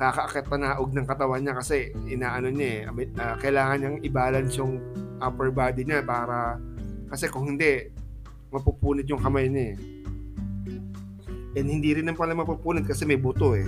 kakaakit 0.01 0.49
panaog 0.49 0.89
ng 0.97 1.05
katawan 1.05 1.45
niya 1.45 1.53
kasi 1.53 1.93
inaano 2.09 2.49
niya 2.49 2.89
eh, 2.89 3.13
uh, 3.21 3.37
kailangan 3.37 3.77
niyang 3.77 3.97
i-balance 4.01 4.57
yung 4.57 4.81
upper 5.21 5.53
body 5.53 5.85
niya 5.85 6.01
para 6.01 6.57
kasi 7.13 7.29
kung 7.29 7.53
hindi 7.53 7.85
mapupunit 8.49 9.05
yung 9.05 9.21
kamay 9.21 9.45
niya 9.45 9.77
eh. 9.77 9.90
And 11.51 11.67
hindi 11.67 11.91
rin 11.91 12.07
pala 12.15 12.31
mapupunit 12.31 12.87
kasi 12.87 13.03
may 13.03 13.19
buto 13.19 13.55
eh. 13.55 13.67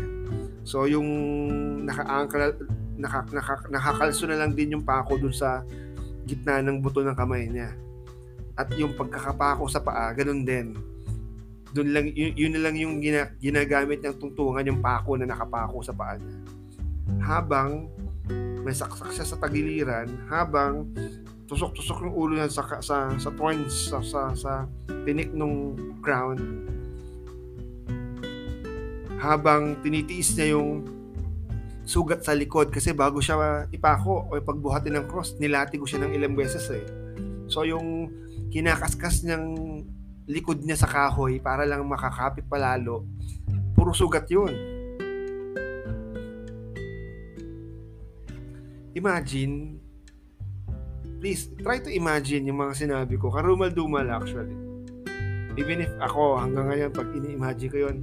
So 0.63 0.87
yung 0.87 1.07
naka-ankle 1.83 2.55
naka, 2.97 3.25
naka, 3.33 3.53
nakakalso 3.67 4.23
na 4.29 4.39
lang 4.39 4.55
din 4.55 4.79
yung 4.79 4.85
pako 4.85 5.19
dun 5.19 5.35
sa 5.35 5.65
gitna 6.23 6.63
ng 6.63 6.79
buto 6.79 7.03
ng 7.03 7.17
kamay 7.17 7.49
niya. 7.51 7.75
At 8.53 8.71
yung 8.77 8.93
pagkakapako 8.95 9.65
sa 9.67 9.81
paa, 9.81 10.13
ganun 10.13 10.45
din. 10.45 10.77
Doon 11.73 11.89
lang 11.89 12.05
yun, 12.13 12.31
yun 12.37 12.55
lang 12.61 12.75
yung 12.77 13.01
gina, 13.01 13.33
ginagamit 13.41 13.99
niyang 13.99 14.17
tungtungan 14.21 14.63
yung 14.63 14.79
pako 14.79 15.17
na 15.17 15.25
nakapako 15.25 15.81
sa 15.81 15.91
paa 15.91 16.15
niya. 16.15 16.37
Habang 17.19 17.89
may 18.63 18.71
saksak 18.71 19.11
siya 19.11 19.25
sa 19.27 19.35
tagiliran, 19.41 20.07
habang 20.31 20.87
tusok-tusok 21.49 22.07
yung 22.07 22.15
ulo 22.15 22.31
niya 22.39 22.47
sa 22.47 22.63
sa 22.79 23.11
sa 23.19 23.29
thorns 23.35 23.91
sa 23.91 23.99
sa, 23.99 24.21
sa 24.31 24.51
tinik 25.03 25.35
ng 25.35 25.75
crown 25.99 26.39
habang 29.23 29.79
tinitiis 29.79 30.35
niya 30.35 30.59
yung 30.59 30.83
sugat 31.87 32.27
sa 32.27 32.35
likod 32.35 32.67
kasi 32.67 32.91
bago 32.91 33.23
siya 33.23 33.67
ipako 33.71 34.27
o 34.27 34.35
pagbuhatin 34.35 34.99
ng 34.99 35.05
cross, 35.07 35.39
nilatigo 35.39 35.87
siya 35.87 36.03
ng 36.03 36.11
ilang 36.11 36.35
beses 36.35 36.67
eh. 36.67 36.83
So 37.47 37.63
yung 37.63 38.11
kinakaskas 38.51 39.23
niyang 39.23 39.47
likod 40.27 40.63
niya 40.63 40.75
sa 40.75 40.91
kahoy 40.91 41.39
para 41.39 41.63
lang 41.63 41.87
makakapit 41.87 42.47
palalo, 42.51 43.07
puro 43.79 43.95
sugat 43.95 44.27
yun. 44.27 44.51
Imagine, 48.93 49.81
please, 51.17 51.49
try 51.63 51.81
to 51.81 51.89
imagine 51.89 52.45
yung 52.45 52.61
mga 52.61 52.75
sinabi 52.77 53.17
ko. 53.17 53.31
Karumal-dumal 53.33 54.05
actually. 54.05 54.53
Even 55.57 55.81
if 55.81 55.91
ako, 55.97 56.37
hanggang 56.37 56.69
ngayon, 56.69 56.91
pag 56.93 57.09
ini-imagine 57.09 57.71
ko 57.73 57.77
yun, 57.89 57.97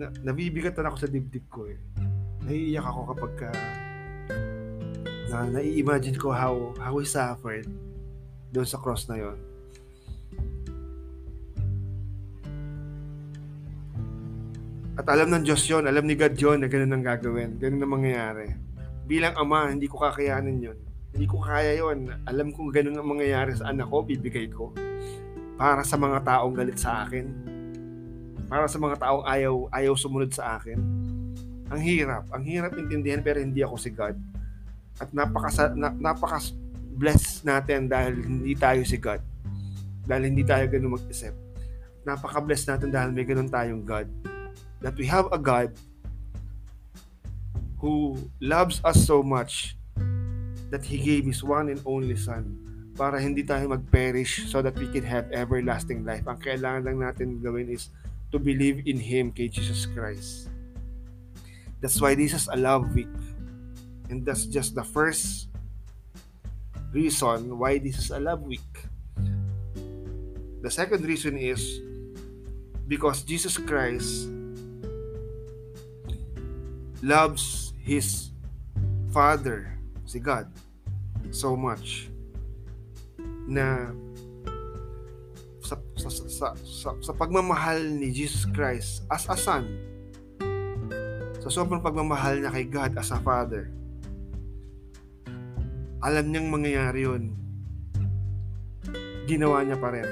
na, 0.00 0.08
nabibigatan 0.24 0.88
ako 0.88 0.96
sa 1.04 1.08
dibdib 1.12 1.44
ko 1.52 1.68
eh. 1.68 1.76
Naiiyak 2.48 2.88
ako 2.88 3.00
kapag 3.12 3.32
ka, 3.36 3.50
na 5.30 5.46
nai-imagine 5.46 6.18
ko 6.18 6.34
how 6.34 6.74
how 6.80 6.96
he 6.98 7.06
suffered 7.06 7.68
doon 8.50 8.66
sa 8.66 8.80
cross 8.80 9.06
na 9.06 9.20
yon. 9.20 9.38
At 14.98 15.06
alam 15.08 15.32
ng 15.32 15.44
Diyos 15.46 15.64
yon, 15.64 15.86
alam 15.88 16.04
ni 16.04 16.18
God 16.18 16.36
yon 16.36 16.60
na 16.60 16.68
ganun 16.68 16.92
ang 16.92 17.04
gagawin, 17.06 17.56
ganun 17.56 17.80
ang 17.80 17.94
mangyayari. 18.00 18.52
Bilang 19.08 19.32
ama, 19.38 19.70
hindi 19.70 19.88
ko 19.88 19.96
kakayanin 19.96 20.60
yon. 20.60 20.78
Hindi 21.16 21.26
ko 21.26 21.40
kaya 21.40 21.72
yon. 21.78 22.10
Alam 22.28 22.52
kong 22.52 22.68
ganun 22.68 23.00
ang 23.00 23.08
mangyayari 23.08 23.56
sa 23.56 23.72
anak 23.72 23.88
ko, 23.88 24.04
bibigay 24.04 24.50
ko. 24.52 24.76
Para 25.56 25.86
sa 25.86 25.96
mga 25.96 26.20
taong 26.26 26.52
galit 26.52 26.76
sa 26.76 27.06
akin, 27.06 27.49
para 28.50 28.66
sa 28.66 28.82
mga 28.82 28.98
taong 28.98 29.22
ayaw 29.22 29.70
ayaw 29.70 29.94
sumunod 29.94 30.34
sa 30.34 30.58
akin. 30.58 30.74
Ang 31.70 31.80
hirap, 31.86 32.26
ang 32.34 32.42
hirap 32.42 32.74
intindihan 32.74 33.22
pero 33.22 33.38
hindi 33.38 33.62
ako 33.62 33.78
si 33.78 33.94
God. 33.94 34.18
At 34.98 35.14
napaka 35.14 35.70
na, 35.78 35.94
napaka 35.94 36.42
bless 36.98 37.46
natin 37.46 37.86
dahil 37.86 38.18
hindi 38.18 38.58
tayo 38.58 38.82
si 38.82 38.98
God. 38.98 39.22
Dahil 40.02 40.34
hindi 40.34 40.42
tayo 40.42 40.66
ganun 40.66 40.98
mag-isip. 40.98 41.30
Napaka-bless 42.02 42.66
natin 42.66 42.90
dahil 42.90 43.14
may 43.14 43.22
ganun 43.22 43.46
tayong 43.46 43.86
God. 43.86 44.10
That 44.82 44.98
we 44.98 45.06
have 45.06 45.30
a 45.30 45.38
God 45.38 45.70
who 47.78 48.18
loves 48.42 48.82
us 48.82 49.06
so 49.06 49.22
much 49.22 49.78
that 50.74 50.82
He 50.82 50.98
gave 50.98 51.24
His 51.24 51.46
one 51.46 51.70
and 51.70 51.78
only 51.86 52.18
Son 52.18 52.58
para 52.98 53.16
hindi 53.16 53.46
tayo 53.46 53.70
mag-perish 53.70 54.50
so 54.50 54.60
that 54.60 54.76
we 54.76 54.90
can 54.90 55.06
have 55.06 55.30
everlasting 55.32 56.04
life. 56.04 56.26
Ang 56.28 56.40
kailangan 56.42 56.82
lang 56.84 56.98
natin 57.00 57.38
gawin 57.40 57.70
is 57.72 57.88
to 58.32 58.38
believe 58.38 58.86
in 58.86 58.98
Him 58.98 59.32
kay 59.32 59.48
Jesus 59.48 59.86
Christ. 59.86 60.48
That's 61.80 62.00
why 62.00 62.14
this 62.14 62.34
is 62.34 62.48
a 62.52 62.56
love 62.56 62.94
week. 62.94 63.10
And 64.08 64.26
that's 64.26 64.46
just 64.46 64.74
the 64.74 64.84
first 64.84 65.48
reason 66.92 67.58
why 67.58 67.78
this 67.78 67.98
is 67.98 68.10
a 68.10 68.20
love 68.20 68.42
week. 68.42 68.66
The 70.62 70.70
second 70.70 71.04
reason 71.04 71.38
is 71.38 71.80
because 72.86 73.22
Jesus 73.22 73.56
Christ 73.56 74.28
loves 77.02 77.72
His 77.80 78.30
Father, 79.10 79.78
si 80.04 80.20
God, 80.20 80.52
so 81.30 81.56
much 81.56 82.10
na 83.50 83.90
sa, 85.60 85.76
sa, 85.96 86.08
sa, 86.08 86.46
sa, 86.56 86.90
sa 86.98 87.12
pagmamahal 87.12 87.80
ni 87.84 88.12
Jesus 88.12 88.48
Christ 88.50 89.04
as 89.12 89.28
a 89.28 89.36
son, 89.36 89.68
sa 91.40 91.48
sobrang 91.48 91.80
pagmamahal 91.80 92.40
niya 92.40 92.52
kay 92.52 92.66
God 92.68 92.96
as 92.96 93.12
a 93.12 93.20
father, 93.20 93.68
alam 96.00 96.32
niyang 96.32 96.48
mangyayari 96.48 97.04
yun. 97.04 97.36
Ginawa 99.28 99.60
niya 99.62 99.76
pa 99.76 99.92
rin. 99.92 100.08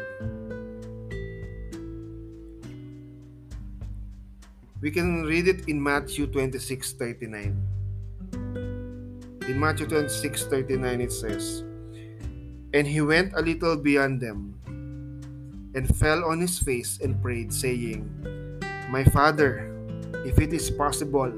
We 4.78 4.94
can 4.94 5.26
read 5.26 5.50
it 5.50 5.66
in 5.66 5.82
Matthew 5.82 6.30
26:39. 6.30 7.56
In 9.48 9.56
Matthew 9.58 9.88
26:39 9.90 11.02
it 11.02 11.10
says, 11.10 11.64
And 12.70 12.84
he 12.84 13.00
went 13.00 13.32
a 13.34 13.42
little 13.42 13.80
beyond 13.80 14.20
them 14.20 14.57
and 15.78 15.86
fell 15.94 16.26
on 16.26 16.42
his 16.42 16.58
face 16.58 16.98
and 16.98 17.14
prayed, 17.22 17.54
saying, 17.54 18.02
My 18.90 19.06
Father, 19.06 19.70
if 20.26 20.42
it 20.42 20.50
is 20.50 20.74
possible, 20.74 21.30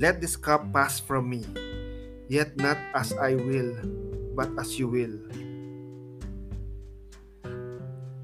let 0.00 0.24
this 0.24 0.40
cup 0.40 0.64
pass 0.72 0.96
from 0.96 1.28
me, 1.28 1.44
yet 2.32 2.56
not 2.56 2.80
as 2.96 3.12
I 3.20 3.36
will, 3.36 3.76
but 4.32 4.48
as 4.56 4.80
you 4.80 4.88
will. 4.88 5.20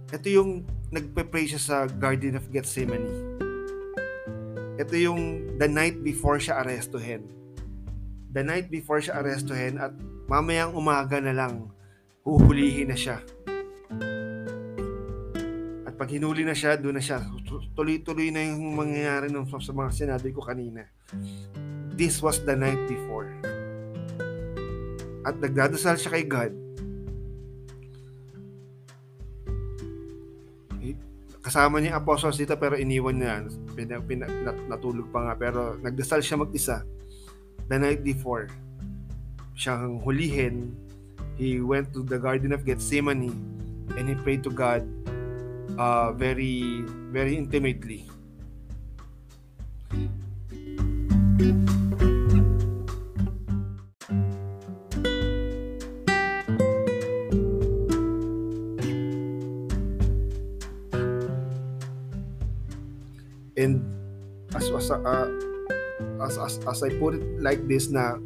Ito 0.08 0.24
yung 0.32 0.64
nagpe-pray 0.88 1.44
siya 1.44 1.60
sa 1.60 1.76
Garden 1.84 2.40
of 2.40 2.48
Gethsemane. 2.48 3.36
Ito 4.80 4.96
yung 4.96 5.20
the 5.60 5.68
night 5.68 6.00
before 6.00 6.40
siya 6.40 6.64
arestuhin. 6.64 7.43
The 8.34 8.42
night 8.42 8.66
before 8.66 8.98
siya 8.98 9.22
arestuhin 9.22 9.78
at 9.78 9.94
mamayang 10.26 10.74
umaga 10.74 11.22
na 11.22 11.30
lang, 11.30 11.70
huhulihin 12.26 12.90
na 12.90 12.98
siya. 12.98 13.22
At 15.86 15.94
pag 15.94 16.10
hinuli 16.10 16.42
na 16.42 16.50
siya, 16.50 16.74
doon 16.74 16.98
na 16.98 17.04
siya. 17.04 17.22
Tuloy-tuloy 17.78 18.34
na 18.34 18.42
yung 18.42 18.74
mangyayari 18.74 19.30
nung 19.30 19.46
sa 19.46 19.70
mga 19.70 19.94
sinabi 19.94 20.34
ko 20.34 20.42
kanina. 20.42 20.82
This 21.94 22.18
was 22.18 22.42
the 22.42 22.58
night 22.58 22.82
before. 22.90 23.30
At 25.22 25.38
nagdadasal 25.38 25.94
siya 25.94 26.10
kay 26.18 26.26
God. 26.26 26.52
Kasama 31.38 31.78
niya 31.78 32.02
apostles 32.02 32.34
dito 32.34 32.58
pero 32.58 32.74
iniwan 32.74 33.14
niya. 33.14 33.46
Pin, 33.78 33.94
pin, 34.10 34.26
natulog 34.66 35.06
pa 35.14 35.22
nga 35.22 35.34
pero 35.38 35.78
nagdasal 35.78 36.18
siya 36.18 36.42
mag-isa 36.42 36.82
the 37.68 37.78
night 37.78 38.04
before 38.04 38.48
siyang 39.54 40.02
hulihin, 40.02 40.74
he 41.38 41.62
went 41.62 41.90
to 41.94 42.02
the 42.02 42.18
Garden 42.18 42.52
of 42.52 42.66
Gethsemane 42.66 43.32
and 43.96 44.04
he 44.08 44.14
prayed 44.14 44.42
to 44.44 44.50
God 44.50 44.82
uh, 45.78 46.12
very, 46.12 46.82
very 47.10 47.36
intimately. 47.36 48.06
And 63.54 63.86
as 64.52 64.66
was 64.70 64.90
uh, 64.90 65.30
as 66.24 66.40
as 66.40 66.58
as 66.64 66.80
I 66.82 66.90
put 66.96 67.20
it 67.20 67.24
like 67.38 67.60
this 67.68 67.92
na 67.92 68.16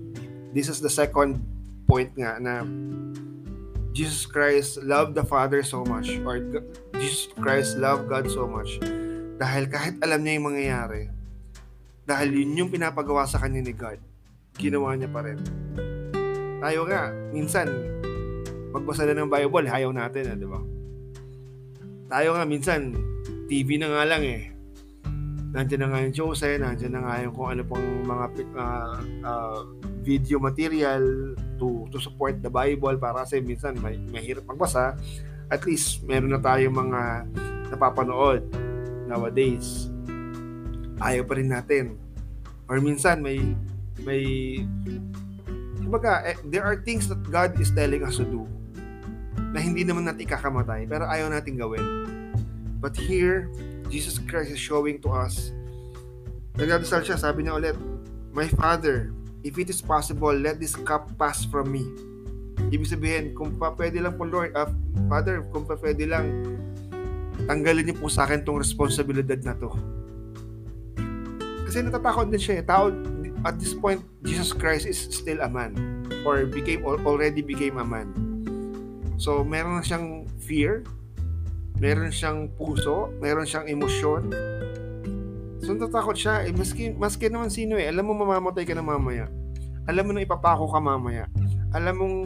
this 0.55 0.71
is 0.71 0.79
the 0.79 0.91
second 0.91 1.43
point 1.85 2.15
nga 2.15 2.39
na 2.39 2.63
Jesus 3.93 4.25
Christ 4.31 4.79
loved 4.87 5.19
the 5.19 5.27
Father 5.27 5.67
so 5.67 5.83
much 5.83 6.15
or 6.23 6.39
Jesus 6.97 7.35
Christ 7.35 7.77
loved 7.77 8.07
God 8.07 8.31
so 8.31 8.47
much 8.47 8.79
dahil 9.39 9.67
kahit 9.67 9.99
alam 10.03 10.23
niya 10.23 10.39
yung 10.39 10.47
mangyayari 10.55 11.03
dahil 12.07 12.43
yun 12.43 12.67
yung 12.67 12.71
pinapagawa 12.71 13.27
sa 13.27 13.43
kanya 13.43 13.61
ni 13.61 13.75
God 13.75 13.99
ginawa 14.59 14.99
niya 14.99 15.07
pa 15.07 15.23
rin. 15.23 15.39
Tayo 16.59 16.83
nga 16.91 17.15
minsan 17.31 17.71
magbasa 18.75 19.07
na 19.07 19.15
ng 19.15 19.31
Bible 19.31 19.71
ayaw 19.71 19.95
natin 19.95 20.35
eh, 20.35 20.37
di 20.37 20.49
ba? 20.51 20.59
Tayo 22.11 22.35
nga 22.35 22.43
minsan 22.43 22.99
TV 23.47 23.79
na 23.79 23.95
nga 23.95 24.03
lang 24.05 24.23
eh 24.27 24.58
nandiyan 25.53 25.81
na 25.81 25.89
nga 25.89 26.05
yung 26.05 26.15
Jose, 26.15 26.51
nandiyan 26.61 26.93
na 26.93 27.01
nga 27.05 27.15
yung 27.25 27.33
kung 27.33 27.49
ano 27.49 27.63
pang 27.65 27.87
mga 28.05 28.25
uh, 28.53 28.97
uh, 29.25 29.61
video 30.05 30.37
material 30.37 31.03
to 31.57 31.89
to 31.89 31.97
support 32.01 32.41
the 32.45 32.53
Bible 32.53 32.97
para 33.01 33.25
kasi 33.25 33.41
minsan 33.41 33.77
may, 33.81 33.97
mahirap 34.13 34.45
magbasa. 34.45 34.97
At 35.49 35.65
least 35.65 36.05
meron 36.05 36.37
na 36.37 36.41
tayong 36.41 36.77
mga 36.77 37.01
napapanood 37.73 38.45
nowadays. 39.09 39.89
Ayaw 41.01 41.25
pa 41.25 41.41
rin 41.41 41.49
natin. 41.49 41.97
Or 42.69 42.77
minsan 42.85 43.25
may 43.25 43.41
may 44.05 44.23
kumbaga, 45.81 46.21
eh, 46.29 46.37
there 46.53 46.69
are 46.69 46.77
things 46.85 47.09
that 47.09 47.25
God 47.33 47.57
is 47.57 47.73
telling 47.73 48.05
us 48.05 48.21
to 48.21 48.29
do 48.29 48.45
na 49.57 49.65
hindi 49.65 49.81
naman 49.81 50.05
natin 50.05 50.29
ikakamatay 50.29 50.85
pero 50.85 51.09
ayaw 51.09 51.33
natin 51.33 51.57
gawin. 51.57 51.85
But 52.79 52.95
here, 52.95 53.49
Jesus 53.88 54.20
Christ 54.20 54.53
is 54.53 54.61
showing 54.61 55.01
to 55.03 55.09
us. 55.11 55.53
Nagdadasal 56.61 57.05
siya, 57.05 57.16
sabi 57.16 57.44
niya 57.46 57.57
ulit, 57.57 57.77
My 58.33 58.46
Father, 58.46 59.11
if 59.42 59.57
it 59.57 59.72
is 59.72 59.81
possible, 59.81 60.33
let 60.33 60.61
this 60.61 60.77
cup 60.77 61.09
pass 61.16 61.42
from 61.48 61.72
me. 61.72 61.85
Ibig 62.68 62.90
sabihin, 62.90 63.24
kung 63.33 63.57
pa 63.57 63.72
pwede 63.72 64.03
lang 64.03 64.18
po 64.18 64.29
Lord, 64.29 64.53
uh, 64.53 64.68
Father, 65.09 65.40
kung 65.55 65.64
pa 65.64 65.79
pwede 65.79 66.05
lang, 66.05 66.27
tanggalin 67.46 67.88
niyo 67.88 67.96
po 67.96 68.11
sa 68.11 68.27
akin 68.27 68.42
tong 68.42 68.61
responsibilidad 68.61 69.38
na 69.46 69.55
to. 69.57 69.70
Kasi 71.64 71.85
natatakot 71.85 72.29
din 72.29 72.40
siya 72.40 72.61
eh. 72.61 72.64
Tao, 72.66 72.90
at 73.46 73.55
this 73.62 73.72
point, 73.72 74.03
Jesus 74.27 74.51
Christ 74.51 74.88
is 74.88 74.98
still 74.98 75.38
a 75.44 75.48
man 75.48 75.77
or 76.27 76.42
became 76.48 76.83
already 76.83 77.40
became 77.44 77.79
a 77.79 77.87
man. 77.87 78.11
So, 79.18 79.46
meron 79.46 79.79
na 79.79 79.85
siyang 79.87 80.27
fear, 80.42 80.83
meron 81.79 82.11
siyang 82.11 82.51
puso, 82.59 83.11
meron 83.23 83.47
siyang 83.47 83.71
emosyon. 83.71 84.23
So 85.62 85.75
natatakot 85.75 86.14
siya, 86.19 86.47
eh, 86.47 86.55
maski, 86.55 86.95
maski 86.95 87.31
naman 87.31 87.51
sino 87.51 87.79
eh, 87.79 87.91
alam 87.91 88.07
mo 88.07 88.14
mamamatay 88.14 88.67
ka 88.67 88.75
na 88.75 88.83
mamaya. 88.83 89.31
Alam 89.88 90.11
mo 90.11 90.12
na 90.14 90.27
ipapako 90.27 90.69
ka 90.69 90.81
mamaya. 90.83 91.31
Alam 91.73 91.95
mong 91.97 92.17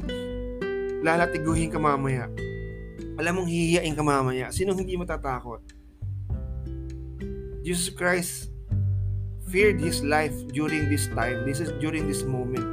lalatiguhin 1.05 1.71
ka 1.71 1.79
mamaya. 1.79 2.27
Alam 3.21 3.43
mong 3.43 3.49
hihiyain 3.49 3.95
ka 3.95 4.03
mamaya. 4.03 4.51
Sino 4.51 4.73
hindi 4.75 4.97
matatakot? 4.97 5.63
Jesus 7.63 7.95
Christ 7.95 8.51
feared 9.47 9.79
His 9.79 10.03
life 10.03 10.35
during 10.51 10.91
this 10.91 11.07
time. 11.13 11.45
This 11.47 11.63
is 11.63 11.71
during 11.79 12.09
this 12.11 12.25
moment. 12.27 12.67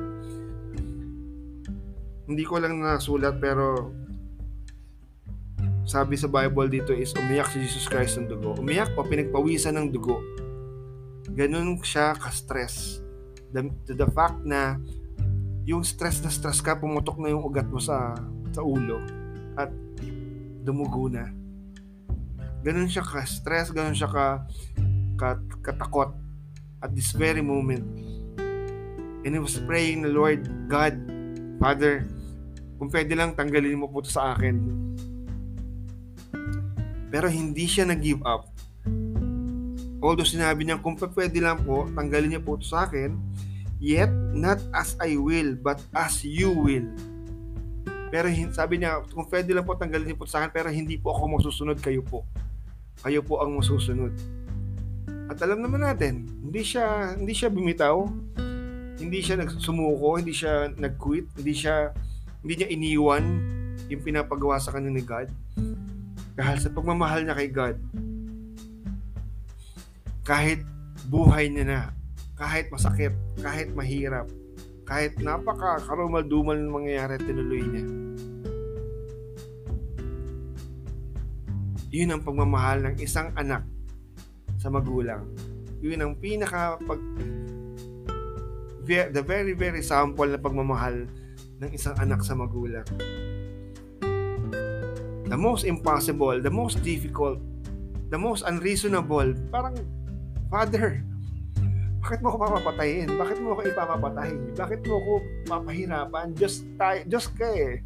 Hindi 2.26 2.46
ko 2.46 2.62
lang 2.62 2.82
nasulat 2.82 3.38
pero 3.38 3.94
sabi 5.90 6.14
sa 6.14 6.30
Bible 6.30 6.70
dito 6.70 6.94
is 6.94 7.18
umiyak 7.18 7.50
si 7.50 7.66
Jesus 7.66 7.90
Christ 7.90 8.22
ng 8.22 8.30
dugo. 8.30 8.54
Umiyak 8.62 8.94
o 8.94 9.02
pinagpawisan 9.02 9.74
ng 9.74 9.90
dugo. 9.90 10.22
Ganun 11.34 11.82
siya 11.82 12.14
ka-stress. 12.14 13.02
The, 13.50 13.74
to 13.90 13.98
the 13.98 14.06
fact 14.14 14.38
na 14.46 14.78
yung 15.66 15.82
stress 15.82 16.22
na 16.22 16.30
stress 16.30 16.62
ka, 16.62 16.78
pumutok 16.78 17.18
na 17.18 17.34
yung 17.34 17.42
ugat 17.42 17.66
mo 17.66 17.82
sa, 17.82 18.14
sa 18.54 18.62
ulo 18.62 19.02
at 19.58 19.74
dumugo 20.62 21.10
na. 21.10 21.26
Ganun 22.62 22.86
siya 22.86 23.02
ka-stress, 23.02 23.74
ganun 23.74 23.98
siya 23.98 24.14
ka, 24.14 24.46
ka 25.18 25.42
katakot 25.66 26.14
at 26.86 26.94
this 26.94 27.18
very 27.18 27.42
moment. 27.42 27.82
And 29.26 29.34
he 29.34 29.42
was 29.42 29.58
praying 29.66 30.06
the 30.06 30.14
Lord, 30.14 30.46
God, 30.70 31.02
Father, 31.58 32.06
kung 32.78 32.94
pwede 32.94 33.18
lang 33.18 33.34
tanggalin 33.34 33.74
mo 33.74 33.90
po 33.90 34.06
ito 34.06 34.14
sa 34.14 34.38
akin 34.38 34.89
pero 37.10 37.26
hindi 37.30 37.66
siya 37.66 37.90
nag-give 37.90 38.22
up. 38.26 38.50
Although 40.00 40.26
sinabi 40.26 40.64
niya, 40.64 40.80
kung 40.80 40.96
pwede 40.96 41.44
lang 41.44 41.60
po, 41.68 41.90
tanggalin 41.92 42.38
niya 42.38 42.42
po 42.42 42.56
ito 42.56 42.70
sa 42.70 42.88
akin, 42.88 43.20
yet 43.84 44.10
not 44.32 44.62
as 44.72 44.96
I 45.04 45.20
will, 45.20 45.60
but 45.60 45.82
as 45.92 46.24
you 46.24 46.56
will. 46.56 46.88
Pero 48.10 48.32
sabi 48.56 48.82
niya, 48.82 49.04
kung 49.12 49.28
pwede 49.28 49.52
lang 49.52 49.68
po, 49.68 49.76
tanggalin 49.76 50.08
niyo 50.08 50.18
po 50.18 50.26
sa 50.26 50.42
akin, 50.42 50.52
pero 50.56 50.72
hindi 50.72 50.96
po 50.96 51.12
ako 51.12 51.42
masusunod, 51.42 51.78
kayo 51.84 52.02
po. 52.02 52.24
Kayo 53.04 53.22
po 53.22 53.44
ang 53.44 53.60
masusunod. 53.60 54.16
At 55.30 55.38
alam 55.46 55.62
naman 55.62 55.86
natin, 55.86 56.26
hindi 56.42 56.66
siya 56.66 57.14
hindi 57.14 57.38
siya 57.38 57.54
bumitaw, 57.54 58.02
hindi 58.98 59.20
siya 59.22 59.38
nagsumuko, 59.38 60.18
hindi 60.18 60.34
siya 60.34 60.74
nag-quit, 60.74 61.30
hindi 61.38 61.54
siya 61.54 61.94
hindi 62.42 62.54
niya 62.58 62.70
iniwan 62.74 63.24
yung 63.94 64.02
pinapagawa 64.02 64.58
sa 64.58 64.74
kanya 64.74 64.90
ni 64.90 65.06
God. 65.06 65.30
Dahil 66.40 66.56
sa 66.64 66.72
pagmamahal 66.72 67.28
niya 67.28 67.36
kay 67.36 67.52
God, 67.52 67.76
kahit 70.24 70.64
buhay 71.12 71.52
niya 71.52 71.66
na, 71.68 71.82
kahit 72.40 72.72
masakit, 72.72 73.12
kahit 73.44 73.76
mahirap, 73.76 74.32
kahit 74.88 75.20
napaka 75.20 75.84
karumal-dumal 75.84 76.56
ng 76.56 76.72
mangyayari, 76.72 77.20
tinuloy 77.20 77.60
niya. 77.60 77.86
Yun 81.92 82.16
ang 82.16 82.24
pagmamahal 82.24 82.88
ng 82.88 82.96
isang 83.04 83.36
anak 83.36 83.68
sa 84.56 84.72
magulang. 84.72 85.28
Yun 85.84 86.00
ang 86.00 86.16
pinaka 86.24 86.80
pag 86.80 87.02
the 88.88 89.22
very 89.22 89.54
very 89.54 89.84
sample 89.84 90.26
na 90.26 90.40
pagmamahal 90.40 91.04
ng 91.60 91.70
isang 91.76 91.94
anak 92.00 92.24
sa 92.26 92.34
magulang 92.34 92.88
the 95.30 95.38
most 95.38 95.64
impossible, 95.64 96.42
the 96.42 96.50
most 96.50 96.82
difficult, 96.82 97.38
the 98.10 98.18
most 98.18 98.42
unreasonable, 98.50 99.30
parang, 99.54 99.78
Father, 100.50 101.06
bakit 102.02 102.26
mo 102.26 102.34
ako 102.34 102.38
papapatayin? 102.50 103.08
Bakit 103.14 103.38
mo 103.38 103.54
ako 103.54 103.62
ipapapatay? 103.70 104.32
Bakit 104.58 104.80
mo 104.90 104.94
ako 104.98 105.14
papahirapan? 105.46 106.34
Just, 106.34 106.66
tayo, 106.82 107.06
just 107.06 107.30
ka 107.38 107.46
eh. 107.46 107.86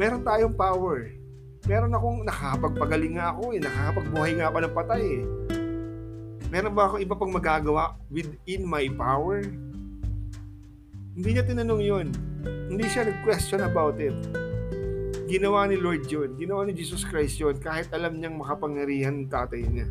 Meron 0.00 0.24
tayong 0.24 0.56
power. 0.56 1.12
Meron 1.68 1.92
akong 1.92 2.24
nakakapagpagaling 2.24 3.20
nga 3.20 3.36
ako 3.36 3.52
eh. 3.52 3.60
Nakakapagbuhay 3.60 4.32
nga 4.40 4.46
ako 4.48 4.58
ng 4.62 4.74
patay 4.74 5.04
eh. 5.04 5.24
Meron 6.48 6.72
ba 6.72 6.88
ako 6.88 6.94
iba 7.02 7.14
pang 7.18 7.34
magagawa 7.34 7.98
within 8.08 8.64
my 8.64 8.86
power? 8.96 9.44
Hindi 11.12 11.28
niya 11.36 11.44
tinanong 11.44 11.82
yun. 11.82 12.06
Hindi 12.70 12.86
siya 12.88 13.10
nag-question 13.10 13.66
about 13.66 13.98
it 14.00 14.45
ginawa 15.26 15.66
ni 15.66 15.76
Lord 15.76 16.06
yun. 16.06 16.38
Ginawa 16.38 16.64
ni 16.64 16.72
Jesus 16.72 17.02
Christ 17.02 17.42
yun 17.42 17.58
kahit 17.58 17.90
alam 17.90 18.16
niyang 18.16 18.38
makapangyarihan 18.38 19.26
ng 19.26 19.28
tatay 19.28 19.66
niya. 19.66 19.86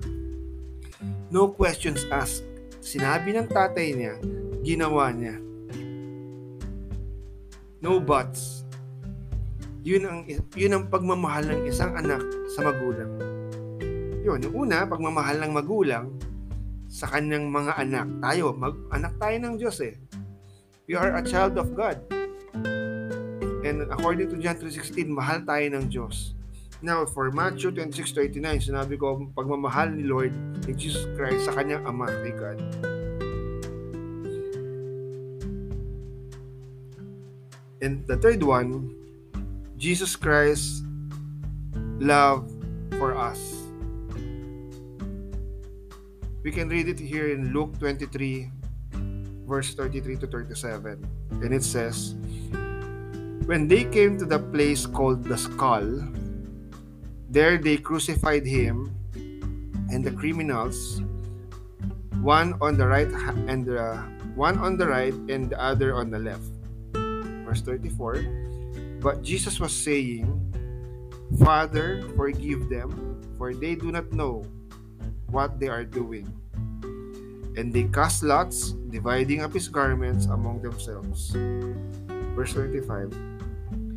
No 1.29 1.51
questions 1.51 2.07
asked. 2.09 2.47
Sinabi 2.79 3.35
ng 3.35 3.51
tatay 3.51 3.91
niya, 3.91 4.15
ginawa 4.63 5.11
niya. 5.11 5.35
No 7.83 7.99
buts. 7.99 8.63
Yun 9.85 10.03
ang, 10.09 10.19
yun 10.57 10.73
ang 10.73 10.83
pagmamahal 10.89 11.45
ng 11.45 11.61
isang 11.69 11.93
anak 11.93 12.23
sa 12.57 12.65
magulang. 12.65 13.11
Yun, 14.25 14.41
una, 14.57 14.89
pagmamahal 14.89 15.37
ng 15.45 15.53
magulang 15.53 16.09
sa 16.89 17.05
kanyang 17.05 17.53
mga 17.53 17.77
anak. 17.77 18.07
Tayo, 18.17 18.57
mag, 18.57 18.73
anak 18.89 19.13
tayo 19.21 19.37
ng 19.37 19.53
Diyos 19.61 19.77
eh. 19.85 19.93
We 20.89 20.97
are 20.97 21.13
a 21.17 21.21
child 21.21 21.61
of 21.61 21.77
God. 21.77 22.01
And 23.65 23.81
according 23.89 24.29
to 24.29 24.37
John 24.37 24.61
3.16, 24.61 25.09
mahal 25.09 25.41
tayo 25.41 25.65
ng 25.73 25.89
Diyos. 25.89 26.37
Now, 26.85 27.01
for 27.09 27.33
Matthew 27.33 27.73
26.39, 27.73 28.69
sinabi 28.69 28.93
ko, 28.93 29.25
pagmamahal 29.33 29.89
ni 29.89 30.05
Lord, 30.05 30.37
ni 30.69 30.77
Jesus 30.77 31.09
Christ 31.17 31.49
sa 31.49 31.57
kanyang 31.57 31.81
Ama, 31.81 32.05
kay 32.21 32.33
God. 32.37 32.61
And 37.81 38.05
the 38.05 38.21
third 38.21 38.45
one, 38.45 38.93
Jesus 39.81 40.13
Christ 40.13 40.85
love 41.97 42.45
for 43.01 43.17
us. 43.17 43.65
We 46.45 46.53
can 46.53 46.69
read 46.69 46.85
it 46.85 47.01
here 47.01 47.33
in 47.33 47.49
Luke 47.49 47.73
23, 47.81 48.45
verse 49.49 49.73
33 49.73 50.21
to 50.21 50.27
37. 50.29 51.01
And 51.41 51.49
it 51.49 51.65
says, 51.65 52.13
When 53.45 53.69
they 53.69 53.85
came 53.85 54.17
to 54.17 54.25
the 54.25 54.41
place 54.41 54.89
called 54.89 55.21
the 55.21 55.37
skull, 55.37 55.85
there 57.29 57.61
they 57.61 57.77
crucified 57.77 58.41
him 58.41 58.89
and 59.93 60.01
the 60.01 60.09
criminals, 60.09 61.05
one 62.25 62.57
on 62.57 62.73
the 62.73 62.89
right 62.89 63.05
and 63.45 63.61
the 63.61 64.01
one 64.33 64.57
on 64.57 64.81
the 64.81 64.89
right 64.89 65.13
and 65.29 65.53
the 65.53 65.61
other 65.61 65.93
on 65.93 66.09
the 66.09 66.17
left. 66.17 66.49
Verse 67.45 67.61
34. 67.61 68.25
But 68.97 69.21
Jesus 69.21 69.61
was 69.61 69.77
saying, 69.77 70.25
Father, 71.37 72.01
forgive 72.17 72.65
them, 72.65 73.21
for 73.37 73.53
they 73.53 73.77
do 73.77 73.93
not 73.93 74.09
know 74.09 74.41
what 75.29 75.61
they 75.61 75.69
are 75.69 75.85
doing. 75.85 76.25
And 77.61 77.69
they 77.69 77.85
cast 77.93 78.25
lots, 78.25 78.73
dividing 78.89 79.45
up 79.45 79.53
his 79.53 79.69
garments 79.69 80.25
among 80.25 80.65
themselves. 80.65 81.29
Verse 82.33 82.57
25. 82.57 83.34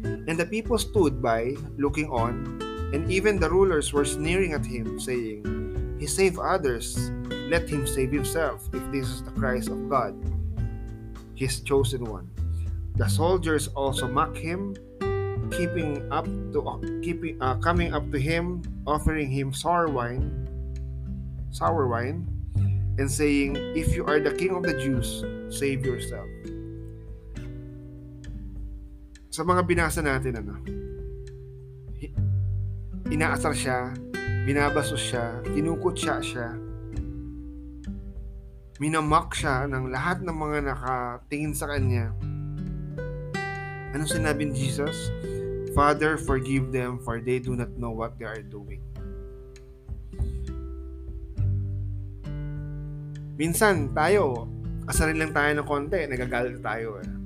And 0.05 0.39
the 0.39 0.47
people 0.47 0.79
stood 0.79 1.23
by, 1.23 1.57
looking 1.77 2.09
on, 2.11 2.61
and 2.93 3.11
even 3.11 3.39
the 3.39 3.51
rulers 3.51 3.93
were 3.93 4.05
sneering 4.05 4.53
at 4.53 4.65
him, 4.65 5.01
saying, 5.01 5.45
He 6.01 6.07
saved 6.07 6.39
others, 6.39 7.11
let 7.49 7.69
him 7.69 7.87
save 7.87 8.13
himself, 8.13 8.69
if 8.73 8.85
this 8.93 9.09
is 9.09 9.23
the 9.23 9.33
Christ 9.33 9.69
of 9.69 9.89
God, 9.89 10.17
his 11.35 11.61
chosen 11.61 12.05
one. 12.05 12.31
The 12.97 13.09
soldiers 13.09 13.69
also 13.69 14.09
mock 14.09 14.37
him, 14.37 14.75
keeping 15.51 16.05
up 16.13 16.27
to 16.27 16.59
uh, 16.67 16.79
keeping 17.01 17.41
uh, 17.41 17.57
coming 17.63 17.95
up 17.95 18.11
to 18.13 18.19
him, 18.19 18.63
offering 18.87 19.31
him 19.31 19.53
sour 19.53 19.89
wine, 19.89 20.29
sour 21.51 21.87
wine, 21.87 22.27
and 22.99 23.09
saying, 23.11 23.57
"If 23.77 23.95
you 23.95 24.05
are 24.05 24.19
the 24.21 24.35
king 24.35 24.51
of 24.51 24.65
the 24.65 24.75
Jews, 24.77 25.25
save 25.49 25.87
yourself." 25.87 26.27
Sa 29.29 29.45
mga 29.45 29.61
binasa 29.69 30.01
natin 30.01 30.41
ano, 30.41 30.57
inaasar 33.13 33.53
siya, 33.53 33.93
binabasos 34.49 35.01
siya, 35.01 35.45
kinukutsa 35.53 36.25
siya, 36.25 36.57
minamak 38.81 39.37
siya 39.37 39.69
ng 39.69 39.93
lahat 39.93 40.25
ng 40.25 40.33
mga 40.33 40.59
nakatingin 40.73 41.53
sa 41.53 41.69
kanya. 41.69 42.09
Ano 43.93 44.09
sinabi 44.09 44.49
ni 44.49 44.57
Jesus? 44.57 45.13
Father, 45.77 46.17
forgive 46.17 46.73
them 46.73 46.97
for 47.05 47.21
they 47.21 47.37
do 47.37 47.53
not 47.53 47.69
know 47.77 47.93
what 47.93 48.17
they 48.17 48.25
are 48.25 48.41
doing. 48.41 48.81
Minsan, 53.39 53.95
tayo, 53.95 54.51
asarin 54.89 55.21
lang 55.21 55.31
tayo 55.31 55.53
ng 55.53 55.69
konti, 55.69 56.09
nagagalit 56.09 56.59
tayo 56.59 56.99
eh. 56.99 57.18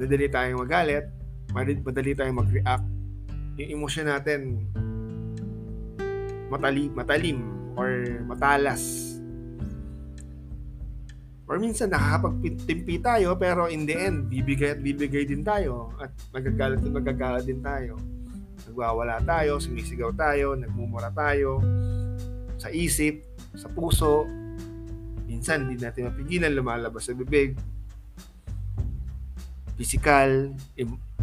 Madali 0.00 0.26
tayong 0.32 0.64
magalit, 0.64 1.06
madali 1.52 2.16
tayong 2.16 2.40
mag-react. 2.40 2.86
Yung 3.60 3.70
emosyon 3.76 4.08
natin, 4.08 4.64
matali, 6.48 6.88
matalim 6.88 7.44
or 7.76 8.24
matalas 8.24 9.10
Or 11.50 11.58
minsan 11.58 11.90
nakakapagtimpi 11.90 13.02
tayo 13.02 13.34
pero 13.34 13.66
in 13.66 13.82
the 13.82 13.98
end, 13.98 14.30
bibigay 14.30 14.78
at 14.78 14.80
bibigay 14.86 15.26
din 15.26 15.42
tayo 15.42 15.90
at 15.98 16.14
magagalit 16.30 16.78
at 16.78 16.94
magagalit 16.94 17.42
din 17.42 17.58
tayo. 17.58 17.98
Nagwawala 18.70 19.18
tayo, 19.26 19.58
sumisigaw 19.58 20.14
tayo, 20.14 20.54
nagmumura 20.54 21.10
tayo 21.10 21.58
sa 22.54 22.70
isip, 22.70 23.26
sa 23.58 23.66
puso. 23.66 24.30
Minsan, 25.26 25.66
hindi 25.66 25.82
natin 25.82 26.06
mapigilan 26.06 26.54
lumalabas 26.54 27.10
sa 27.10 27.18
bibig. 27.18 27.58
Physical, 29.80 30.52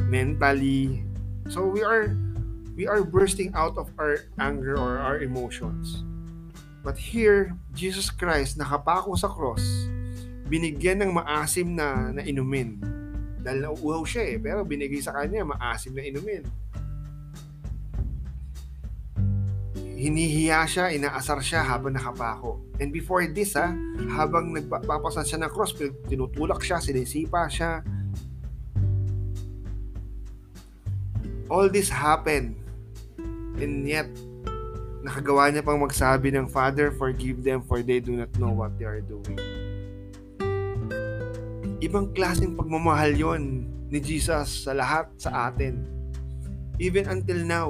mentally. 0.10 1.06
So 1.54 1.70
we 1.70 1.86
are 1.86 2.18
we 2.74 2.90
are 2.90 3.06
bursting 3.06 3.54
out 3.54 3.78
of 3.78 3.94
our 4.02 4.26
anger 4.42 4.74
or 4.74 4.98
our 4.98 5.22
emotions. 5.22 6.02
But 6.82 6.98
here, 6.98 7.54
Jesus 7.78 8.10
Christ 8.10 8.58
nakapako 8.58 9.14
sa 9.14 9.30
cross 9.30 9.62
binigyan 10.48 11.04
ng 11.04 11.12
maasim 11.12 11.76
na, 11.76 12.16
na 12.16 12.24
inumin. 12.24 12.80
Dahil 13.44 13.68
nauuhaw 13.68 14.04
siya 14.08 14.36
eh, 14.36 14.38
pero 14.40 14.64
binigay 14.64 15.04
sa 15.04 15.14
kanya 15.14 15.44
maasim 15.44 15.94
na 15.94 16.04
inumin. 16.04 16.44
Hinihiya 19.98 20.64
siya, 20.70 20.94
inaasar 20.94 21.42
siya 21.44 21.66
habang 21.66 21.98
nakapako. 21.98 22.62
And 22.80 22.94
before 22.94 23.26
this 23.28 23.58
ha, 23.58 23.74
habang 24.14 24.54
nagpapasan 24.56 25.26
siya 25.26 25.40
ng 25.44 25.52
cross, 25.52 25.76
tinutulak 26.08 26.64
siya, 26.64 26.80
sinisipa 26.80 27.50
siya. 27.52 27.84
All 31.48 31.72
this 31.72 31.88
happened. 31.88 32.60
And 33.58 33.88
yet, 33.88 34.12
nakagawa 35.02 35.50
niya 35.50 35.64
pang 35.64 35.80
magsabi 35.80 36.36
ng 36.36 36.52
Father, 36.52 36.92
forgive 36.92 37.42
them 37.42 37.64
for 37.64 37.80
they 37.80 38.04
do 38.04 38.20
not 38.20 38.32
know 38.36 38.52
what 38.52 38.76
they 38.76 38.86
are 38.86 39.02
doing. 39.02 39.40
Ibang 41.80 42.12
klaseng 42.12 42.60
pagmamahal 42.60 43.16
yon 43.16 43.64
ni 43.88 44.00
Jesus 44.04 44.68
sa 44.68 44.76
lahat 44.76 45.08
sa 45.16 45.48
atin. 45.48 45.80
Even 46.78 47.08
until 47.08 47.40
now. 47.42 47.70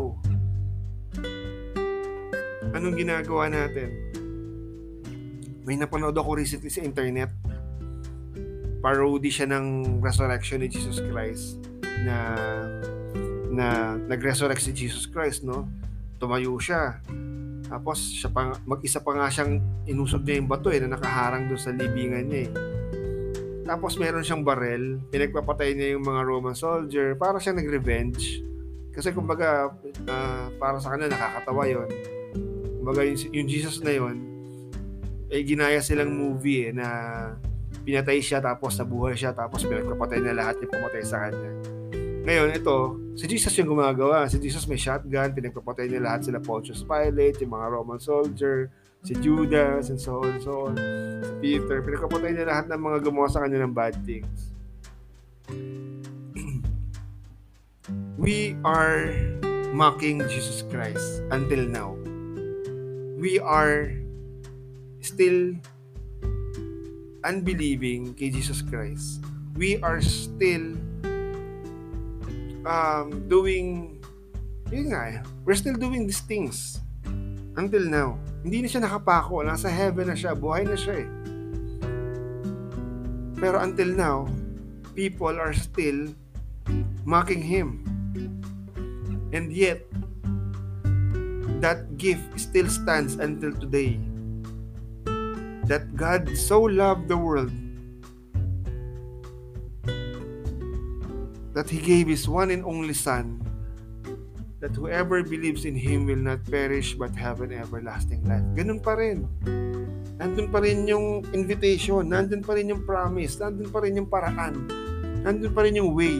Anong 2.74 2.98
ginagawa 2.98 3.48
natin? 3.48 3.94
May 5.68 5.76
napanood 5.76 6.16
ako 6.16 6.40
recently 6.40 6.72
sa 6.72 6.84
internet. 6.84 7.32
Parody 8.80 9.28
siya 9.28 9.52
ng 9.52 10.00
resurrection 10.00 10.64
ni 10.64 10.72
Jesus 10.72 11.04
Christ 11.12 11.60
na 12.08 12.16
na 13.58 13.98
nag-resurrect 13.98 14.62
si 14.62 14.72
Jesus 14.78 15.10
Christ, 15.10 15.42
no? 15.42 15.66
Tumayo 16.22 16.54
siya. 16.62 17.02
Tapos 17.66 17.98
siya 18.00 18.30
pa, 18.30 18.54
mag-isa 18.64 19.02
pa 19.02 19.18
nga 19.18 19.28
siyang 19.34 19.58
inusog 19.90 20.22
niya 20.22 20.38
yung 20.38 20.50
bato 20.50 20.70
eh, 20.70 20.78
na 20.78 20.94
nakaharang 20.94 21.50
doon 21.50 21.60
sa 21.60 21.74
libingan 21.74 22.30
niya 22.30 22.42
eh 22.48 22.52
tapos 23.68 24.00
meron 24.00 24.24
siyang 24.24 24.48
barel, 24.48 25.04
pinagpapatay 25.12 25.76
niya 25.76 26.00
yung 26.00 26.08
mga 26.08 26.24
Roman 26.24 26.56
soldier 26.56 27.20
para 27.20 27.36
siyang 27.36 27.60
nag-revenge. 27.60 28.40
Kasi 28.96 29.12
kumbaga, 29.12 29.76
uh, 30.08 30.48
para 30.56 30.80
sa 30.80 30.96
kanila 30.96 31.12
nakakatawa 31.12 31.68
yon 31.68 31.90
Kumbaga 32.80 33.04
yung, 33.04 33.20
yung 33.36 33.48
Jesus 33.52 33.84
na 33.84 33.92
yon 33.92 34.24
eh 35.28 35.44
ginaya 35.44 35.84
silang 35.84 36.16
movie 36.16 36.72
eh, 36.72 36.74
na 36.74 36.88
pinatay 37.84 38.24
siya 38.24 38.40
tapos 38.40 38.80
nabuhay 38.80 39.12
siya 39.12 39.36
tapos 39.36 39.68
pinagpapatay 39.68 40.24
na 40.24 40.32
lahat 40.32 40.56
yung 40.64 40.72
pumatay 40.72 41.04
sa 41.04 41.28
kanya. 41.28 41.52
Ngayon, 42.28 42.60
ito, 42.60 42.76
si 43.16 43.24
Jesus 43.24 43.56
yung 43.56 43.72
gumagawa. 43.72 44.28
Si 44.28 44.36
Jesus 44.36 44.68
may 44.68 44.76
shotgun, 44.76 45.32
pinagpapatay 45.32 45.88
niya 45.88 46.04
lahat 46.04 46.28
sila 46.28 46.44
Pontius 46.44 46.84
Pilate, 46.84 47.40
yung 47.40 47.56
mga 47.56 47.68
Roman 47.72 48.04
soldier, 48.04 48.68
si 49.00 49.16
Judas, 49.16 49.88
and 49.88 49.96
so 49.96 50.20
on, 50.20 50.36
so 50.44 50.68
on. 50.68 50.76
Si 51.24 51.32
Peter, 51.40 51.80
pinagpapatay 51.80 52.36
niya 52.36 52.52
lahat 52.52 52.68
ng 52.68 52.84
mga 52.84 52.98
gumawa 53.00 53.32
sa 53.32 53.40
kanya 53.48 53.64
ng 53.64 53.72
bad 53.72 53.96
things. 54.04 54.52
We 58.20 58.60
are 58.68 59.08
mocking 59.72 60.20
Jesus 60.28 60.68
Christ 60.68 61.24
until 61.32 61.64
now. 61.64 61.96
We 63.16 63.40
are 63.40 63.96
still 65.00 65.56
unbelieving 67.24 68.20
kay 68.20 68.36
Jesus 68.36 68.60
Christ. 68.60 69.24
We 69.56 69.80
are 69.80 70.04
still 70.04 70.76
um, 72.68 73.26
doing 73.32 73.98
yun 74.70 74.92
nga. 74.92 75.24
We're 75.48 75.56
still 75.56 75.80
doing 75.80 76.06
these 76.06 76.22
things 76.22 76.84
until 77.56 77.88
now. 77.88 78.20
Hindi 78.44 78.64
na 78.64 78.68
siya 78.68 78.82
nakapako. 78.84 79.48
Nasa 79.48 79.72
heaven 79.72 80.12
na 80.12 80.16
siya. 80.16 80.36
Buhay 80.36 80.68
na 80.68 80.76
siya 80.76 81.08
eh. 81.08 81.10
Pero 83.38 83.62
until 83.62 83.94
now, 83.96 84.28
people 84.98 85.38
are 85.40 85.54
still 85.56 86.12
mocking 87.08 87.42
him. 87.42 87.86
And 89.32 89.52
yet, 89.52 89.86
that 91.62 91.98
gift 92.02 92.40
still 92.40 92.68
stands 92.68 93.20
until 93.22 93.54
today. 93.54 94.02
That 95.68 95.96
God 96.00 96.32
so 96.34 96.64
loved 96.64 97.12
the 97.12 97.20
world 97.20 97.52
that 101.58 101.66
He 101.66 101.82
gave 101.82 102.06
His 102.06 102.30
one 102.30 102.54
and 102.54 102.62
only 102.62 102.94
Son 102.94 103.42
that 104.62 104.74
whoever 104.78 105.26
believes 105.26 105.66
in 105.66 105.74
Him 105.74 106.06
will 106.06 106.22
not 106.22 106.46
perish 106.46 106.94
but 106.94 107.14
have 107.18 107.42
an 107.42 107.50
everlasting 107.50 108.22
life. 108.30 108.46
Ganun 108.54 108.78
pa 108.78 108.94
rin. 108.98 109.26
Nandun 110.18 110.50
pa 110.50 110.62
rin 110.66 110.90
yung 110.90 111.26
invitation, 111.34 112.02
nandun 112.10 112.42
pa 112.42 112.58
rin 112.58 112.74
yung 112.74 112.82
promise, 112.82 113.38
nandun 113.38 113.70
pa 113.70 113.86
rin 113.86 114.02
yung 114.02 114.10
paraan, 114.10 114.66
nandun 115.22 115.54
pa 115.54 115.62
rin 115.62 115.78
yung 115.78 115.94
way 115.94 116.18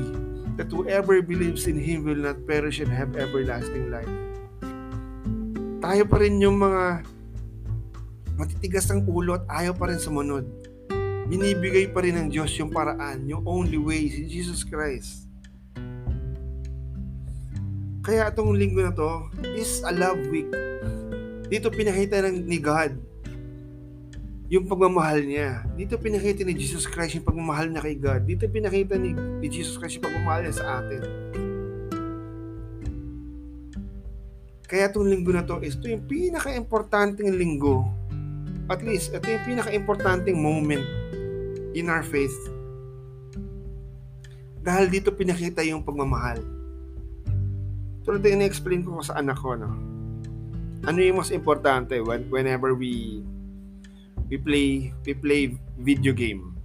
that 0.54 0.70
whoever 0.70 1.18
believes 1.22 1.66
in 1.66 1.82
Him 1.82 2.06
will 2.06 2.18
not 2.18 2.38
perish 2.46 2.78
and 2.78 2.94
have 2.94 3.18
everlasting 3.18 3.90
life. 3.90 4.10
Tayo 5.82 6.06
pa 6.06 6.18
rin 6.22 6.38
yung 6.38 6.62
mga 6.62 7.06
matitigas 8.38 8.86
ng 8.94 9.06
ulo 9.10 9.42
at 9.42 9.46
ayaw 9.50 9.74
pa 9.74 9.90
rin 9.90 9.98
sumunod. 9.98 10.46
Binibigay 11.26 11.90
pa 11.90 12.06
rin 12.06 12.22
ng 12.22 12.28
Diyos 12.30 12.54
yung 12.62 12.70
paraan, 12.70 13.26
yung 13.26 13.42
only 13.50 13.82
way, 13.82 14.06
si 14.14 14.30
Jesus 14.30 14.62
Christ. 14.62 15.27
Kaya 18.08 18.32
itong 18.32 18.56
linggo 18.56 18.80
na 18.80 18.96
to 18.96 19.28
is 19.60 19.84
a 19.84 19.92
love 19.92 20.32
week. 20.32 20.48
Dito 21.52 21.68
pinakita 21.68 22.24
ng 22.24 22.48
ni 22.48 22.56
God 22.56 22.96
yung 24.48 24.64
pagmamahal 24.64 25.28
niya. 25.28 25.68
Dito 25.76 26.00
pinakita 26.00 26.48
ni 26.48 26.56
Jesus 26.56 26.88
Christ 26.88 27.20
yung 27.20 27.28
pagmamahal 27.28 27.68
niya 27.68 27.84
kay 27.84 28.00
God. 28.00 28.24
Dito 28.24 28.48
pinakita 28.48 28.96
ni, 28.96 29.12
ni 29.12 29.52
Jesus 29.52 29.76
Christ 29.76 30.00
yung 30.00 30.08
pagmamahal 30.08 30.48
niya 30.48 30.56
sa 30.56 30.80
atin. 30.80 31.02
Kaya 34.72 34.88
itong 34.88 35.08
linggo 35.12 35.36
na 35.36 35.44
to 35.44 35.60
ito 35.60 35.84
yung 35.92 36.08
pinaka-importanting 36.08 37.28
linggo. 37.36 37.84
At 38.72 38.88
least, 38.88 39.12
ito 39.12 39.28
yung 39.28 39.44
pinaka-importanting 39.44 40.40
moment 40.40 40.84
in 41.76 41.92
our 41.92 42.08
faith. 42.08 42.36
Dahil 44.64 44.88
dito 44.88 45.12
pinakita 45.12 45.60
yung 45.68 45.84
pagmamahal. 45.84 46.57
Tulad 48.08 48.24
yung 48.24 48.40
na-explain 48.40 48.88
ko 48.88 49.04
sa 49.04 49.20
anak 49.20 49.36
ko, 49.36 49.60
no? 49.60 49.68
Ano 50.88 51.04
yung 51.04 51.20
mas 51.20 51.28
importante 51.36 52.00
when, 52.00 52.24
whenever 52.32 52.72
we 52.72 53.20
we 54.32 54.40
play 54.40 54.96
we 55.04 55.12
play 55.12 55.42
video 55.76 56.16
game? 56.16 56.56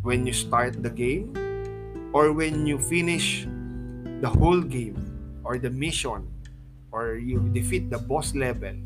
When 0.00 0.24
you 0.24 0.32
start 0.32 0.80
the 0.80 0.88
game 0.88 1.36
or 2.16 2.32
when 2.32 2.64
you 2.64 2.80
finish 2.80 3.44
the 4.24 4.32
whole 4.32 4.64
game 4.64 4.96
or 5.44 5.60
the 5.60 5.68
mission 5.68 6.24
or 6.88 7.20
you 7.20 7.44
defeat 7.52 7.92
the 7.92 8.00
boss 8.00 8.32
level? 8.32 8.80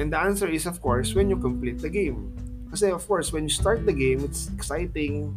And 0.00 0.08
the 0.08 0.16
answer 0.16 0.48
is 0.48 0.64
of 0.64 0.80
course 0.80 1.12
when 1.12 1.28
you 1.28 1.36
complete 1.36 1.84
the 1.84 1.92
game. 1.92 2.32
Kasi 2.72 2.96
of 2.96 3.04
course 3.04 3.28
when 3.28 3.44
you 3.44 3.52
start 3.52 3.84
the 3.84 3.92
game 3.92 4.24
it's 4.24 4.48
exciting 4.56 5.36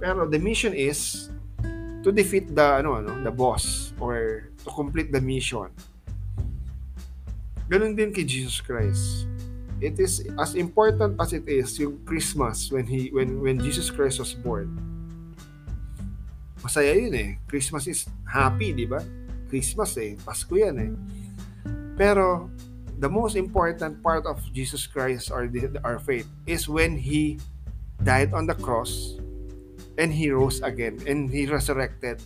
pero 0.00 0.24
the 0.24 0.40
mission 0.40 0.72
is 0.72 1.28
to 2.00 2.08
defeat 2.10 2.48
the 2.56 2.80
ano 2.80 2.98
ano 2.98 3.20
the 3.20 3.30
boss 3.30 3.92
or 4.00 4.48
to 4.64 4.68
complete 4.72 5.12
the 5.12 5.20
mission 5.20 5.68
Ganun 7.70 7.94
din 7.94 8.10
kay 8.10 8.26
Jesus 8.26 8.58
Christ. 8.58 9.30
It 9.78 9.94
is 10.02 10.26
as 10.42 10.58
important 10.58 11.14
as 11.22 11.30
it 11.30 11.46
is 11.46 11.78
yung 11.78 12.02
Christmas 12.02 12.66
when 12.74 12.82
he 12.82 13.14
when 13.14 13.38
when 13.38 13.62
Jesus 13.62 13.94
Christ 13.94 14.18
was 14.18 14.34
born. 14.34 14.74
Masaya 16.66 16.98
yun 16.98 17.14
eh. 17.14 17.30
Christmas 17.46 17.86
is 17.86 18.10
happy, 18.26 18.74
di 18.74 18.90
ba? 18.90 18.98
Christmas 19.46 19.94
eh. 20.02 20.18
Pasko 20.18 20.58
yan 20.58 20.76
eh. 20.82 20.90
Pero 21.94 22.50
the 22.98 23.06
most 23.08 23.38
important 23.38 24.02
part 24.02 24.26
of 24.26 24.42
Jesus 24.50 24.84
Christ 24.90 25.30
or 25.30 25.46
the, 25.46 25.78
our 25.86 26.02
faith 26.02 26.26
is 26.50 26.66
when 26.66 26.98
he 26.98 27.38
died 28.02 28.34
on 28.34 28.50
the 28.50 28.58
cross 28.58 29.14
and 29.98 30.12
he 30.12 30.30
rose 30.30 30.60
again 30.62 31.00
and 31.08 31.30
he 31.30 31.46
resurrected. 31.46 32.22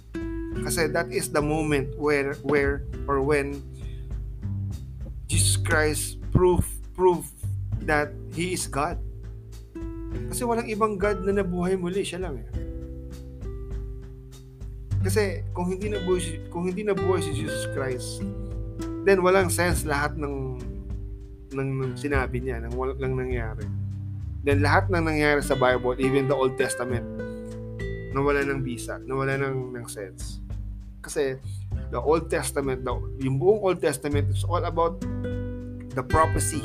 Kasi 0.65 0.87
that 0.93 1.11
is 1.11 1.33
the 1.33 1.43
moment 1.43 1.93
where 1.99 2.39
where 2.47 2.87
or 3.11 3.25
when 3.25 3.59
Jesus 5.27 5.59
Christ 5.59 6.23
proof 6.31 6.63
proof 6.95 7.27
that 7.83 8.15
He 8.33 8.55
is 8.55 8.71
God. 8.71 9.03
Kasi 10.31 10.47
walang 10.47 10.71
ibang 10.71 10.95
God 10.95 11.27
na 11.27 11.43
nabuhay 11.43 11.75
muli, 11.75 12.07
siya 12.07 12.23
lang 12.23 12.39
eh. 12.39 12.49
Kasi 15.05 15.45
kung 15.53 15.69
hindi 15.69 15.91
nabuhay 15.91 16.49
kung 16.49 16.65
hindi 16.71 16.87
nabuhay 16.87 17.21
si 17.21 17.35
Jesus 17.35 17.67
Christ, 17.75 18.25
then 19.05 19.21
walang 19.21 19.51
sense 19.51 19.85
lahat 19.85 20.17
ng 20.17 20.63
ng, 21.55 21.71
ng 21.83 21.93
sinabi 21.99 22.41
niya, 22.41 22.63
ng 22.65 22.73
walang 22.75 22.99
lang 22.99 23.15
nangyari. 23.15 23.67
Then 24.45 24.65
lahat 24.65 24.89
ng 24.89 25.05
nangyari 25.09 25.41
sa 25.45 25.57
Bible, 25.57 25.97
even 26.01 26.31
the 26.31 26.37
Old 26.37 26.57
Testament, 26.57 27.05
nawala 28.15 28.47
ng 28.47 28.63
bisa, 28.63 29.03
nawala 29.03 29.35
ng 29.37 29.75
ng 29.75 29.87
sense. 29.91 30.39
Kasi 31.03 31.37
the 31.91 32.01
Old 32.01 32.31
Testament, 32.31 32.87
the, 32.87 32.95
yung 33.21 33.37
buong 33.37 33.61
Old 33.61 33.83
Testament, 33.83 34.31
is 34.31 34.47
all 34.47 34.65
about 34.65 35.03
the 35.93 36.03
prophecy 36.07 36.63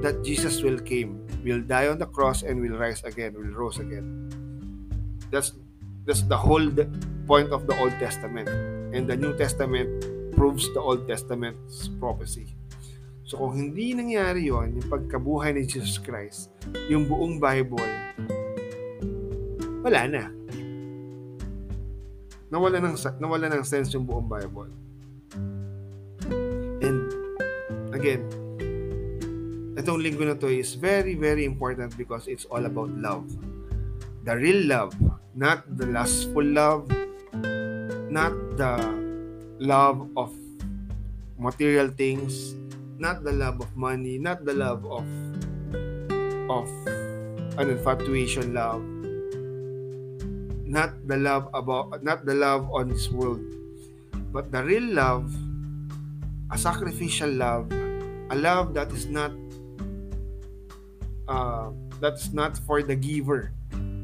that 0.00 0.22
Jesus 0.22 0.62
will 0.62 0.78
came, 0.80 1.20
will 1.44 1.60
die 1.60 1.90
on 1.90 1.98
the 1.98 2.08
cross 2.08 2.46
and 2.46 2.62
will 2.62 2.78
rise 2.78 3.02
again, 3.04 3.34
will 3.34 3.52
rose 3.52 3.82
again. 3.82 4.30
That's 5.28 5.52
that's 6.06 6.22
the 6.24 6.36
whole 6.36 6.70
point 7.26 7.50
of 7.50 7.66
the 7.66 7.74
Old 7.80 7.96
Testament. 7.98 8.48
And 8.94 9.10
the 9.10 9.16
New 9.16 9.34
Testament 9.34 9.88
proves 10.36 10.70
the 10.72 10.80
Old 10.80 11.08
Testament's 11.08 11.90
prophecy. 11.98 12.54
So 13.24 13.40
kung 13.40 13.56
hindi 13.56 13.96
nangyari 13.96 14.52
yon 14.52 14.76
yung 14.76 14.88
pagkabuhay 14.92 15.56
ni 15.56 15.64
Jesus 15.64 15.96
Christ, 15.96 16.52
yung 16.92 17.08
buong 17.08 17.40
Bible, 17.40 17.88
wala 19.80 20.00
na 20.04 20.43
nawala 22.52 22.80
ng 22.80 22.96
nawala 23.20 23.46
ng 23.52 23.64
sense 23.64 23.92
yung 23.94 24.04
buong 24.04 24.28
Bible. 24.28 24.70
And 26.84 27.08
again, 27.94 28.28
itong 29.76 30.00
linggo 30.00 30.24
na 30.24 30.36
to 30.38 30.48
is 30.48 30.76
very 30.76 31.14
very 31.14 31.44
important 31.44 31.96
because 31.96 32.28
it's 32.28 32.44
all 32.48 32.64
about 32.64 32.92
love. 32.96 33.26
The 34.24 34.36
real 34.36 34.64
love, 34.64 34.96
not 35.36 35.68
the 35.68 35.84
lustful 35.84 36.44
love, 36.44 36.88
not 38.08 38.32
the 38.56 38.80
love 39.60 40.08
of 40.16 40.32
material 41.36 41.92
things, 41.92 42.56
not 42.96 43.20
the 43.24 43.32
love 43.32 43.60
of 43.60 43.68
money, 43.76 44.16
not 44.16 44.44
the 44.48 44.56
love 44.56 44.86
of 44.88 45.04
of 46.48 46.68
an 47.58 47.70
infatuation 47.70 48.54
love, 48.54 48.82
not 50.74 50.90
the 51.06 51.14
love 51.14 51.46
about 51.54 52.02
not 52.02 52.26
the 52.26 52.34
love 52.34 52.66
on 52.74 52.90
this 52.90 53.06
world 53.14 53.38
but 54.34 54.50
the 54.50 54.58
real 54.58 54.90
love 54.90 55.30
a 56.50 56.58
sacrificial 56.58 57.30
love 57.30 57.70
a 58.30 58.36
love 58.36 58.74
that 58.74 58.90
is 58.90 59.06
not 59.06 59.30
uh, 61.30 61.70
that's 62.02 62.34
not 62.34 62.58
for 62.66 62.82
the 62.82 62.98
giver 62.98 63.54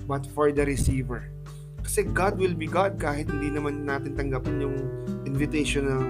but 0.06 0.22
for 0.30 0.54
the 0.54 0.62
receiver 0.62 1.26
kasi 1.82 2.06
God 2.06 2.38
will 2.38 2.54
be 2.54 2.70
God 2.70 3.02
kahit 3.02 3.26
hindi 3.26 3.50
naman 3.50 3.82
natin 3.82 4.14
tanggapin 4.14 4.62
yung 4.62 4.78
invitation 5.26 5.90
ng 5.90 6.04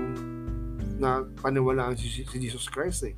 na 1.01 1.25
paniwalaan 1.41 1.97
si, 1.97 2.21
si 2.21 2.37
Jesus 2.37 2.69
Christ 2.69 3.09
eh. 3.09 3.17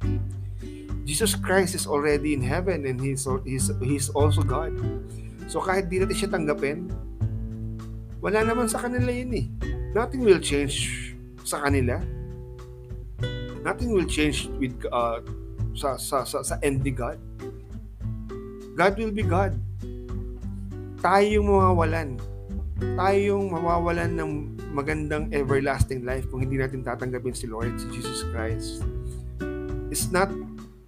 Jesus 1.03 1.34
Christ 1.34 1.74
is 1.74 1.90
already 1.90 2.30
in 2.30 2.40
heaven 2.47 2.86
and 2.86 3.03
he's, 3.03 3.26
he's, 3.43 3.74
he's 3.82 4.07
also 4.14 4.47
God. 4.47 4.70
So 5.51 5.59
kahit 5.59 5.90
di 5.90 5.99
natin 5.99 6.14
siya 6.14 6.30
tanggapin, 6.30 6.86
wala 8.22 8.46
naman 8.46 8.70
sa 8.70 8.78
kanila 8.78 9.10
yun 9.10 9.34
eh. 9.34 9.46
Nothing 9.92 10.22
will 10.22 10.38
change 10.38 11.10
sa 11.42 11.66
kanila. 11.66 11.98
Nothing 13.66 13.90
will 13.90 14.06
change 14.06 14.46
with 14.62 14.78
uh, 14.94 15.18
sa 15.74 15.98
sa 15.98 16.22
sa, 16.22 16.40
sa 16.46 16.54
end 16.62 16.86
ni 16.86 16.94
God. 16.94 17.18
God 18.78 18.94
will 18.94 19.12
be 19.12 19.26
God. 19.26 19.58
Tayo 21.02 21.42
yung 21.42 21.50
mawawalan. 21.50 22.16
Tayo 22.94 23.18
yung 23.18 23.50
mawawalan 23.50 24.10
ng 24.14 24.30
magandang 24.70 25.28
everlasting 25.34 26.06
life 26.06 26.24
kung 26.30 26.46
hindi 26.46 26.56
natin 26.56 26.80
tatanggapin 26.86 27.34
si 27.34 27.50
Lord, 27.50 27.74
si 27.76 27.90
Jesus 27.90 28.22
Christ. 28.30 28.86
It's 29.92 30.08
not 30.14 30.32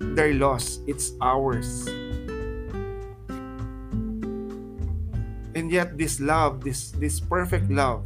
their 0.01 0.33
loss, 0.33 0.81
it's 0.89 1.13
ours. 1.21 1.85
And 5.65 5.73
yet 5.73 5.97
this 5.97 6.21
love, 6.21 6.61
this 6.61 6.93
this 7.01 7.25
perfect 7.25 7.73
love 7.73 8.05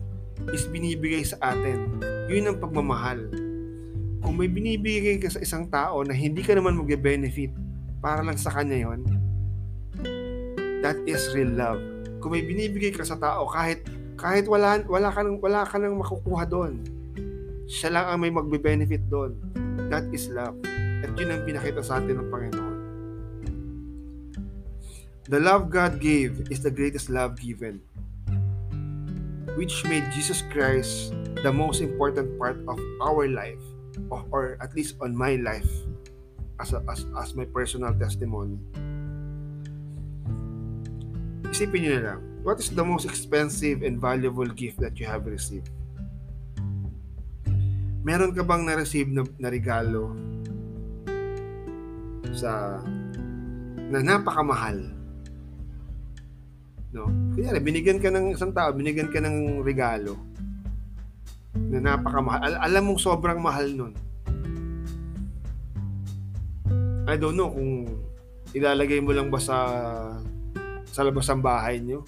is 0.55 0.71
binibigay 0.71 1.27
sa 1.27 1.43
atin. 1.51 1.99
Yun 2.31 2.55
ang 2.55 2.63
pagmamahal. 2.63 3.19
Kung 4.23 4.39
may 4.39 4.47
binibigay 4.47 5.19
ka 5.19 5.27
sa 5.27 5.43
isang 5.43 5.67
tao 5.67 6.07
na 6.07 6.15
hindi 6.15 6.47
ka 6.47 6.55
naman 6.55 6.79
magbe-benefit 6.79 7.51
para 7.99 8.23
lang 8.23 8.39
sa 8.39 8.55
kanya 8.55 8.87
yon, 8.87 9.03
that 10.87 10.95
is 11.03 11.35
real 11.35 11.51
love. 11.51 11.83
Kung 12.23 12.39
may 12.39 12.47
binibigay 12.47 12.95
ka 12.95 13.03
sa 13.03 13.19
tao 13.19 13.51
kahit 13.51 13.83
kahit 14.15 14.47
wala 14.47 14.79
wala 14.87 15.11
ka 15.11 15.27
nang 15.27 15.43
wala 15.43 15.67
ka 15.67 15.83
nang 15.83 15.99
makukuha 15.99 16.47
doon. 16.47 16.87
Siya 17.67 17.91
lang 17.91 18.07
ang 18.07 18.23
may 18.23 18.31
magbe-benefit 18.31 19.11
doon. 19.11 19.35
That 19.91 20.07
is 20.15 20.31
love. 20.31 20.55
At 21.03 21.11
yun 21.19 21.35
ang 21.35 21.43
pinakita 21.43 21.83
sa 21.83 21.99
atin 21.99 22.23
ng 22.23 22.31
Panginoon. 22.31 22.68
The 25.29 25.37
love 25.37 25.69
God 25.69 26.01
gave 26.01 26.49
is 26.49 26.65
the 26.65 26.73
greatest 26.73 27.13
love 27.13 27.37
given, 27.37 27.85
which 29.61 29.85
made 29.85 30.09
Jesus 30.09 30.41
Christ 30.49 31.13
the 31.45 31.53
most 31.53 31.85
important 31.85 32.41
part 32.41 32.57
of 32.65 32.81
our 33.05 33.29
life, 33.29 33.61
or, 34.09 34.25
or 34.33 34.43
at 34.65 34.73
least 34.73 34.97
on 35.05 35.13
my 35.13 35.37
life, 35.37 35.69
as, 36.57 36.73
a, 36.73 36.81
as, 36.89 37.05
as 37.21 37.37
my 37.37 37.45
personal 37.45 37.93
testimony. 37.93 38.57
Isipin 41.53 41.85
nyo 41.85 41.93
na 41.93 42.01
lang, 42.09 42.21
what 42.41 42.57
is 42.57 42.73
the 42.73 42.81
most 42.81 43.05
expensive 43.05 43.85
and 43.85 44.01
valuable 44.01 44.49
gift 44.49 44.81
that 44.81 44.97
you 44.97 45.05
have 45.05 45.29
received? 45.29 45.69
Meron 48.01 48.33
ka 48.33 48.41
bang 48.41 48.65
na-receive 48.65 49.13
na, 49.13 49.29
na 49.37 49.53
regalo 49.53 50.09
sa 52.33 52.81
na 53.93 54.01
napakamahal 54.01 54.98
No? 56.93 57.09
Kunyari, 57.37 57.61
binigyan 57.61 58.01
ka 58.01 58.09
ng 58.09 58.33
isang 58.33 58.53
tao, 58.57 58.73
binigyan 58.73 59.13
ka 59.13 59.21
ng 59.21 59.61
regalo. 59.61 60.17
na 61.59 61.83
napakamahal. 61.83 62.41
Al- 62.45 62.63
alam 62.71 62.83
mong 62.87 63.01
sobrang 63.03 63.41
mahal 63.43 63.67
nun. 63.75 63.93
I 67.09 67.17
don't 67.17 67.35
know 67.35 67.49
kung 67.51 67.89
ilalagay 68.53 69.01
mo 69.01 69.17
lang 69.17 69.33
ba 69.33 69.41
sa 69.41 69.57
sa 70.89 71.01
labas 71.05 71.29
ng 71.29 71.41
bahay 71.41 71.81
nyo. 71.81 72.05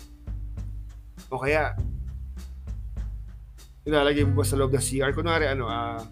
O 1.33 1.41
kaya 1.41 1.73
ilalagay 3.85 4.29
mo 4.29 4.41
ba 4.41 4.45
sa 4.45 4.61
loob 4.61 4.77
ng 4.77 4.85
CR? 4.85 5.13
Kunwari 5.17 5.49
ano, 5.49 5.67
ah, 5.67 6.05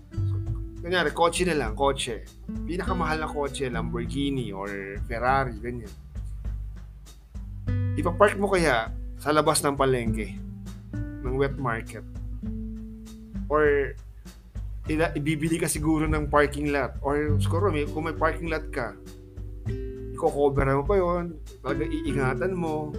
kunyari, 0.80 1.12
kotse 1.12 1.44
na 1.44 1.56
lang, 1.56 1.76
kotse. 1.76 2.24
Pinakamahal 2.64 3.20
na 3.20 3.28
kotse, 3.28 3.68
Lamborghini 3.68 4.50
or 4.56 4.98
Ferrari, 5.04 5.56
ganyan. 5.60 5.92
Ipapark 7.98 8.38
mo 8.38 8.46
kaya 8.46 8.94
sa 9.18 9.34
labas 9.34 9.58
ng 9.66 9.74
palengke 9.74 10.38
ng 11.26 11.34
wet 11.34 11.58
market? 11.58 12.06
Or 13.50 13.90
ila, 14.86 15.10
ibibili 15.18 15.58
ka 15.58 15.66
siguro 15.66 16.06
ng 16.06 16.30
parking 16.30 16.70
lot? 16.70 16.94
Or 17.02 17.34
siguro 17.42 17.74
may, 17.74 17.90
kung 17.90 18.06
may 18.06 18.14
parking 18.14 18.46
lot 18.46 18.70
ka 18.70 18.94
i-cover 20.18 20.66
mo 20.74 20.82
pa 20.82 20.94
yon 20.98 21.38
talaga 21.62 21.84
iingatan 21.86 22.52
mo. 22.58 22.90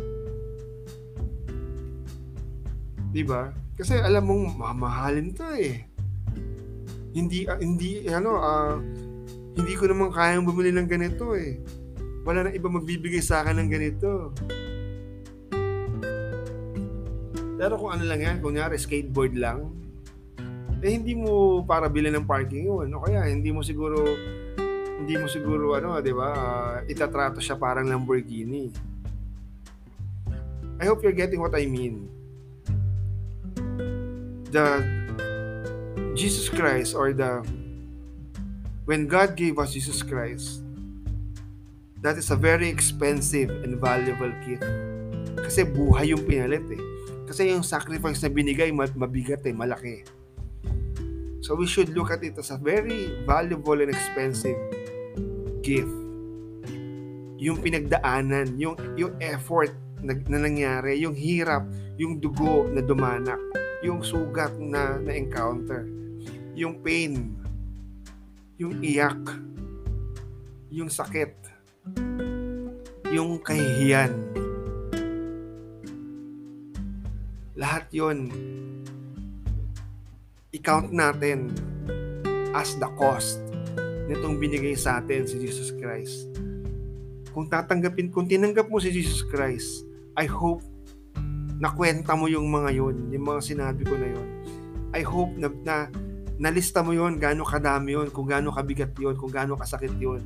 Di 3.11 3.27
ba 3.27 3.51
kasi 3.75 3.99
alam 3.99 4.23
mong 4.23 4.55
mamahalin 4.55 5.35
to 5.35 5.47
eh. 5.55 5.83
Hindi 7.11 7.43
uh, 7.43 7.59
hindi 7.59 8.07
ano 8.07 8.39
uh, 8.39 8.75
hindi 9.59 9.73
ko 9.75 9.91
naman 9.91 10.15
kayang 10.15 10.47
bumili 10.47 10.71
ng 10.71 10.87
ganito 10.87 11.35
eh. 11.35 11.59
Wala 12.23 12.47
nang 12.47 12.55
iba 12.55 12.71
magbibigay 12.71 13.19
sa 13.19 13.43
akin 13.43 13.59
ng 13.59 13.69
ganito 13.71 14.31
pero 17.59 17.75
kung 17.75 17.91
ano 17.91 18.07
lang 18.07 18.23
yan, 18.23 18.37
kunyari 18.39 18.79
skateboard 18.79 19.35
lang, 19.35 19.67
eh 20.79 20.95
hindi 20.95 21.11
mo 21.11 21.59
para 21.67 21.91
bilhin 21.91 22.15
ng 22.15 22.23
parking 22.23 22.71
yun. 22.71 22.87
O 22.95 23.03
kaya 23.03 23.27
hindi 23.27 23.51
mo 23.51 23.59
siguro 23.59 23.99
hindi 24.99 25.19
mo 25.19 25.27
siguro 25.27 25.75
ano, 25.75 25.99
'di 25.99 26.13
ba? 26.15 26.29
Uh, 26.31 26.75
itatrato 26.87 27.43
siya 27.43 27.59
parang 27.59 27.91
Lamborghini. 27.91 28.71
I 30.79 30.87
hope 30.87 31.03
you're 31.03 31.11
getting 31.15 31.43
what 31.43 31.51
I 31.51 31.67
mean. 31.67 32.07
The 34.55 34.79
Jesus 36.15 36.47
Christ 36.47 36.95
or 36.95 37.11
the 37.11 37.43
when 38.87 39.03
God 39.03 39.35
gave 39.35 39.59
us 39.59 39.75
Jesus 39.75 39.99
Christ, 39.99 40.63
that 41.99 42.15
is 42.15 42.31
a 42.31 42.39
very 42.39 42.71
expensive 42.71 43.51
and 43.67 43.75
valuable 43.83 44.31
gift. 44.47 44.63
Kasi 45.43 45.67
buhay 45.67 46.15
yung 46.15 46.23
pinalit 46.23 46.63
eh. 46.71 46.98
Kasi 47.29 47.53
yung 47.53 47.61
sacrifice 47.61 48.25
na 48.25 48.33
binigay, 48.33 48.73
mabigat 48.73 49.45
eh, 49.45 49.53
malaki. 49.53 50.01
So 51.45 51.53
we 51.53 51.69
should 51.69 51.93
look 51.93 52.09
at 52.09 52.25
it 52.25 52.33
as 52.41 52.49
a 52.49 52.57
very 52.57 53.21
valuable 53.21 53.77
and 53.77 53.93
expensive 53.93 54.57
gift. 55.61 55.93
Yung 57.37 57.61
pinagdaanan, 57.61 58.57
yung, 58.57 58.73
yung 58.97 59.13
effort 59.21 59.69
na, 60.01 60.17
na 60.25 60.41
nangyari, 60.41 60.97
yung 61.05 61.13
hirap, 61.13 61.69
yung 62.01 62.17
dugo 62.17 62.65
na 62.73 62.81
dumanak, 62.81 63.37
yung 63.85 64.01
sugat 64.01 64.51
na 64.57 64.97
na-encounter, 64.97 65.85
yung 66.57 66.81
pain, 66.81 67.37
yung 68.57 68.81
iyak, 68.81 69.21
yung 70.73 70.89
sakit, 70.89 71.37
yung 73.13 73.37
kahihiyan, 73.39 74.11
lahat 77.59 77.91
yon 77.91 78.31
i-count 80.55 80.95
natin 80.95 81.51
as 82.55 82.79
the 82.79 82.87
cost 82.95 83.43
nitong 84.07 84.39
binigay 84.39 84.73
sa 84.73 85.03
atin 85.03 85.27
si 85.27 85.37
Jesus 85.37 85.75
Christ. 85.75 86.31
Kung 87.35 87.51
tatanggapin, 87.51 88.09
kung 88.09 88.25
tinanggap 88.25 88.71
mo 88.71 88.81
si 88.81 88.89
Jesus 88.89 89.21
Christ, 89.27 89.85
I 90.17 90.25
hope 90.25 90.63
na 91.59 91.69
kwenta 91.69 92.15
mo 92.15 92.31
yung 92.31 92.47
mga 92.47 92.79
yon, 92.79 93.11
yung 93.11 93.25
mga 93.27 93.41
sinabi 93.43 93.83
ko 93.85 93.93
na 93.93 94.07
yon. 94.07 94.27
I 94.95 95.03
hope 95.05 95.35
na, 95.37 95.51
na 95.61 95.75
nalista 96.39 96.81
mo 96.81 96.95
yon, 96.95 97.21
gaano 97.21 97.43
kadami 97.43 97.93
yon, 97.93 98.09
kung 98.09 98.25
gaano 98.25 98.49
kabigat 98.49 98.95
yon, 98.97 99.13
kung 99.19 99.29
gaano 99.29 99.53
kasakit 99.59 99.93
yon. 99.99 100.23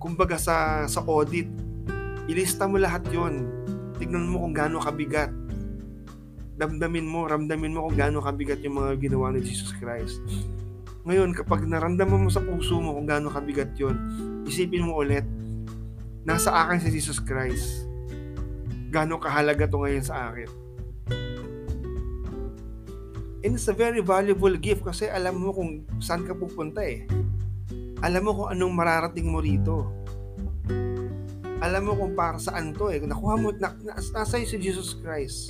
Kumbaga 0.00 0.40
sa 0.40 0.88
sa 0.88 1.04
audit, 1.04 1.46
ilista 2.26 2.66
mo 2.66 2.80
lahat 2.80 3.04
yon. 3.12 3.46
Tignan 4.00 4.26
mo 4.26 4.42
kung 4.42 4.56
gaano 4.56 4.82
kabigat 4.82 5.30
damdamin 6.60 7.08
mo, 7.08 7.24
ramdamin 7.24 7.72
mo 7.72 7.88
kung 7.88 7.96
gaano 7.96 8.20
kabigat 8.20 8.60
yung 8.60 8.76
mga 8.76 9.00
ginawa 9.00 9.32
ni 9.32 9.40
Jesus 9.40 9.72
Christ. 9.80 10.20
Ngayon, 11.08 11.32
kapag 11.32 11.64
naramdaman 11.64 12.28
mo 12.28 12.28
sa 12.28 12.44
puso 12.44 12.76
mo 12.76 12.92
kung 12.92 13.08
gaano 13.08 13.32
kabigat 13.32 13.72
yon, 13.80 13.96
isipin 14.44 14.84
mo 14.84 15.00
ulit, 15.00 15.24
nasa 16.28 16.52
akin 16.52 16.84
si 16.84 16.92
Jesus 16.92 17.16
Christ. 17.16 17.88
Gaano 18.92 19.16
kahalaga 19.16 19.64
to 19.64 19.80
ngayon 19.80 20.04
sa 20.04 20.28
akin. 20.28 20.50
And 23.40 23.56
it's 23.56 23.72
a 23.72 23.72
very 23.72 24.04
valuable 24.04 24.52
gift 24.60 24.84
kasi 24.84 25.08
alam 25.08 25.40
mo 25.40 25.56
kung 25.56 25.88
saan 25.96 26.28
ka 26.28 26.36
pupunta 26.36 26.84
eh. 26.84 27.08
Alam 28.04 28.28
mo 28.28 28.30
kung 28.36 28.48
anong 28.52 28.74
mararating 28.76 29.32
mo 29.32 29.40
rito. 29.40 29.88
Alam 31.64 31.88
mo 31.88 31.92
kung 31.96 32.12
para 32.12 32.36
saan 32.36 32.76
to 32.76 32.92
eh. 32.92 33.00
Nakuha 33.00 33.40
mo, 33.40 33.48
na, 33.56 33.72
na, 33.80 33.96
nasa 33.96 34.36
si 34.36 34.60
Jesus 34.60 34.92
Christ 35.00 35.48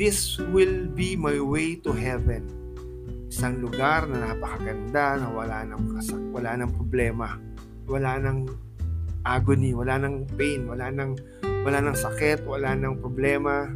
this 0.00 0.40
will 0.48 0.88
be 0.96 1.12
my 1.12 1.36
way 1.36 1.76
to 1.76 1.92
heaven. 1.92 2.48
Isang 3.28 3.60
lugar 3.60 4.08
na 4.08 4.32
napakaganda, 4.32 5.20
na 5.20 5.28
wala 5.28 5.60
nang 5.68 5.92
kasak, 5.92 6.16
wala 6.32 6.56
nang 6.56 6.72
problema, 6.72 7.36
wala 7.84 8.16
nang 8.16 8.48
agony, 9.28 9.76
wala 9.76 10.00
nang 10.00 10.24
pain, 10.40 10.64
wala 10.64 10.88
nang 10.88 11.20
wala 11.44 11.84
nang 11.84 11.92
sakit, 11.92 12.48
wala 12.48 12.72
nang 12.72 12.96
problema. 12.96 13.68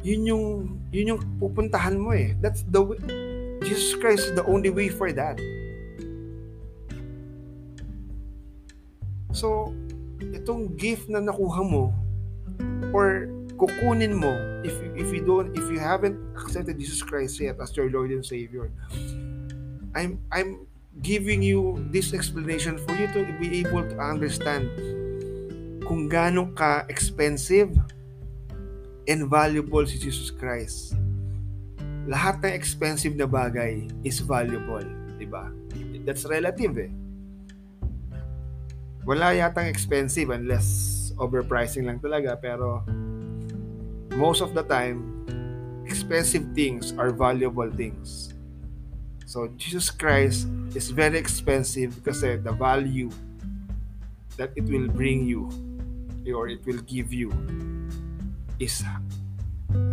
Yun 0.00 0.22
yung 0.24 0.44
yun 0.88 1.12
yung 1.12 1.20
pupuntahan 1.36 2.00
mo 2.00 2.16
eh. 2.16 2.32
That's 2.40 2.64
the 2.64 2.80
way, 2.80 2.96
Jesus 3.60 3.92
Christ 4.00 4.32
is 4.32 4.34
the 4.40 4.48
only 4.48 4.72
way 4.72 4.88
for 4.88 5.12
that. 5.12 5.36
So, 9.36 9.76
itong 10.32 10.80
gift 10.80 11.12
na 11.12 11.20
nakuha 11.20 11.60
mo, 11.60 11.92
or 12.92 13.28
kukunin 13.56 14.16
mo 14.18 14.34
if 14.66 14.74
if 14.98 15.12
you 15.14 15.22
don't 15.22 15.54
if 15.54 15.64
you 15.70 15.78
haven't 15.78 16.18
accepted 16.34 16.78
Jesus 16.78 17.02
Christ 17.02 17.38
yet 17.38 17.58
as 17.62 17.74
your 17.76 17.90
Lord 17.90 18.10
and 18.10 18.24
Savior 18.24 18.70
I'm 19.94 20.18
I'm 20.32 20.66
giving 21.00 21.40
you 21.42 21.80
this 21.88 22.12
explanation 22.12 22.76
for 22.76 22.92
you 22.96 23.08
to 23.12 23.24
be 23.40 23.64
able 23.64 23.84
to 23.84 23.96
understand 23.96 24.68
kung 25.88 26.08
gaano 26.08 26.52
ka 26.52 26.84
expensive 26.88 27.72
and 29.08 29.26
valuable 29.26 29.82
si 29.82 29.98
Jesus 29.98 30.30
Christ. 30.30 30.94
Lahat 32.06 32.38
ng 32.42 32.54
expensive 32.54 33.14
na 33.18 33.26
bagay 33.26 33.90
is 34.06 34.22
valuable, 34.22 34.82
'di 35.18 35.26
ba? 35.26 35.50
That's 36.02 36.26
relative 36.26 36.74
eh. 36.78 36.92
Wala 39.02 39.34
yatang 39.34 39.66
expensive 39.66 40.30
unless 40.30 41.01
overpricing 41.18 41.88
lang 41.88 41.98
talaga 41.98 42.36
pero 42.36 42.84
most 44.16 44.40
of 44.40 44.52
the 44.52 44.64
time 44.64 45.04
expensive 45.88 46.44
things 46.54 46.92
are 46.96 47.10
valuable 47.10 47.68
things. 47.68 48.32
So 49.26 49.48
Jesus 49.56 49.88
Christ 49.88 50.48
is 50.76 50.92
very 50.92 51.16
expensive 51.16 51.96
kasi 52.04 52.36
the 52.36 52.52
value 52.52 53.08
that 54.36 54.52
it 54.56 54.64
will 54.68 54.88
bring 54.88 55.24
you 55.24 55.48
or 56.28 56.48
it 56.48 56.64
will 56.68 56.80
give 56.84 57.12
you 57.12 57.32
is 58.60 58.84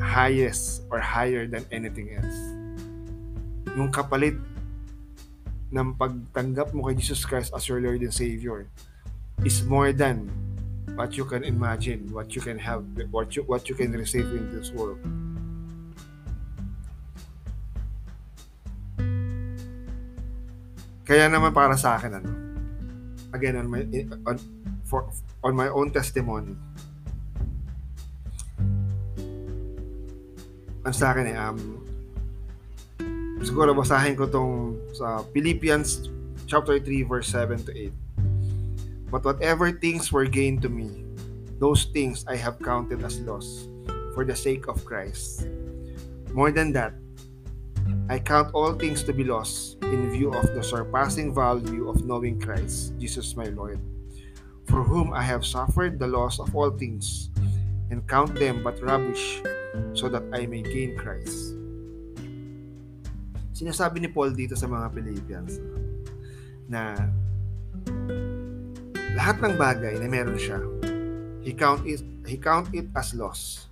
highest 0.03 0.83
or 0.91 0.99
higher 0.99 1.47
than 1.47 1.63
anything 1.71 2.13
else. 2.15 2.39
Yung 3.75 3.91
kapalit 3.91 4.35
ng 5.69 5.93
pagtanggap 5.95 6.73
mo 6.73 6.89
kay 6.89 6.97
Jesus 6.97 7.23
Christ 7.23 7.53
as 7.53 7.63
your 7.69 7.79
Lord 7.79 8.01
and 8.01 8.13
Savior 8.13 8.67
is 9.45 9.63
more 9.63 9.93
than 9.93 10.27
what 10.99 11.15
you 11.15 11.23
can 11.23 11.47
imagine, 11.47 12.11
what 12.11 12.35
you 12.35 12.43
can 12.43 12.59
have, 12.59 12.83
what 13.07 13.31
you 13.31 13.47
what 13.47 13.71
you 13.71 13.75
can 13.79 13.95
receive 13.95 14.27
in 14.35 14.51
this 14.51 14.67
world. 14.75 14.99
Kaya 21.07 21.31
naman 21.31 21.55
para 21.55 21.79
sa 21.79 21.95
akin 21.95 22.19
ano. 22.19 22.31
Again 23.31 23.63
on 23.63 23.67
my 23.71 23.87
on, 24.27 24.35
for 24.83 25.07
on 25.39 25.55
my 25.55 25.71
own 25.71 25.95
testimony. 25.95 26.51
Ang 30.83 30.91
sa 30.91 31.15
akin 31.15 31.31
eh 31.31 31.37
um 31.39 31.79
siguro 33.39 33.71
basahin 33.71 34.19
ko 34.19 34.27
tong 34.27 34.75
sa 34.91 35.23
Philippians 35.31 36.11
chapter 36.43 36.75
3 36.75 37.07
verse 37.07 37.31
7 37.31 37.55
to 37.63 37.71
8. 37.71 38.08
But 39.09 39.25
whatever 39.25 39.71
things 39.73 40.11
were 40.13 40.25
gained 40.25 40.61
to 40.61 40.69
me, 40.69 41.05
those 41.57 41.89
things 41.91 42.23
I 42.29 42.37
have 42.37 42.61
counted 42.61 43.03
as 43.03 43.19
loss 43.21 43.67
for 44.13 44.23
the 44.23 44.35
sake 44.35 44.69
of 44.69 44.85
Christ. 44.85 45.49
More 46.31 46.53
than 46.53 46.71
that, 46.73 46.93
I 48.09 48.17
count 48.17 48.53
all 48.53 48.73
things 48.73 49.01
to 49.05 49.13
be 49.13 49.25
lost 49.25 49.81
in 49.81 50.09
view 50.09 50.33
of 50.33 50.53
the 50.53 50.61
surpassing 50.61 51.33
value 51.33 51.89
of 51.89 52.05
knowing 52.05 52.39
Christ, 52.39 52.93
Jesus 52.97 53.35
my 53.35 53.49
Lord, 53.49 53.81
for 54.65 54.85
whom 54.85 55.13
I 55.13 55.21
have 55.21 55.45
suffered 55.45 55.97
the 55.97 56.07
loss 56.07 56.39
of 56.39 56.53
all 56.55 56.69
things, 56.69 57.29
and 57.89 58.05
count 58.05 58.37
them 58.37 58.61
but 58.61 58.81
rubbish, 58.81 59.41
so 59.93 60.09
that 60.09 60.25
I 60.33 60.45
may 60.45 60.61
gain 60.61 60.97
Christ. 60.97 61.57
Sinasabi 63.53 64.05
ni 64.05 64.09
Paul 64.09 64.37
dito 64.37 64.53
sa 64.53 64.69
mga 64.69 64.93
Philippians 64.93 65.53
na 66.69 66.95
lahat 69.19 69.43
ng 69.43 69.55
bagay 69.59 69.99
na 69.99 70.07
meron 70.07 70.39
siya, 70.39 70.63
he 71.43 71.51
count 71.51 71.83
it, 71.83 71.99
he 72.23 72.39
count 72.39 72.71
it 72.71 72.87
as 72.95 73.11
loss 73.11 73.67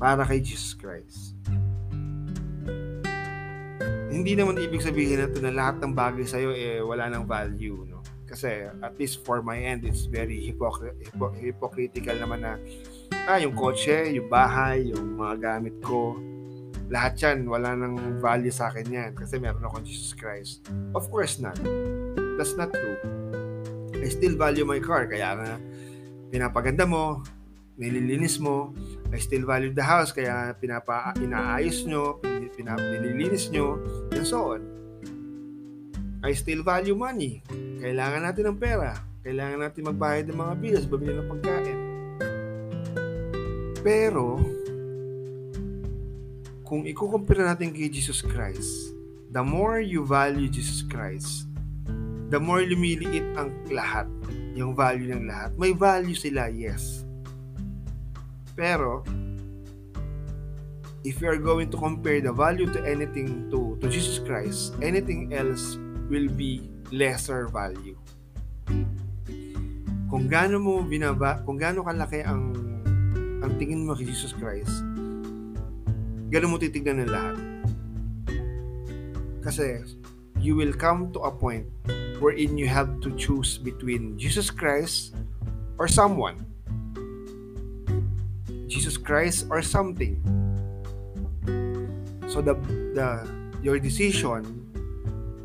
para 0.00 0.24
kay 0.24 0.40
Jesus 0.40 0.72
Christ. 0.72 1.36
Hindi 4.08 4.32
naman 4.32 4.56
ibig 4.56 4.80
sabihin 4.80 5.20
na 5.20 5.28
na 5.28 5.52
lahat 5.52 5.84
ng 5.84 5.92
bagay 5.92 6.24
sa 6.24 6.40
iyo 6.40 6.56
eh 6.56 6.80
wala 6.80 7.12
nang 7.12 7.28
value, 7.28 7.84
no? 7.84 8.00
Kasi 8.24 8.72
at 8.80 8.96
least 8.96 9.28
for 9.28 9.44
my 9.44 9.60
end, 9.60 9.84
it's 9.84 10.08
very 10.08 10.40
hypocr- 10.40 10.96
hypo- 11.04 11.36
hypocritical 11.36 12.16
naman 12.16 12.48
na 12.48 12.56
ah, 13.28 13.36
yung 13.36 13.52
kotse, 13.52 14.08
yung 14.08 14.32
bahay, 14.32 14.88
yung 14.88 15.20
mga 15.20 15.36
gamit 15.36 15.76
ko, 15.84 16.16
lahat 16.88 17.12
yan, 17.20 17.44
wala 17.44 17.76
nang 17.76 18.00
value 18.24 18.48
sa 18.48 18.72
akin 18.72 18.88
yan 18.88 19.10
kasi 19.12 19.36
meron 19.36 19.60
akong 19.68 19.84
Jesus 19.84 20.16
Christ. 20.16 20.64
Of 20.96 21.12
course 21.12 21.36
not. 21.36 21.60
That's 22.40 22.56
not 22.56 22.72
true. 22.72 23.36
I 24.08 24.16
still 24.16 24.40
value 24.40 24.64
my 24.64 24.80
car, 24.80 25.04
kaya 25.04 25.36
nga 25.36 25.60
pinapaganda 26.32 26.88
mo, 26.88 27.20
nililinis 27.76 28.40
mo, 28.40 28.72
I 29.12 29.20
still 29.20 29.44
value 29.44 29.68
the 29.68 29.84
house 29.84 30.16
kaya 30.16 30.56
pinapa 30.56 31.12
inaayos 31.20 31.84
nyo, 31.84 32.16
pinap 32.56 32.80
nililinis 32.80 33.52
nyo, 33.52 33.76
and 34.16 34.24
so 34.24 34.56
on. 34.56 34.64
I 36.24 36.32
still 36.32 36.64
value 36.64 36.96
money. 36.96 37.44
Kailangan 37.84 38.24
natin 38.24 38.48
ng 38.48 38.56
pera. 38.56 38.96
Kailangan 39.20 39.60
natin 39.68 39.82
magbayad 39.92 40.24
ng 40.32 40.38
mga 40.40 40.54
bills, 40.56 40.84
bumili 40.88 41.12
ng 41.12 41.28
pagkain. 41.28 41.78
Pero, 43.84 44.40
kung 46.64 46.88
ikukumpira 46.88 47.44
natin 47.44 47.76
kay 47.76 47.92
Jesus 47.92 48.24
Christ, 48.24 48.96
the 49.28 49.44
more 49.44 49.84
you 49.84 50.00
value 50.00 50.48
Jesus 50.48 50.80
Christ, 50.80 51.47
the 52.28 52.40
more 52.40 52.60
lumiliit 52.60 53.24
ang 53.36 53.52
lahat, 53.72 54.08
yung 54.52 54.76
value 54.76 55.10
ng 55.12 55.28
lahat. 55.28 55.52
May 55.56 55.72
value 55.72 56.16
sila, 56.16 56.52
yes 56.52 57.08
pero, 58.58 59.06
if 61.06 61.22
you 61.22 61.30
are 61.30 61.38
going 61.38 61.70
to 61.70 61.78
compare 61.78 62.18
the 62.18 62.34
value 62.34 62.66
to 62.74 62.82
anything 62.82 63.46
to, 63.54 63.78
to 63.78 63.86
Jesus 63.86 64.18
Christ, 64.18 64.74
anything 64.82 65.30
else 65.30 65.78
will 66.10 66.26
be 66.26 66.66
lesser 66.90 67.46
value. 67.46 67.94
Kung 70.10 70.26
gaano 70.26 70.58
mo 70.58 70.82
binaba, 70.82 71.38
kung 71.46 71.54
gaano 71.54 71.86
kalaki 71.86 72.26
ang 72.26 72.50
ang 73.46 73.54
tingin 73.62 73.86
mo 73.86 73.94
kay 73.94 74.10
Jesus 74.10 74.34
Christ, 74.34 74.82
gano'n 76.34 76.50
mo 76.50 76.58
titignan 76.58 77.06
ng 77.06 77.10
lahat. 77.14 77.38
Kasi 79.46 79.86
you 80.40 80.56
will 80.56 80.72
come 80.72 81.12
to 81.12 81.20
a 81.26 81.30
point 81.30 81.66
wherein 82.18 82.58
you 82.58 82.66
have 82.66 83.00
to 83.00 83.14
choose 83.16 83.58
between 83.58 84.18
Jesus 84.18 84.50
Christ 84.50 85.14
or 85.78 85.86
someone. 85.86 86.38
Jesus 88.66 88.96
Christ 88.96 89.46
or 89.50 89.62
something. 89.62 90.18
So 92.28 92.42
the 92.42 92.54
the 92.94 93.24
your 93.62 93.78
decision 93.78 94.44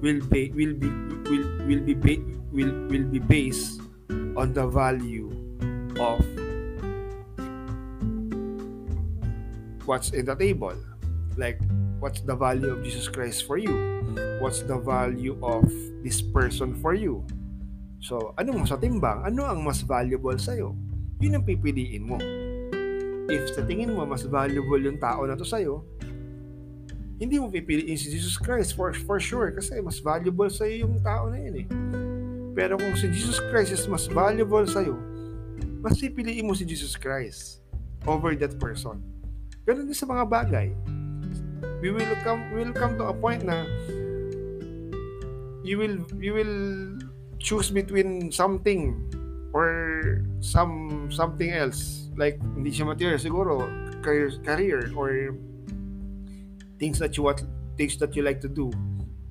will 0.02 0.20
be 0.28 0.52
will 0.52 0.76
be 0.76 0.90
will 1.30 1.48
will 1.66 1.82
be 1.82 2.16
will 2.52 2.74
will 2.92 3.08
be 3.08 3.20
based 3.20 3.82
on 4.36 4.52
the 4.54 4.68
value 4.68 5.32
of 5.98 6.20
what's 9.86 10.12
in 10.12 10.26
the 10.26 10.36
table. 10.36 10.76
Like 11.38 11.62
what's 12.04 12.20
the 12.22 12.36
value 12.36 12.76
of 12.76 12.84
Jesus 12.84 13.08
Christ 13.08 13.48
for 13.48 13.58
you? 13.58 13.93
What's 14.42 14.64
the 14.64 14.78
value 14.78 15.40
of 15.42 15.66
this 16.06 16.22
person 16.22 16.78
for 16.80 16.94
you? 16.94 17.24
So, 18.04 18.36
ano 18.36 18.58
mo 18.58 18.64
sa 18.68 18.76
timbang? 18.76 19.24
Ano 19.24 19.48
ang 19.48 19.64
mas 19.64 19.82
valuable 19.82 20.36
sa'yo? 20.36 20.76
Yun 21.24 21.40
ang 21.40 21.46
pipiliin 21.48 22.04
mo 22.04 22.20
if 23.32 23.56
sa 23.56 23.64
tingin 23.64 23.94
mo 23.94 24.04
mas 24.04 24.26
valuable 24.28 24.80
yung 24.80 25.00
tao 25.00 25.24
na 25.24 25.38
to 25.38 25.48
sa'yo, 25.48 25.86
hindi 27.22 27.40
mo 27.40 27.48
pipiliin 27.48 27.96
si 27.96 28.12
Jesus 28.12 28.36
Christ 28.36 28.76
for, 28.76 28.92
for 28.92 29.22
sure 29.22 29.54
kasi 29.56 29.80
mas 29.80 30.02
valuable 30.04 30.50
sa'yo 30.50 30.84
yung 30.88 31.00
tao 31.00 31.32
na 31.32 31.40
yun 31.40 31.56
eh. 31.64 31.68
Pero 32.54 32.76
kung 32.76 32.94
si 33.00 33.08
Jesus 33.10 33.40
Christ 33.50 33.72
is 33.72 33.86
mas 33.88 34.10
valuable 34.12 34.66
sa'yo, 34.68 34.98
mas 35.80 35.98
pipiliin 36.00 36.44
mo 36.44 36.54
si 36.54 36.68
Jesus 36.68 37.00
Christ 37.00 37.64
over 38.04 38.36
that 38.36 38.60
person. 38.60 39.00
Ganun 39.64 39.88
din 39.88 39.96
sa 39.96 40.10
mga 40.10 40.28
bagay. 40.28 40.68
We 41.80 41.92
will 41.92 42.04
come 42.24 42.44
we 42.52 42.64
will 42.64 42.76
come 42.76 43.00
to 43.00 43.08
a 43.08 43.16
point 43.16 43.44
na 43.44 43.64
you 45.64 45.80
will 45.80 46.04
you 46.20 46.34
will 46.36 46.56
choose 47.40 47.72
between 47.72 48.32
something 48.32 49.00
or 49.56 50.22
some 50.44 51.08
something 51.10 51.50
else. 51.50 52.12
Like 52.20 52.38
hindi 52.44 52.70
siya 52.70 52.86
material 52.86 53.18
siguro 53.18 53.66
career 54.04 54.30
career 54.44 54.92
or 54.94 55.34
things 56.78 57.00
that 57.00 57.16
you 57.18 57.24
want 57.24 57.42
things 57.80 57.98
that 57.98 58.14
you 58.14 58.22
like 58.22 58.44
to 58.44 58.52
do 58.52 58.70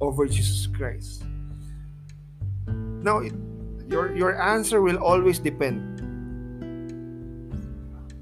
over 0.00 0.26
Jesus 0.26 0.66
Christ. 0.66 1.22
Now 3.04 3.20
it, 3.20 3.36
your 3.86 4.16
your 4.16 4.40
answer 4.40 4.80
will 4.80 4.98
always 4.98 5.38
depend 5.38 5.84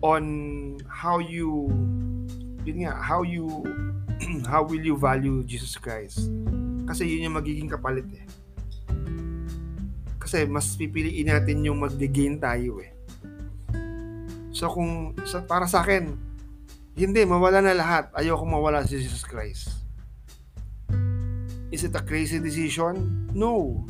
on 0.03 0.77
how 0.91 1.23
you 1.23 1.71
yun 2.67 2.85
nga 2.85 2.93
how 2.93 3.23
you 3.23 3.65
how 4.51 4.67
will 4.67 4.83
you 4.83 4.97
value 4.97 5.41
Jesus 5.45 5.77
Christ 5.77 6.29
kasi 6.91 7.07
yun 7.07 7.31
yung 7.31 7.39
magiging 7.39 7.71
kapalit 7.71 8.07
eh 8.11 8.27
kasi 10.19 10.43
mas 10.51 10.75
pipiliin 10.75 11.31
natin 11.31 11.63
yung 11.63 11.79
mag-gain 11.79 12.37
tayo 12.43 12.83
eh 12.83 13.01
So 14.61 14.69
kung 14.69 15.17
sa, 15.25 15.41
para 15.41 15.65
sa 15.65 15.81
akin, 15.81 16.13
hindi, 16.93 17.23
mawala 17.25 17.65
na 17.65 17.73
lahat. 17.73 18.13
Ayoko 18.13 18.45
mawala 18.45 18.85
si 18.85 19.01
Jesus 19.01 19.25
Christ. 19.25 19.73
Is 21.73 21.87
it 21.87 21.97
a 21.97 22.05
crazy 22.05 22.43
decision? 22.43 23.25
No. 23.33 23.87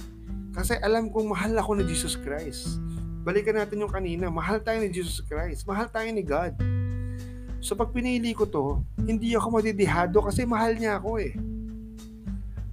Kasi 0.54 0.78
alam 0.78 1.10
kong 1.10 1.32
mahal 1.34 1.58
ako 1.58 1.80
ni 1.80 1.90
Jesus 1.90 2.14
Christ. 2.14 2.78
Balikan 3.26 3.58
natin 3.58 3.82
yung 3.82 3.90
kanina, 3.90 4.30
mahal 4.30 4.62
tayo 4.62 4.78
ni 4.78 4.94
Jesus 4.94 5.24
Christ. 5.26 5.66
Mahal 5.66 5.90
tayo 5.90 6.06
ni 6.06 6.22
God. 6.22 6.54
So 7.58 7.74
pag 7.74 7.90
pinili 7.90 8.30
ko 8.30 8.46
to, 8.46 8.86
hindi 9.02 9.34
ako 9.34 9.58
madidihado 9.58 10.22
kasi 10.22 10.46
mahal 10.46 10.78
niya 10.78 11.02
ako 11.02 11.18
eh. 11.18 11.34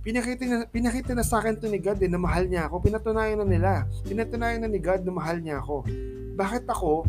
Pinakita 0.08 0.44
na, 0.48 0.64
pinakita 0.64 1.12
na 1.12 1.20
sa 1.20 1.44
akin 1.44 1.60
to 1.60 1.68
ni 1.68 1.84
God 1.84 2.00
eh, 2.00 2.08
na 2.08 2.16
mahal 2.16 2.48
niya 2.48 2.72
ako. 2.72 2.80
Pinatunayan 2.80 3.44
na 3.44 3.48
nila. 3.48 3.72
Pinatunayan 4.08 4.64
na 4.64 4.72
ni 4.72 4.80
God 4.80 5.04
na 5.04 5.12
mahal 5.12 5.44
niya 5.44 5.60
ako. 5.60 5.84
Bakit 6.40 6.64
ako, 6.64 7.04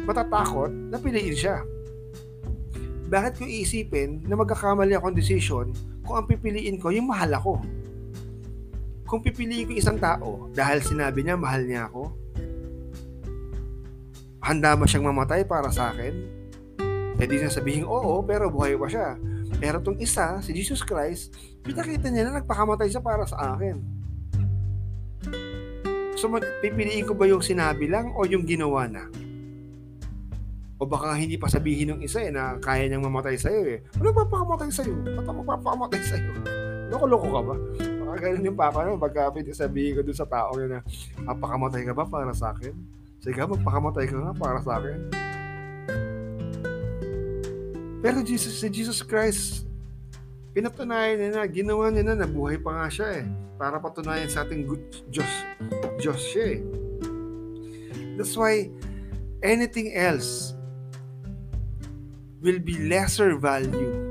matatakot 0.00 0.72
na 0.72 0.96
piliin 0.96 1.36
siya. 1.36 1.60
Bakit 3.12 3.32
ko 3.36 3.44
iisipin 3.44 4.24
na 4.24 4.32
magkakamali 4.32 4.96
akong 4.96 5.12
decision 5.12 5.76
kung 6.08 6.16
ang 6.16 6.24
pipiliin 6.24 6.80
ko 6.80 6.88
yung 6.88 7.04
mahal 7.04 7.36
ako? 7.36 7.60
Kung 9.04 9.20
pipiliin 9.20 9.68
ko 9.68 9.76
isang 9.76 10.00
tao 10.00 10.48
dahil 10.56 10.80
sinabi 10.80 11.20
niya 11.20 11.36
mahal 11.36 11.68
niya 11.68 11.92
ako, 11.92 12.16
handa 14.40 14.72
ba 14.72 14.88
siyang 14.88 15.12
mamatay 15.12 15.44
para 15.44 15.68
sa 15.68 15.92
akin? 15.92 16.16
E 17.20 17.24
di 17.28 17.36
sabihin, 17.44 17.84
oo, 17.84 18.24
pero 18.24 18.48
buhay 18.48 18.72
pa 18.72 18.88
siya. 18.88 19.20
Pero 19.56 19.80
tong 19.80 19.98
isa, 19.98 20.38
si 20.44 20.52
Jesus 20.52 20.82
Christ, 20.84 21.32
pinakita 21.64 22.10
niya 22.10 22.28
na 22.28 22.42
nagpakamatay 22.42 22.88
siya 22.90 23.02
para 23.02 23.24
sa 23.24 23.56
akin. 23.56 23.76
So, 26.16 26.32
pipiliin 26.32 27.04
ko 27.04 27.12
ba 27.12 27.28
yung 27.28 27.44
sinabi 27.44 27.92
lang 27.92 28.16
o 28.16 28.24
yung 28.24 28.48
ginawa 28.48 28.88
na? 28.88 29.04
O 30.76 30.84
baka 30.84 31.16
hindi 31.16 31.40
pa 31.40 31.48
sabihin 31.48 31.96
ng 31.96 32.00
isa 32.04 32.20
eh 32.20 32.28
na 32.28 32.60
kaya 32.60 32.84
niyang 32.84 33.04
mamatay 33.08 33.36
sa'yo 33.36 33.64
eh. 33.64 33.78
Ano 33.96 34.12
papakamatay 34.12 34.68
sa'yo? 34.68 34.92
Ba't 35.16 35.28
ako 35.28 35.40
papakamatay 35.44 36.02
sa'yo? 36.04 36.32
Loko-loko 36.92 37.28
ka 37.32 37.40
ba? 37.40 37.54
Baka 38.04 38.16
ganun 38.20 38.48
yung 38.52 38.58
papa 38.60 38.84
no? 38.84 39.00
Pagka 39.00 39.32
sabihin 39.56 39.96
ko 39.96 40.00
dun 40.04 40.16
sa 40.16 40.28
tao 40.28 40.52
na 40.56 40.84
papakamatay 41.24 41.80
ka 41.84 41.92
ba 41.96 42.04
para 42.04 42.32
sa 42.36 42.52
akin? 42.52 42.76
Sige, 43.24 43.40
magpakamatay 43.40 44.04
ka 44.04 44.16
nga 44.20 44.32
para 44.36 44.60
sa 44.60 44.76
akin. 44.80 44.98
Pero 48.04 48.20
Jesus, 48.20 48.60
si 48.60 48.68
Jesus 48.68 49.00
Christ, 49.00 49.64
pinatunayan 50.56 51.20
niya 51.20 51.30
na, 51.36 51.42
ginawa 51.48 51.88
niya 51.92 52.12
na, 52.12 52.24
nabuhay 52.24 52.60
pa 52.60 52.72
nga 52.72 52.88
siya 52.88 53.08
eh. 53.20 53.26
Para 53.56 53.80
patunayan 53.80 54.28
sa 54.28 54.44
ating 54.44 54.68
good 54.68 54.84
Diyos, 55.08 55.32
Diyos 56.00 56.20
siya 56.32 56.44
eh. 56.56 56.60
That's 58.16 58.36
why 58.36 58.72
anything 59.44 59.92
else 59.92 60.56
will 62.40 62.60
be 62.60 62.80
lesser 62.88 63.36
value 63.36 64.06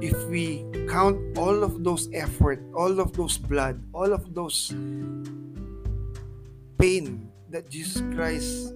if 0.00 0.16
we 0.28 0.64
count 0.88 1.18
all 1.36 1.64
of 1.64 1.84
those 1.84 2.08
effort, 2.14 2.62
all 2.72 3.00
of 3.00 3.12
those 3.12 3.36
blood, 3.36 3.82
all 3.92 4.12
of 4.12 4.32
those 4.32 4.72
pain 6.78 7.28
that 7.50 7.68
Jesus 7.68 8.00
Christ 8.14 8.72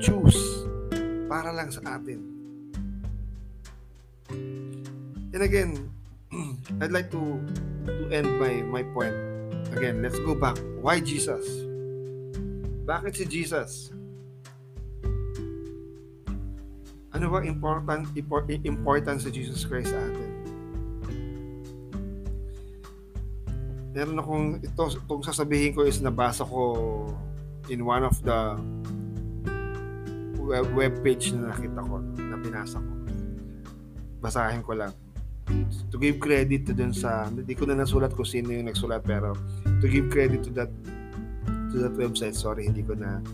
choose 0.00 0.38
para 1.28 1.50
lang 1.52 1.68
sa 1.74 1.98
atin. 1.98 2.37
And 5.38 5.46
again, 5.46 5.94
I'd 6.82 6.90
like 6.90 7.14
to 7.14 7.38
to 7.86 8.10
end 8.10 8.26
my 8.42 8.58
my 8.66 8.82
point. 8.90 9.14
Again, 9.70 10.02
let's 10.02 10.18
go 10.26 10.34
back. 10.34 10.58
Why 10.82 10.98
Jesus? 10.98 11.46
Bakit 12.82 13.14
si 13.14 13.22
Jesus? 13.22 13.94
Ano 17.14 17.30
ba 17.30 17.46
important 17.46 18.10
important 18.66 19.22
sa 19.22 19.30
Jesus 19.30 19.62
Christ 19.62 19.94
sa 19.94 20.02
atin? 20.02 20.30
Meron 23.94 24.18
akong 24.18 24.46
ito 24.58 24.82
itong 24.90 25.22
sasabihin 25.22 25.70
ko 25.70 25.86
is 25.86 26.02
nabasa 26.02 26.42
ko 26.42 26.74
in 27.70 27.86
one 27.86 28.02
of 28.02 28.18
the 28.26 28.58
web, 30.74 30.98
page 31.06 31.30
na 31.30 31.54
nakita 31.54 31.78
ko, 31.78 32.02
na 32.26 32.34
binasa 32.42 32.82
ko. 32.82 32.92
Basahin 34.18 34.66
ko 34.66 34.74
lang. 34.74 34.90
To 35.88 35.96
give 35.96 36.20
credit 36.20 36.68
to 36.68 36.72
dun 36.76 36.92
sa, 36.92 37.24
hindi 37.28 37.56
ko 37.56 37.64
na 37.64 37.80
nasulat 37.80 38.12
ko 38.12 38.22
sino 38.24 38.52
yung 38.52 38.68
nagsulat, 38.68 39.00
pero 39.00 39.32
to 39.64 39.86
give 39.88 40.12
credit 40.12 40.44
to 40.44 40.52
that 40.52 40.68
to 41.72 41.76
that 41.88 41.94
website, 41.96 42.36
sorry, 42.36 42.68
hindi 42.68 42.84
ko 42.84 42.92
na 42.92 43.24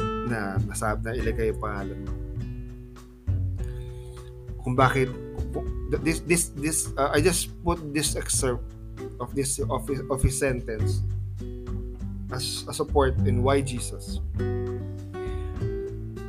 na 0.00 0.56
nasab 0.64 1.04
na 1.04 1.12
ilagay 1.12 1.52
yung 1.52 1.60
pangalan. 1.60 2.00
Kung 4.64 4.76
bakit 4.76 5.12
this 6.04 6.20
this 6.24 6.54
this 6.56 6.78
uh, 6.96 7.12
I 7.12 7.20
just 7.20 7.52
put 7.64 7.80
this 7.92 8.14
excerpt 8.16 8.64
of 9.18 9.34
this 9.34 9.58
of 9.58 9.84
his, 9.88 10.00
of 10.08 10.20
his 10.22 10.36
sentence 10.38 11.02
as 12.32 12.64
a 12.68 12.72
support 12.72 13.16
in 13.26 13.42
why 13.42 13.60
Jesus. 13.60 14.20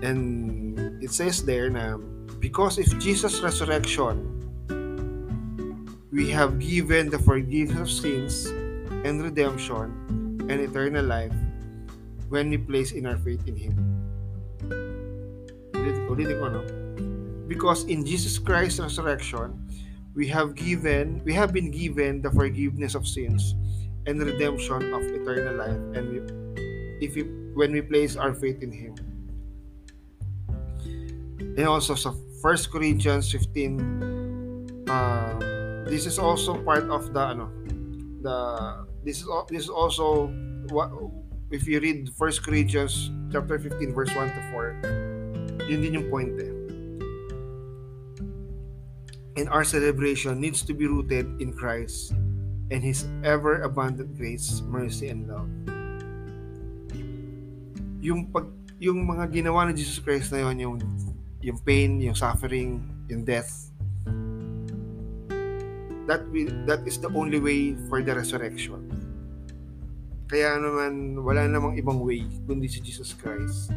And 0.01 0.79
it 1.03 1.13
says 1.13 1.45
there 1.45 1.69
na 1.69 2.01
because 2.41 2.82
if 2.82 2.89
Jesus 2.97 3.39
resurrection 3.45 4.41
we 6.12 6.30
have 6.30 6.59
given 6.59 7.09
the 7.09 7.18
forgiveness 7.18 7.80
of 7.80 7.89
sins 7.89 8.45
and 9.07 9.24
redemption 9.24 9.95
and 10.51 10.59
eternal 10.59 11.05
life 11.05 11.32
when 12.28 12.51
we 12.51 12.59
place 12.59 12.91
in 12.91 13.07
our 13.07 13.16
faith 13.16 13.47
in 13.47 13.55
Him. 13.55 13.80
Because 17.47 17.86
in 17.86 18.05
Jesus 18.05 18.38
Christ's 18.38 18.80
resurrection, 18.80 19.55
we 20.14 20.28
have 20.28 20.53
given, 20.55 21.24
we 21.24 21.34
have 21.34 21.53
been 21.53 21.72
given 21.72 22.22
the 22.22 22.30
forgiveness 22.32 22.93
of 22.93 23.07
sins 23.07 23.55
and 24.05 24.20
redemption 24.20 24.93
of 24.93 25.03
eternal 25.03 25.55
life 25.55 25.80
and 25.95 26.12
we, 26.12 26.20
if 26.99 27.16
we, 27.16 27.24
when 27.55 27.72
we 27.72 27.82
place 27.82 28.18
our 28.18 28.34
faith 28.34 28.62
in 28.62 28.72
Him. 28.72 28.95
And 31.39 31.68
also 31.68 31.95
sa 31.95 32.12
1 32.43 32.57
Corinthians 32.72 33.32
15 33.32 34.88
uh, 34.89 35.51
this 35.92 36.08
is 36.08 36.16
also 36.16 36.56
part 36.64 36.88
of 36.88 37.12
the 37.12 37.20
ano 37.20 37.52
the 38.24 38.38
this 39.04 39.20
is 39.20 39.28
this 39.52 39.68
is 39.68 39.72
also 39.72 40.32
what 40.72 40.88
if 41.52 41.68
you 41.68 41.84
read 41.84 42.08
1 42.16 42.16
Corinthians 42.48 43.12
chapter 43.28 43.60
15 43.60 43.92
verse 43.92 44.12
1 44.16 44.32
to 44.32 44.42
4 44.56 45.68
yun 45.68 45.84
din 45.84 46.00
yung 46.00 46.08
point 46.08 46.32
eh 46.39 46.62
and 49.38 49.48
our 49.50 49.64
celebration 49.64 50.39
needs 50.39 50.62
to 50.62 50.74
be 50.74 50.88
rooted 50.88 51.28
in 51.39 51.54
Christ 51.54 52.12
and 52.72 52.84
His 52.84 53.08
ever 53.24 53.64
abundant 53.64 54.16
grace, 54.18 54.64
mercy, 54.68 55.10
and 55.12 55.28
love. 55.28 55.50
Yung 58.02 58.28
pag 58.32 58.48
yung 58.82 59.06
mga 59.06 59.30
ginawa 59.30 59.70
ni 59.70 59.78
Jesus 59.78 60.02
Christ 60.02 60.34
na 60.34 60.46
yon 60.50 60.58
yung 60.58 60.78
yung 61.42 61.60
pain, 61.62 62.02
yung 62.02 62.18
suffering, 62.18 62.82
yung 63.08 63.24
death, 63.24 63.70
that 66.06 66.26
will, 66.30 66.49
that 66.66 66.82
is 66.88 66.97
the 66.97 67.10
only 67.14 67.38
way 67.38 67.78
for 67.89 68.02
the 68.02 68.14
resurrection. 68.16 68.88
Kaya 70.32 70.56
naman, 70.58 71.20
wala 71.20 71.43
namang 71.43 71.76
ibang 71.76 71.99
way 71.99 72.24
kundi 72.47 72.72
si 72.72 72.80
Jesus 72.80 73.12
Christ. 73.12 73.76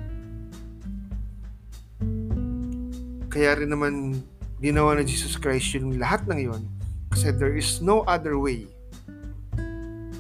Kaya 3.27 3.59
rin 3.59 3.75
naman, 3.75 4.23
ginawa 4.63 4.95
ni 4.95 5.03
Jesus 5.03 5.35
Christ 5.35 5.75
yung 5.75 5.99
lahat 5.99 6.23
ng 6.31 6.41
yon 6.47 6.63
kasi 7.11 7.35
there 7.35 7.59
is 7.59 7.83
no 7.83 8.07
other 8.07 8.39
way. 8.39 8.71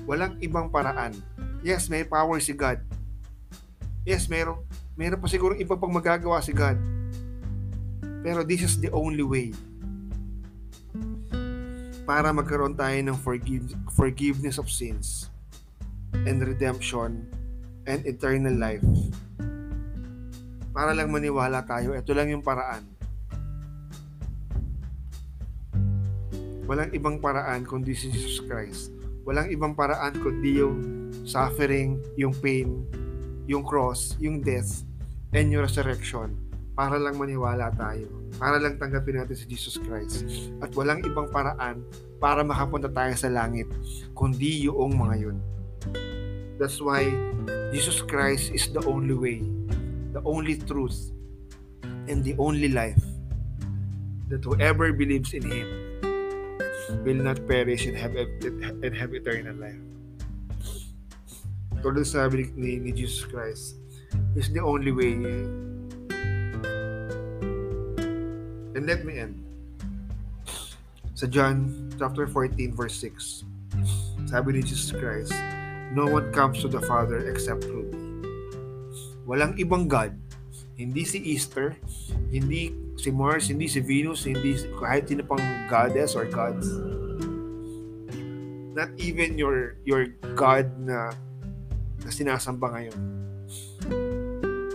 Walang 0.04 0.36
ibang 0.42 0.68
paraan. 0.68 1.14
Yes, 1.62 1.86
may 1.86 2.02
power 2.02 2.36
si 2.42 2.52
God. 2.52 2.82
Yes, 4.04 4.28
meron, 4.28 4.60
meron 4.98 5.22
pa 5.22 5.30
siguro 5.30 5.56
iba 5.56 5.78
pang 5.78 5.94
magagawa 5.94 6.42
si 6.44 6.52
God. 6.52 6.76
Pero 8.20 8.42
this 8.44 8.66
is 8.66 8.76
the 8.82 8.92
only 8.92 9.24
way 9.24 9.54
para 12.04 12.32
magkaroon 12.32 12.76
tayo 12.76 12.96
ng 13.00 13.16
forgive, 13.16 13.72
forgiveness 13.96 14.60
of 14.60 14.68
sins 14.68 15.32
and 16.28 16.44
redemption 16.44 17.24
and 17.88 18.04
eternal 18.04 18.52
life. 18.52 18.84
Para 20.72 20.92
lang 20.92 21.12
maniwala 21.12 21.64
tayo, 21.64 21.96
ito 21.96 22.12
lang 22.12 22.28
yung 22.32 22.44
paraan. 22.44 22.84
Walang 26.64 26.96
ibang 26.96 27.20
paraan 27.20 27.68
kundi 27.68 27.92
si 27.92 28.08
Jesus 28.08 28.40
Christ. 28.44 28.88
Walang 29.28 29.52
ibang 29.52 29.76
paraan 29.76 30.16
kundi 30.20 30.60
yung 30.60 30.76
suffering, 31.24 32.00
yung 32.16 32.32
pain, 32.32 32.84
yung 33.44 33.64
cross, 33.64 34.16
yung 34.20 34.40
death, 34.40 34.84
and 35.36 35.52
yung 35.52 35.64
resurrection 35.64 36.32
para 36.74 36.96
lang 36.96 37.18
maniwala 37.20 37.70
tayo. 37.74 38.23
Para 38.36 38.58
lang 38.58 38.76
tanggapin 38.76 39.22
natin 39.22 39.36
si 39.38 39.46
Jesus 39.46 39.78
Christ. 39.78 40.26
At 40.58 40.74
walang 40.74 41.06
ibang 41.06 41.30
paraan 41.30 41.86
para 42.18 42.42
makapunta 42.42 42.90
tayo 42.90 43.14
sa 43.14 43.30
langit 43.30 43.70
kundi 44.16 44.66
yung 44.66 44.96
mga 44.98 45.16
yun. 45.20 45.36
That's 46.56 46.78
why 46.78 47.10
Jesus 47.74 47.98
Christ 48.00 48.54
is 48.54 48.70
the 48.70 48.82
only 48.86 49.14
way, 49.14 49.42
the 50.14 50.22
only 50.22 50.54
truth, 50.54 51.10
and 52.06 52.22
the 52.22 52.38
only 52.38 52.70
life 52.70 53.02
that 54.30 54.46
whoever 54.46 54.94
believes 54.94 55.34
in 55.34 55.42
Him 55.42 55.66
will 57.02 57.18
not 57.18 57.42
perish 57.50 57.86
and 57.90 57.98
have, 57.98 58.14
and 58.14 58.92
have 58.94 59.10
eternal 59.12 59.56
life. 59.58 59.82
Tulad 61.84 62.08
sabi 62.08 62.48
ni, 62.56 62.80
ni 62.80 62.90
Jesus 62.96 63.28
Christ, 63.28 63.76
is 64.38 64.48
the 64.54 64.62
only 64.62 64.94
way 64.94 65.20
And 68.84 68.92
let 68.92 69.08
me 69.08 69.16
end. 69.16 69.40
Sa 71.16 71.24
John 71.24 71.88
chapter 71.96 72.28
14 72.28 72.76
verse 72.76 72.92
6. 73.00 73.48
Sabi 74.28 74.52
ni 74.52 74.60
Jesus 74.60 74.92
Christ, 74.92 75.32
No 75.96 76.04
one 76.04 76.28
comes 76.36 76.60
to 76.60 76.68
the 76.68 76.84
Father 76.84 77.24
except 77.32 77.64
through 77.64 77.88
me. 77.88 78.28
Walang 79.24 79.56
ibang 79.56 79.88
God. 79.88 80.12
Hindi 80.76 81.00
si 81.08 81.16
Easter, 81.24 81.80
hindi 82.28 82.76
si 83.00 83.08
Mars, 83.08 83.48
hindi 83.48 83.72
si 83.72 83.80
Venus, 83.80 84.28
hindi 84.28 84.52
kahit 84.76 85.08
sino 85.08 85.24
pang 85.24 85.40
goddess 85.72 86.12
or 86.12 86.28
gods. 86.28 86.68
Not 88.76 88.92
even 89.00 89.40
your 89.40 89.80
your 89.88 90.12
God 90.36 90.68
na, 90.76 91.08
na 92.04 92.10
sinasamba 92.12 92.68
ngayon. 92.68 93.00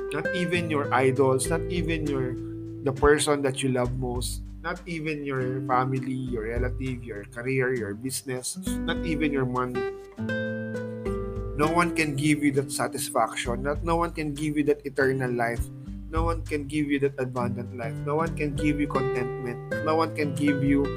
Not 0.09 0.25
even 0.33 0.73
your 0.73 0.89
idols, 0.89 1.45
not 1.45 1.61
even 1.69 2.09
your 2.09 2.48
the 2.83 2.93
person 2.93 3.41
that 3.41 3.61
you 3.63 3.69
love 3.69 3.97
most, 3.99 4.41
not 4.63 4.79
even 4.85 5.23
your 5.23 5.61
family, 5.67 6.13
your 6.31 6.47
relative, 6.47 7.03
your 7.03 7.23
career, 7.25 7.73
your 7.73 7.93
business, 7.93 8.57
not 8.83 9.03
even 9.05 9.31
your 9.31 9.45
money. 9.45 9.91
No 11.59 11.67
one 11.67 11.91
can 11.95 12.15
give 12.15 12.43
you 12.43 12.51
that 12.55 12.71
satisfaction. 12.71 13.63
Not 13.63 13.83
no 13.83 13.97
one 13.97 14.11
can 14.11 14.33
give 14.33 14.55
you 14.55 14.63
that 14.71 14.79
eternal 14.85 15.31
life. 15.31 15.59
No 16.09 16.23
one 16.23 16.41
can 16.41 16.65
give 16.65 16.87
you 16.87 16.99
that 17.03 17.19
abundant 17.19 17.75
life. 17.75 17.93
No 18.07 18.15
one 18.15 18.31
can 18.35 18.55
give 18.55 18.79
you 18.79 18.87
contentment. 18.87 19.59
No 19.83 19.95
one 19.95 20.15
can 20.15 20.33
give 20.33 20.63
you 20.63 20.87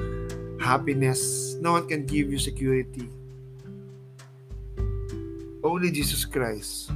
happiness. 0.62 1.54
No 1.60 1.72
one 1.72 1.88
can 1.88 2.06
give 2.06 2.30
you 2.30 2.38
security. 2.38 3.10
Only 5.62 5.90
Jesus 5.90 6.24
Christ. 6.24 6.90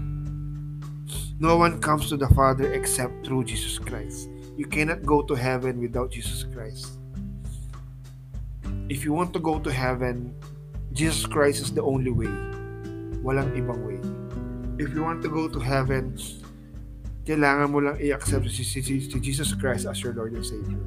No 1.38 1.58
one 1.58 1.82
comes 1.82 2.08
to 2.08 2.16
the 2.16 2.28
Father 2.32 2.72
except 2.72 3.26
through 3.26 3.44
Jesus 3.44 3.78
Christ. 3.78 4.30
You 4.56 4.64
cannot 4.64 5.04
go 5.04 5.20
to 5.20 5.34
heaven 5.36 5.80
without 5.84 6.10
Jesus 6.10 6.48
Christ. 6.48 6.96
If 8.88 9.04
you 9.04 9.12
want 9.12 9.34
to 9.34 9.38
go 9.38 9.60
to 9.60 9.70
heaven, 9.70 10.32
Jesus 10.96 11.26
Christ 11.28 11.60
is 11.60 11.72
the 11.76 11.84
only 11.84 12.10
way. 12.10 12.32
Walang 13.20 13.52
ibang 13.52 13.84
way. 13.84 14.00
If 14.80 14.96
you 14.96 15.04
want 15.04 15.20
to 15.22 15.28
go 15.28 15.44
to 15.44 15.60
heaven, 15.60 16.16
kailangan 17.28 17.68
mo 17.68 17.84
lang 17.84 18.00
i-accept 18.00 18.48
si, 18.48 18.64
si, 18.64 18.80
si 18.80 19.18
Jesus 19.20 19.52
Christ 19.52 19.84
as 19.84 20.00
your 20.00 20.16
Lord 20.16 20.32
and 20.32 20.40
Savior. 20.40 20.80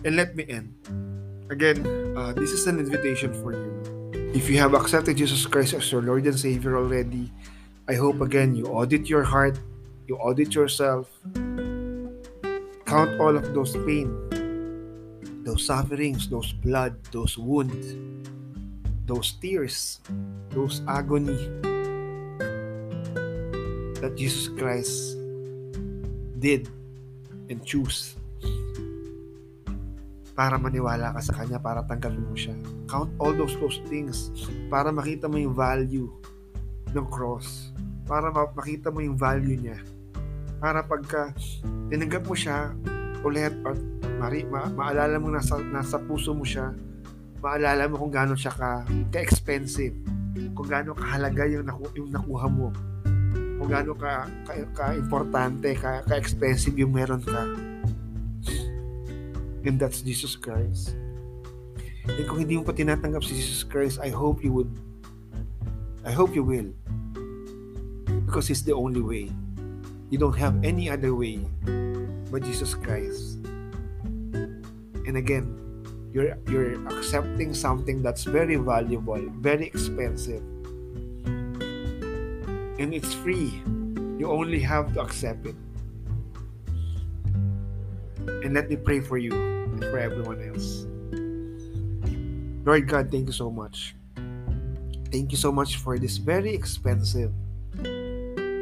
And 0.00 0.16
let 0.16 0.32
me 0.32 0.48
end. 0.48 0.72
Again, 1.48 1.86
uh, 2.18 2.32
this 2.32 2.50
is 2.50 2.66
an 2.66 2.80
invitation 2.80 3.30
for 3.30 3.54
you. 3.54 3.70
If 4.34 4.50
you 4.50 4.58
have 4.58 4.74
accepted 4.74 5.16
Jesus 5.16 5.46
Christ 5.46 5.74
as 5.74 5.86
your 5.92 6.02
Lord 6.02 6.26
and 6.26 6.34
Savior 6.34 6.76
already, 6.76 7.30
I 7.86 7.94
hope 7.94 8.20
again 8.20 8.56
you 8.56 8.66
audit 8.66 9.08
your 9.08 9.22
heart, 9.22 9.60
you 10.08 10.16
audit 10.18 10.54
yourself, 10.58 11.06
count 12.84 13.20
all 13.22 13.36
of 13.38 13.54
those 13.54 13.78
pain, 13.86 14.10
those 15.46 15.64
sufferings, 15.64 16.28
those 16.28 16.50
blood, 16.50 16.98
those 17.12 17.38
wounds, 17.38 17.94
those 19.06 19.38
tears, 19.38 20.00
those 20.50 20.82
agony 20.88 21.38
that 24.02 24.14
Jesus 24.18 24.48
Christ 24.50 25.14
did 26.42 26.66
and 27.48 27.64
choose 27.64 28.16
para 30.36 30.60
maniwala 30.60 31.16
ka 31.16 31.20
sa 31.24 31.32
Kanya, 31.32 31.56
para 31.56 31.80
tanggalin 31.88 32.20
mo 32.20 32.36
siya. 32.36 32.52
Count 32.92 33.08
all 33.16 33.32
those 33.32 33.56
those 33.56 33.80
things 33.88 34.28
para 34.68 34.92
makita 34.92 35.32
mo 35.32 35.40
yung 35.40 35.56
value 35.56 36.12
ng 36.92 37.06
cross. 37.08 37.72
Para 38.04 38.28
makita 38.30 38.92
mo 38.92 39.00
yung 39.00 39.16
value 39.16 39.56
niya. 39.56 39.80
Para 40.60 40.84
pagka 40.84 41.32
tinanggap 41.88 42.28
mo 42.28 42.36
siya 42.36 42.76
ulit 43.24 43.56
or 43.64 43.74
mari, 44.20 44.44
ma, 44.46 44.68
maalala 44.70 45.16
mo 45.18 45.32
nasa, 45.32 45.56
nasa 45.58 45.96
puso 45.98 46.36
mo 46.36 46.44
siya, 46.44 46.70
maalala 47.40 47.88
mo 47.88 47.98
kung 47.98 48.12
gaano 48.12 48.36
siya 48.36 48.52
ka, 48.54 48.86
ka-expensive, 49.10 49.96
kung 50.54 50.68
gaano 50.68 50.94
kahalaga 50.94 51.48
yung, 51.48 51.66
naku, 51.66 51.90
yung 51.98 52.12
nakuha 52.14 52.46
mo, 52.46 52.70
kung 53.58 53.68
gaano 53.68 53.92
ka, 53.98 54.30
ka, 54.46 54.52
ka-importante, 54.72 55.74
ka, 55.74 56.06
ka-expensive 56.06 56.76
yung 56.78 56.94
meron 56.94 57.20
ka 57.24 57.65
and 59.66 59.78
that's 59.82 60.00
Jesus 60.00 60.38
Christ. 60.38 60.94
And 62.06 62.22
kung 62.30 62.38
hindi 62.38 62.54
mo 62.54 62.62
pa 62.62 62.70
tinatanggap 62.70 63.26
si 63.26 63.34
Jesus 63.34 63.66
Christ, 63.66 63.98
I 63.98 64.14
hope 64.14 64.46
you 64.46 64.54
would. 64.54 64.70
I 66.06 66.14
hope 66.14 66.38
you 66.38 66.46
will. 66.46 66.70
Because 68.30 68.46
He's 68.46 68.62
the 68.62 68.78
only 68.78 69.02
way. 69.02 69.26
You 70.06 70.22
don't 70.22 70.38
have 70.38 70.54
any 70.62 70.86
other 70.86 71.18
way 71.18 71.42
but 72.30 72.46
Jesus 72.46 72.78
Christ. 72.78 73.42
And 75.02 75.18
again, 75.18 75.50
you're 76.14 76.38
you're 76.46 76.78
accepting 76.94 77.50
something 77.50 78.06
that's 78.06 78.22
very 78.22 78.54
valuable, 78.54 79.18
very 79.42 79.66
expensive. 79.66 80.46
And 82.78 82.94
it's 82.94 83.10
free. 83.18 83.50
You 84.22 84.30
only 84.30 84.62
have 84.62 84.94
to 84.94 85.02
accept 85.02 85.50
it. 85.50 85.58
And 88.46 88.54
let 88.54 88.70
me 88.70 88.78
pray 88.78 89.02
for 89.02 89.18
you 89.18 89.55
and 89.76 89.84
for 89.92 90.00
everyone 90.00 90.40
else. 90.40 90.88
Lord 92.64 92.88
God, 92.88 93.12
thank 93.12 93.28
you 93.28 93.36
so 93.36 93.52
much. 93.52 93.94
Thank 95.12 95.30
you 95.30 95.38
so 95.38 95.52
much 95.52 95.76
for 95.76 96.00
this 96.00 96.16
very 96.16 96.50
expensive, 96.50 97.30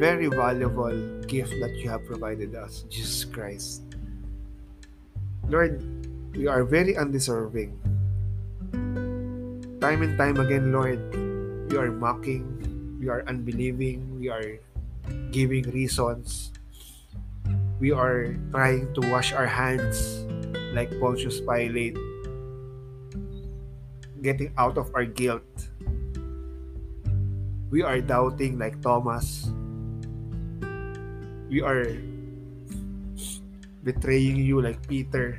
very 0.02 0.26
valuable 0.26 0.92
gift 1.24 1.54
that 1.62 1.72
you 1.78 1.88
have 1.88 2.04
provided 2.04 2.54
us, 2.54 2.84
Jesus 2.90 3.24
Christ. 3.24 3.82
Lord, 5.48 5.80
we 6.36 6.46
are 6.46 6.64
very 6.64 6.98
undeserving. 6.98 7.78
Time 9.80 10.02
and 10.02 10.18
time 10.18 10.36
again, 10.42 10.72
Lord, 10.72 11.00
we 11.70 11.78
are 11.78 11.92
mocking, 11.92 12.44
we 13.00 13.08
are 13.08 13.24
unbelieving, 13.28 14.18
we 14.18 14.28
are 14.28 14.60
giving 15.30 15.64
reasons, 15.70 16.52
we 17.80 17.92
are 17.92 18.36
trying 18.50 18.92
to 18.94 19.00
wash 19.12 19.32
our 19.32 19.48
hands 19.48 20.24
like 20.74 20.90
Pontius 20.98 21.38
Pilate, 21.38 21.96
getting 24.20 24.50
out 24.58 24.76
of 24.76 24.90
our 24.94 25.06
guilt. 25.06 25.46
We 27.70 27.82
are 27.82 28.02
doubting 28.02 28.58
like 28.58 28.82
Thomas. 28.82 29.48
We 31.48 31.62
are 31.62 31.94
betraying 33.86 34.42
you 34.42 34.60
like 34.60 34.82
Peter, 34.90 35.38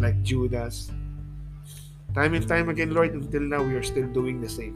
like 0.00 0.16
Judas. 0.24 0.90
Time 2.16 2.32
and 2.32 2.48
time 2.48 2.72
again, 2.72 2.96
Lord, 2.96 3.12
until 3.12 3.44
now, 3.44 3.62
we 3.62 3.76
are 3.76 3.84
still 3.84 4.08
doing 4.08 4.40
the 4.40 4.48
same. 4.48 4.74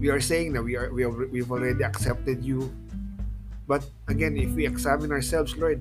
we 0.00 0.08
are 0.08 0.20
saying 0.20 0.54
that 0.54 0.64
we 0.64 0.74
are 0.76 0.88
we 0.90 1.02
have, 1.04 1.14
we've 1.30 1.52
already 1.52 1.84
accepted 1.84 2.42
you 2.42 2.72
but 3.70 3.86
again 4.10 4.34
if 4.34 4.50
we 4.58 4.66
examine 4.66 5.14
ourselves 5.14 5.54
lord 5.54 5.78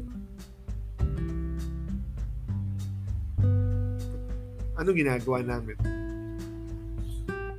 ano 4.79 4.95
ginagawa 4.95 5.43
namin? 5.43 5.75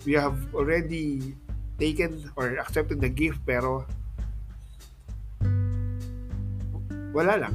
We 0.08 0.16
have 0.16 0.40
already 0.56 1.36
taken 1.76 2.32
or 2.32 2.56
accepted 2.56 3.04
the 3.04 3.12
gift 3.12 3.44
pero 3.44 3.84
wala 7.12 7.36
lang. 7.36 7.54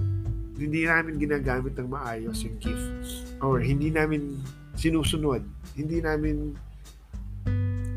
Hindi 0.56 0.86
namin 0.86 1.18
ginagamit 1.18 1.74
ng 1.82 1.90
maayos 1.90 2.46
yung 2.46 2.62
gift. 2.62 3.26
Or 3.42 3.58
hindi 3.58 3.90
namin 3.90 4.40
sinusunod. 4.78 5.42
Hindi 5.74 6.00
namin 6.00 6.54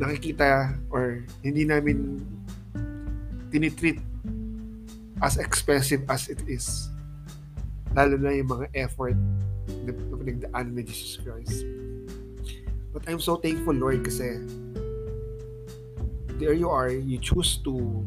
nakikita 0.00 0.72
or 0.88 1.22
hindi 1.44 1.68
namin 1.68 2.24
tinitreat 3.52 4.00
as 5.22 5.36
expensive 5.36 6.02
as 6.08 6.28
it 6.28 6.42
is. 6.46 6.90
Lalo 7.94 8.16
na 8.16 8.30
yung 8.34 8.48
mga 8.48 8.66
effort 8.74 9.16
na 9.84 9.92
pinagdaan 9.92 10.74
ni 10.74 10.82
Jesus 10.84 11.18
Christ. 11.20 11.64
But 12.92 13.04
I'm 13.06 13.20
so 13.20 13.36
thankful, 13.36 13.76
Lord, 13.76 14.04
kasi 14.04 14.40
there 16.40 16.54
you 16.54 16.70
are, 16.70 16.88
you 16.90 17.18
choose 17.18 17.60
to 17.66 18.04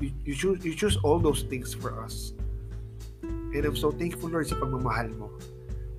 you, 0.00 0.10
you 0.24 0.34
choose 0.34 0.58
you 0.64 0.72
choose 0.74 0.96
all 1.04 1.20
those 1.20 1.44
things 1.46 1.72
for 1.72 1.96
us. 2.00 2.32
And 3.22 3.66
I'm 3.66 3.76
so 3.76 3.90
thankful, 3.90 4.30
Lord, 4.30 4.46
sa 4.46 4.56
pagmamahal 4.56 5.10
mo. 5.18 5.32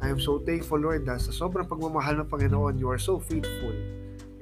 I 0.02 0.10
am 0.10 0.18
so 0.18 0.42
thankful, 0.42 0.82
Lord, 0.82 1.06
na 1.06 1.22
sa 1.22 1.30
sobrang 1.30 1.68
pagmamahal 1.68 2.18
ng 2.24 2.28
Panginoon, 2.32 2.82
you 2.82 2.90
are 2.90 2.98
so 2.98 3.22
faithful 3.22 3.76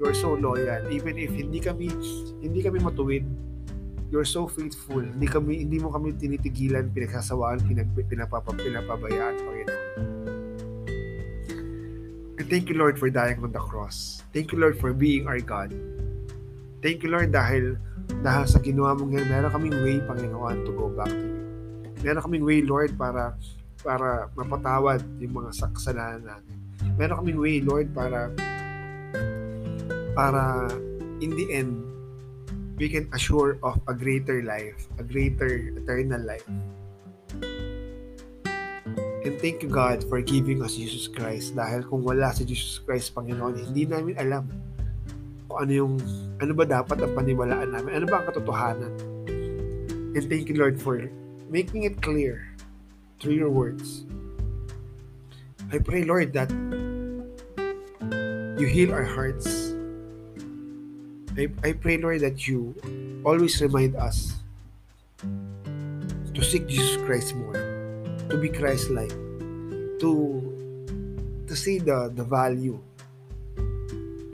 you're 0.00 0.16
so 0.16 0.32
loyal 0.32 0.80
even 0.88 1.20
if 1.20 1.28
hindi 1.28 1.60
kami 1.60 1.92
hindi 2.40 2.64
kami 2.64 2.80
matuwid 2.80 3.20
you're 4.10 4.26
so 4.26 4.50
faithful. 4.50 5.00
Hindi 5.00 5.30
kami 5.30 5.62
hindi 5.62 5.78
mo 5.78 5.94
kami 5.94 6.18
tinitigilan 6.18 6.90
pinagsasawaan 6.90 7.62
pinag, 7.62 7.88
pinapapa, 7.94 8.50
pinapabayaan 8.58 9.34
Panginoon. 9.38 9.80
And 12.42 12.46
thank 12.50 12.66
you 12.66 12.76
Lord 12.76 12.98
for 12.98 13.08
dying 13.08 13.38
on 13.38 13.54
the 13.54 13.62
cross. 13.62 14.26
Thank 14.34 14.50
you 14.50 14.58
Lord 14.58 14.76
for 14.82 14.90
being 14.90 15.30
our 15.30 15.38
God. 15.38 15.70
Thank 16.82 17.06
you 17.06 17.14
Lord 17.14 17.30
dahil 17.30 17.78
dahil 18.20 18.44
sa 18.50 18.58
ginawa 18.58 18.98
mong 18.98 19.14
yan 19.14 19.30
meron 19.30 19.54
kaming 19.54 19.78
way 19.78 19.96
Panginoon 20.02 20.66
to 20.66 20.70
go 20.74 20.90
back 20.90 21.08
to 21.08 21.24
you. 21.24 21.40
Meron 22.02 22.20
kaming 22.26 22.44
way 22.44 22.60
Lord 22.66 22.98
para 22.98 23.38
para 23.80 24.28
mapatawad 24.34 25.00
yung 25.22 25.38
mga 25.38 25.54
kasalanan 25.70 26.26
natin. 26.26 26.56
Meron 26.98 27.22
kaming 27.22 27.38
way 27.38 27.56
Lord 27.62 27.94
para 27.94 28.34
para 30.18 30.66
in 31.22 31.30
the 31.38 31.46
end 31.54 31.89
we 32.80 32.88
can 32.88 33.04
assure 33.12 33.60
of 33.60 33.76
a 33.86 33.92
greater 33.92 34.40
life, 34.40 34.88
a 34.96 35.04
greater 35.04 35.68
eternal 35.76 36.24
life. 36.24 36.48
And 39.20 39.36
thank 39.36 39.60
you 39.60 39.68
God 39.68 40.00
for 40.08 40.24
giving 40.24 40.64
us 40.64 40.80
Jesus 40.80 41.04
Christ 41.04 41.52
dahil 41.52 41.84
kung 41.84 42.00
wala 42.00 42.32
si 42.32 42.48
Jesus 42.48 42.80
Christ 42.80 43.12
Panginoon, 43.12 43.68
hindi 43.68 43.84
namin 43.84 44.16
alam 44.16 44.48
kung 45.44 45.68
ano 45.68 45.72
yung 45.76 45.94
ano 46.40 46.56
ba 46.56 46.64
dapat 46.64 47.04
ang 47.04 47.12
paniwalaan 47.12 47.68
namin, 47.68 48.00
ano 48.00 48.08
ba 48.08 48.24
ang 48.24 48.26
katotohanan. 48.32 48.92
And 50.16 50.24
thank 50.24 50.48
you 50.48 50.56
Lord 50.56 50.80
for 50.80 51.04
making 51.52 51.84
it 51.84 52.00
clear 52.00 52.48
through 53.20 53.36
your 53.36 53.52
words. 53.52 54.08
I 55.68 55.84
pray 55.84 56.08
Lord 56.08 56.32
that 56.32 56.48
you 58.56 58.66
heal 58.72 58.96
our 58.96 59.04
hearts 59.04 59.69
I, 61.38 61.48
I 61.62 61.72
pray, 61.72 61.96
Lord, 61.96 62.20
that 62.20 62.48
you 62.48 62.74
always 63.24 63.60
remind 63.62 63.94
us 63.94 64.34
to 66.34 66.42
seek 66.42 66.66
Jesus 66.66 66.96
Christ 67.06 67.34
more, 67.34 67.54
to 68.28 68.36
be 68.36 68.48
Christ-like, 68.48 69.14
to 70.02 70.10
to 71.46 71.54
see 71.56 71.78
the, 71.78 72.10
the 72.14 72.22
value 72.22 72.78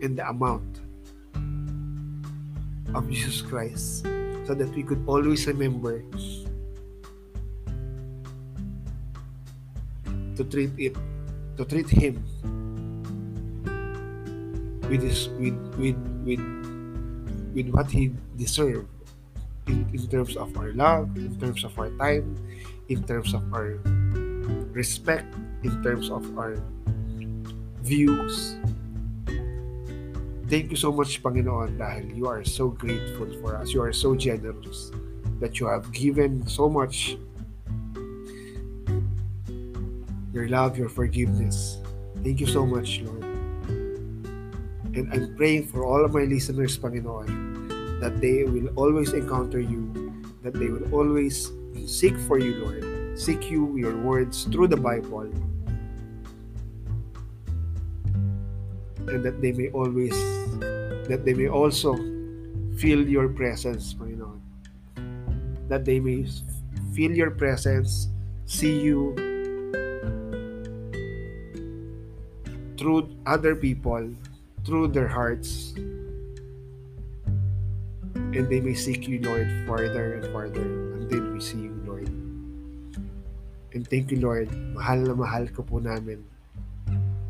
and 0.02 0.16
the 0.16 0.28
amount 0.28 0.80
of 2.94 3.08
Jesus 3.08 3.40
Christ 3.40 4.04
so 4.44 4.54
that 4.54 4.68
we 4.76 4.82
could 4.82 5.02
always 5.08 5.46
remember 5.46 6.04
to 10.36 10.44
treat 10.44 10.72
it 10.76 10.94
to 11.56 11.64
treat 11.64 11.88
him 11.88 12.20
with 14.88 15.02
his 15.02 15.28
with 15.40 15.56
with 15.80 15.96
with 16.24 16.65
with 17.56 17.72
what 17.72 17.88
he 17.88 18.12
deserved 18.36 18.86
in, 19.66 19.88
in 19.96 20.04
terms 20.12 20.36
of 20.36 20.52
our 20.60 20.76
love 20.76 21.08
in 21.16 21.32
terms 21.40 21.64
of 21.64 21.72
our 21.80 21.88
time 21.96 22.36
in 22.92 23.00
terms 23.08 23.32
of 23.32 23.40
our 23.56 23.80
respect 24.76 25.26
in 25.64 25.72
terms 25.82 26.12
of 26.12 26.22
our 26.36 26.60
views 27.80 28.60
Thank 30.46 30.70
you 30.70 30.78
so 30.78 30.94
much, 30.94 31.18
Panginoon, 31.26 31.74
dahil 31.74 32.14
you 32.14 32.30
are 32.30 32.46
so 32.46 32.70
grateful 32.70 33.26
for 33.42 33.58
us. 33.58 33.74
You 33.74 33.82
are 33.82 33.90
so 33.90 34.14
generous 34.14 34.94
that 35.42 35.58
you 35.58 35.66
have 35.66 35.90
given 35.90 36.46
so 36.46 36.70
much 36.70 37.18
your 40.30 40.46
love, 40.46 40.78
your 40.78 40.86
forgiveness. 40.86 41.82
Thank 42.22 42.38
you 42.38 42.46
so 42.46 42.62
much, 42.62 43.02
Lord. 43.02 43.26
And 44.94 45.10
I'm 45.10 45.34
praying 45.34 45.66
for 45.66 45.82
all 45.82 46.06
of 46.06 46.14
my 46.14 46.30
listeners, 46.30 46.78
Panginoon, 46.78 47.45
that 48.00 48.20
they 48.20 48.44
will 48.44 48.68
always 48.76 49.12
encounter 49.12 49.60
you, 49.60 50.12
that 50.42 50.54
they 50.54 50.68
will 50.68 50.92
always 50.94 51.52
seek 51.86 52.16
for 52.28 52.38
you, 52.38 52.54
Lord. 52.64 52.84
Seek 53.18 53.50
you, 53.50 53.76
your 53.76 53.96
words, 53.96 54.44
through 54.44 54.68
the 54.68 54.76
Bible, 54.76 55.32
and 59.08 59.24
that 59.24 59.40
they 59.40 59.52
may 59.52 59.70
always 59.70 60.12
that 61.08 61.22
they 61.24 61.32
may 61.32 61.48
also 61.48 61.94
feel 62.76 63.00
your 63.06 63.28
presence 63.28 63.94
Panginoon 63.94 64.40
that 65.68 65.84
they 65.84 66.00
may 66.00 66.26
feel 66.92 67.12
your 67.12 67.30
presence 67.30 68.08
see 68.44 68.78
you 68.78 69.14
through 72.76 73.08
other 73.24 73.54
people 73.54 74.10
through 74.64 74.88
their 74.88 75.08
hearts 75.08 75.74
and 78.36 78.48
they 78.52 78.60
may 78.60 78.74
seek 78.76 79.08
you 79.08 79.18
Lord 79.24 79.48
farther 79.66 80.20
and 80.20 80.24
farther 80.32 80.64
until 81.00 81.32
we 81.32 81.40
see 81.40 81.66
you 81.66 81.74
Lord 81.88 82.08
and 83.72 83.82
thank 83.88 84.12
you 84.12 84.20
Lord 84.20 84.52
mahal 84.76 85.00
na 85.00 85.16
mahal 85.16 85.48
ko 85.48 85.64
po 85.64 85.80
namin 85.80 86.20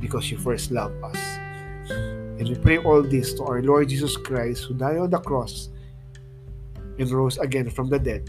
because 0.02 0.28
you 0.28 0.36
first 0.36 0.74
loved 0.74 0.98
us 1.06 1.20
And 2.36 2.48
we 2.48 2.54
pray 2.54 2.78
all 2.78 3.02
this 3.02 3.32
to 3.34 3.44
our 3.44 3.62
Lord 3.62 3.88
Jesus 3.88 4.16
Christ 4.16 4.64
who 4.64 4.74
died 4.74 4.98
on 4.98 5.08
the 5.08 5.18
cross 5.18 5.70
and 6.98 7.08
rose 7.10 7.38
again 7.38 7.70
from 7.70 7.88
the 7.88 7.98
dead 7.98 8.28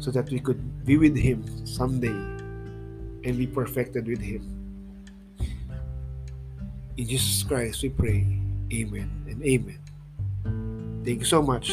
so 0.00 0.10
that 0.10 0.30
we 0.30 0.40
could 0.40 0.58
be 0.86 0.96
with 0.96 1.16
Him 1.16 1.44
someday 1.66 2.16
and 3.24 3.36
be 3.36 3.46
perfected 3.46 4.06
with 4.06 4.20
Him. 4.20 4.48
In 6.96 7.06
Jesus 7.06 7.42
Christ 7.44 7.82
we 7.82 7.90
pray. 7.90 8.24
Amen 8.72 9.10
and 9.28 9.42
amen. 9.44 9.87
Thank 11.04 11.20
you 11.20 11.24
so 11.24 11.42
much. 11.42 11.70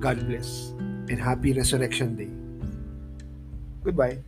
God 0.00 0.26
bless 0.26 0.72
and 1.10 1.18
happy 1.20 1.52
Resurrection 1.52 2.16
Day. 2.16 2.30
Goodbye. 3.84 4.22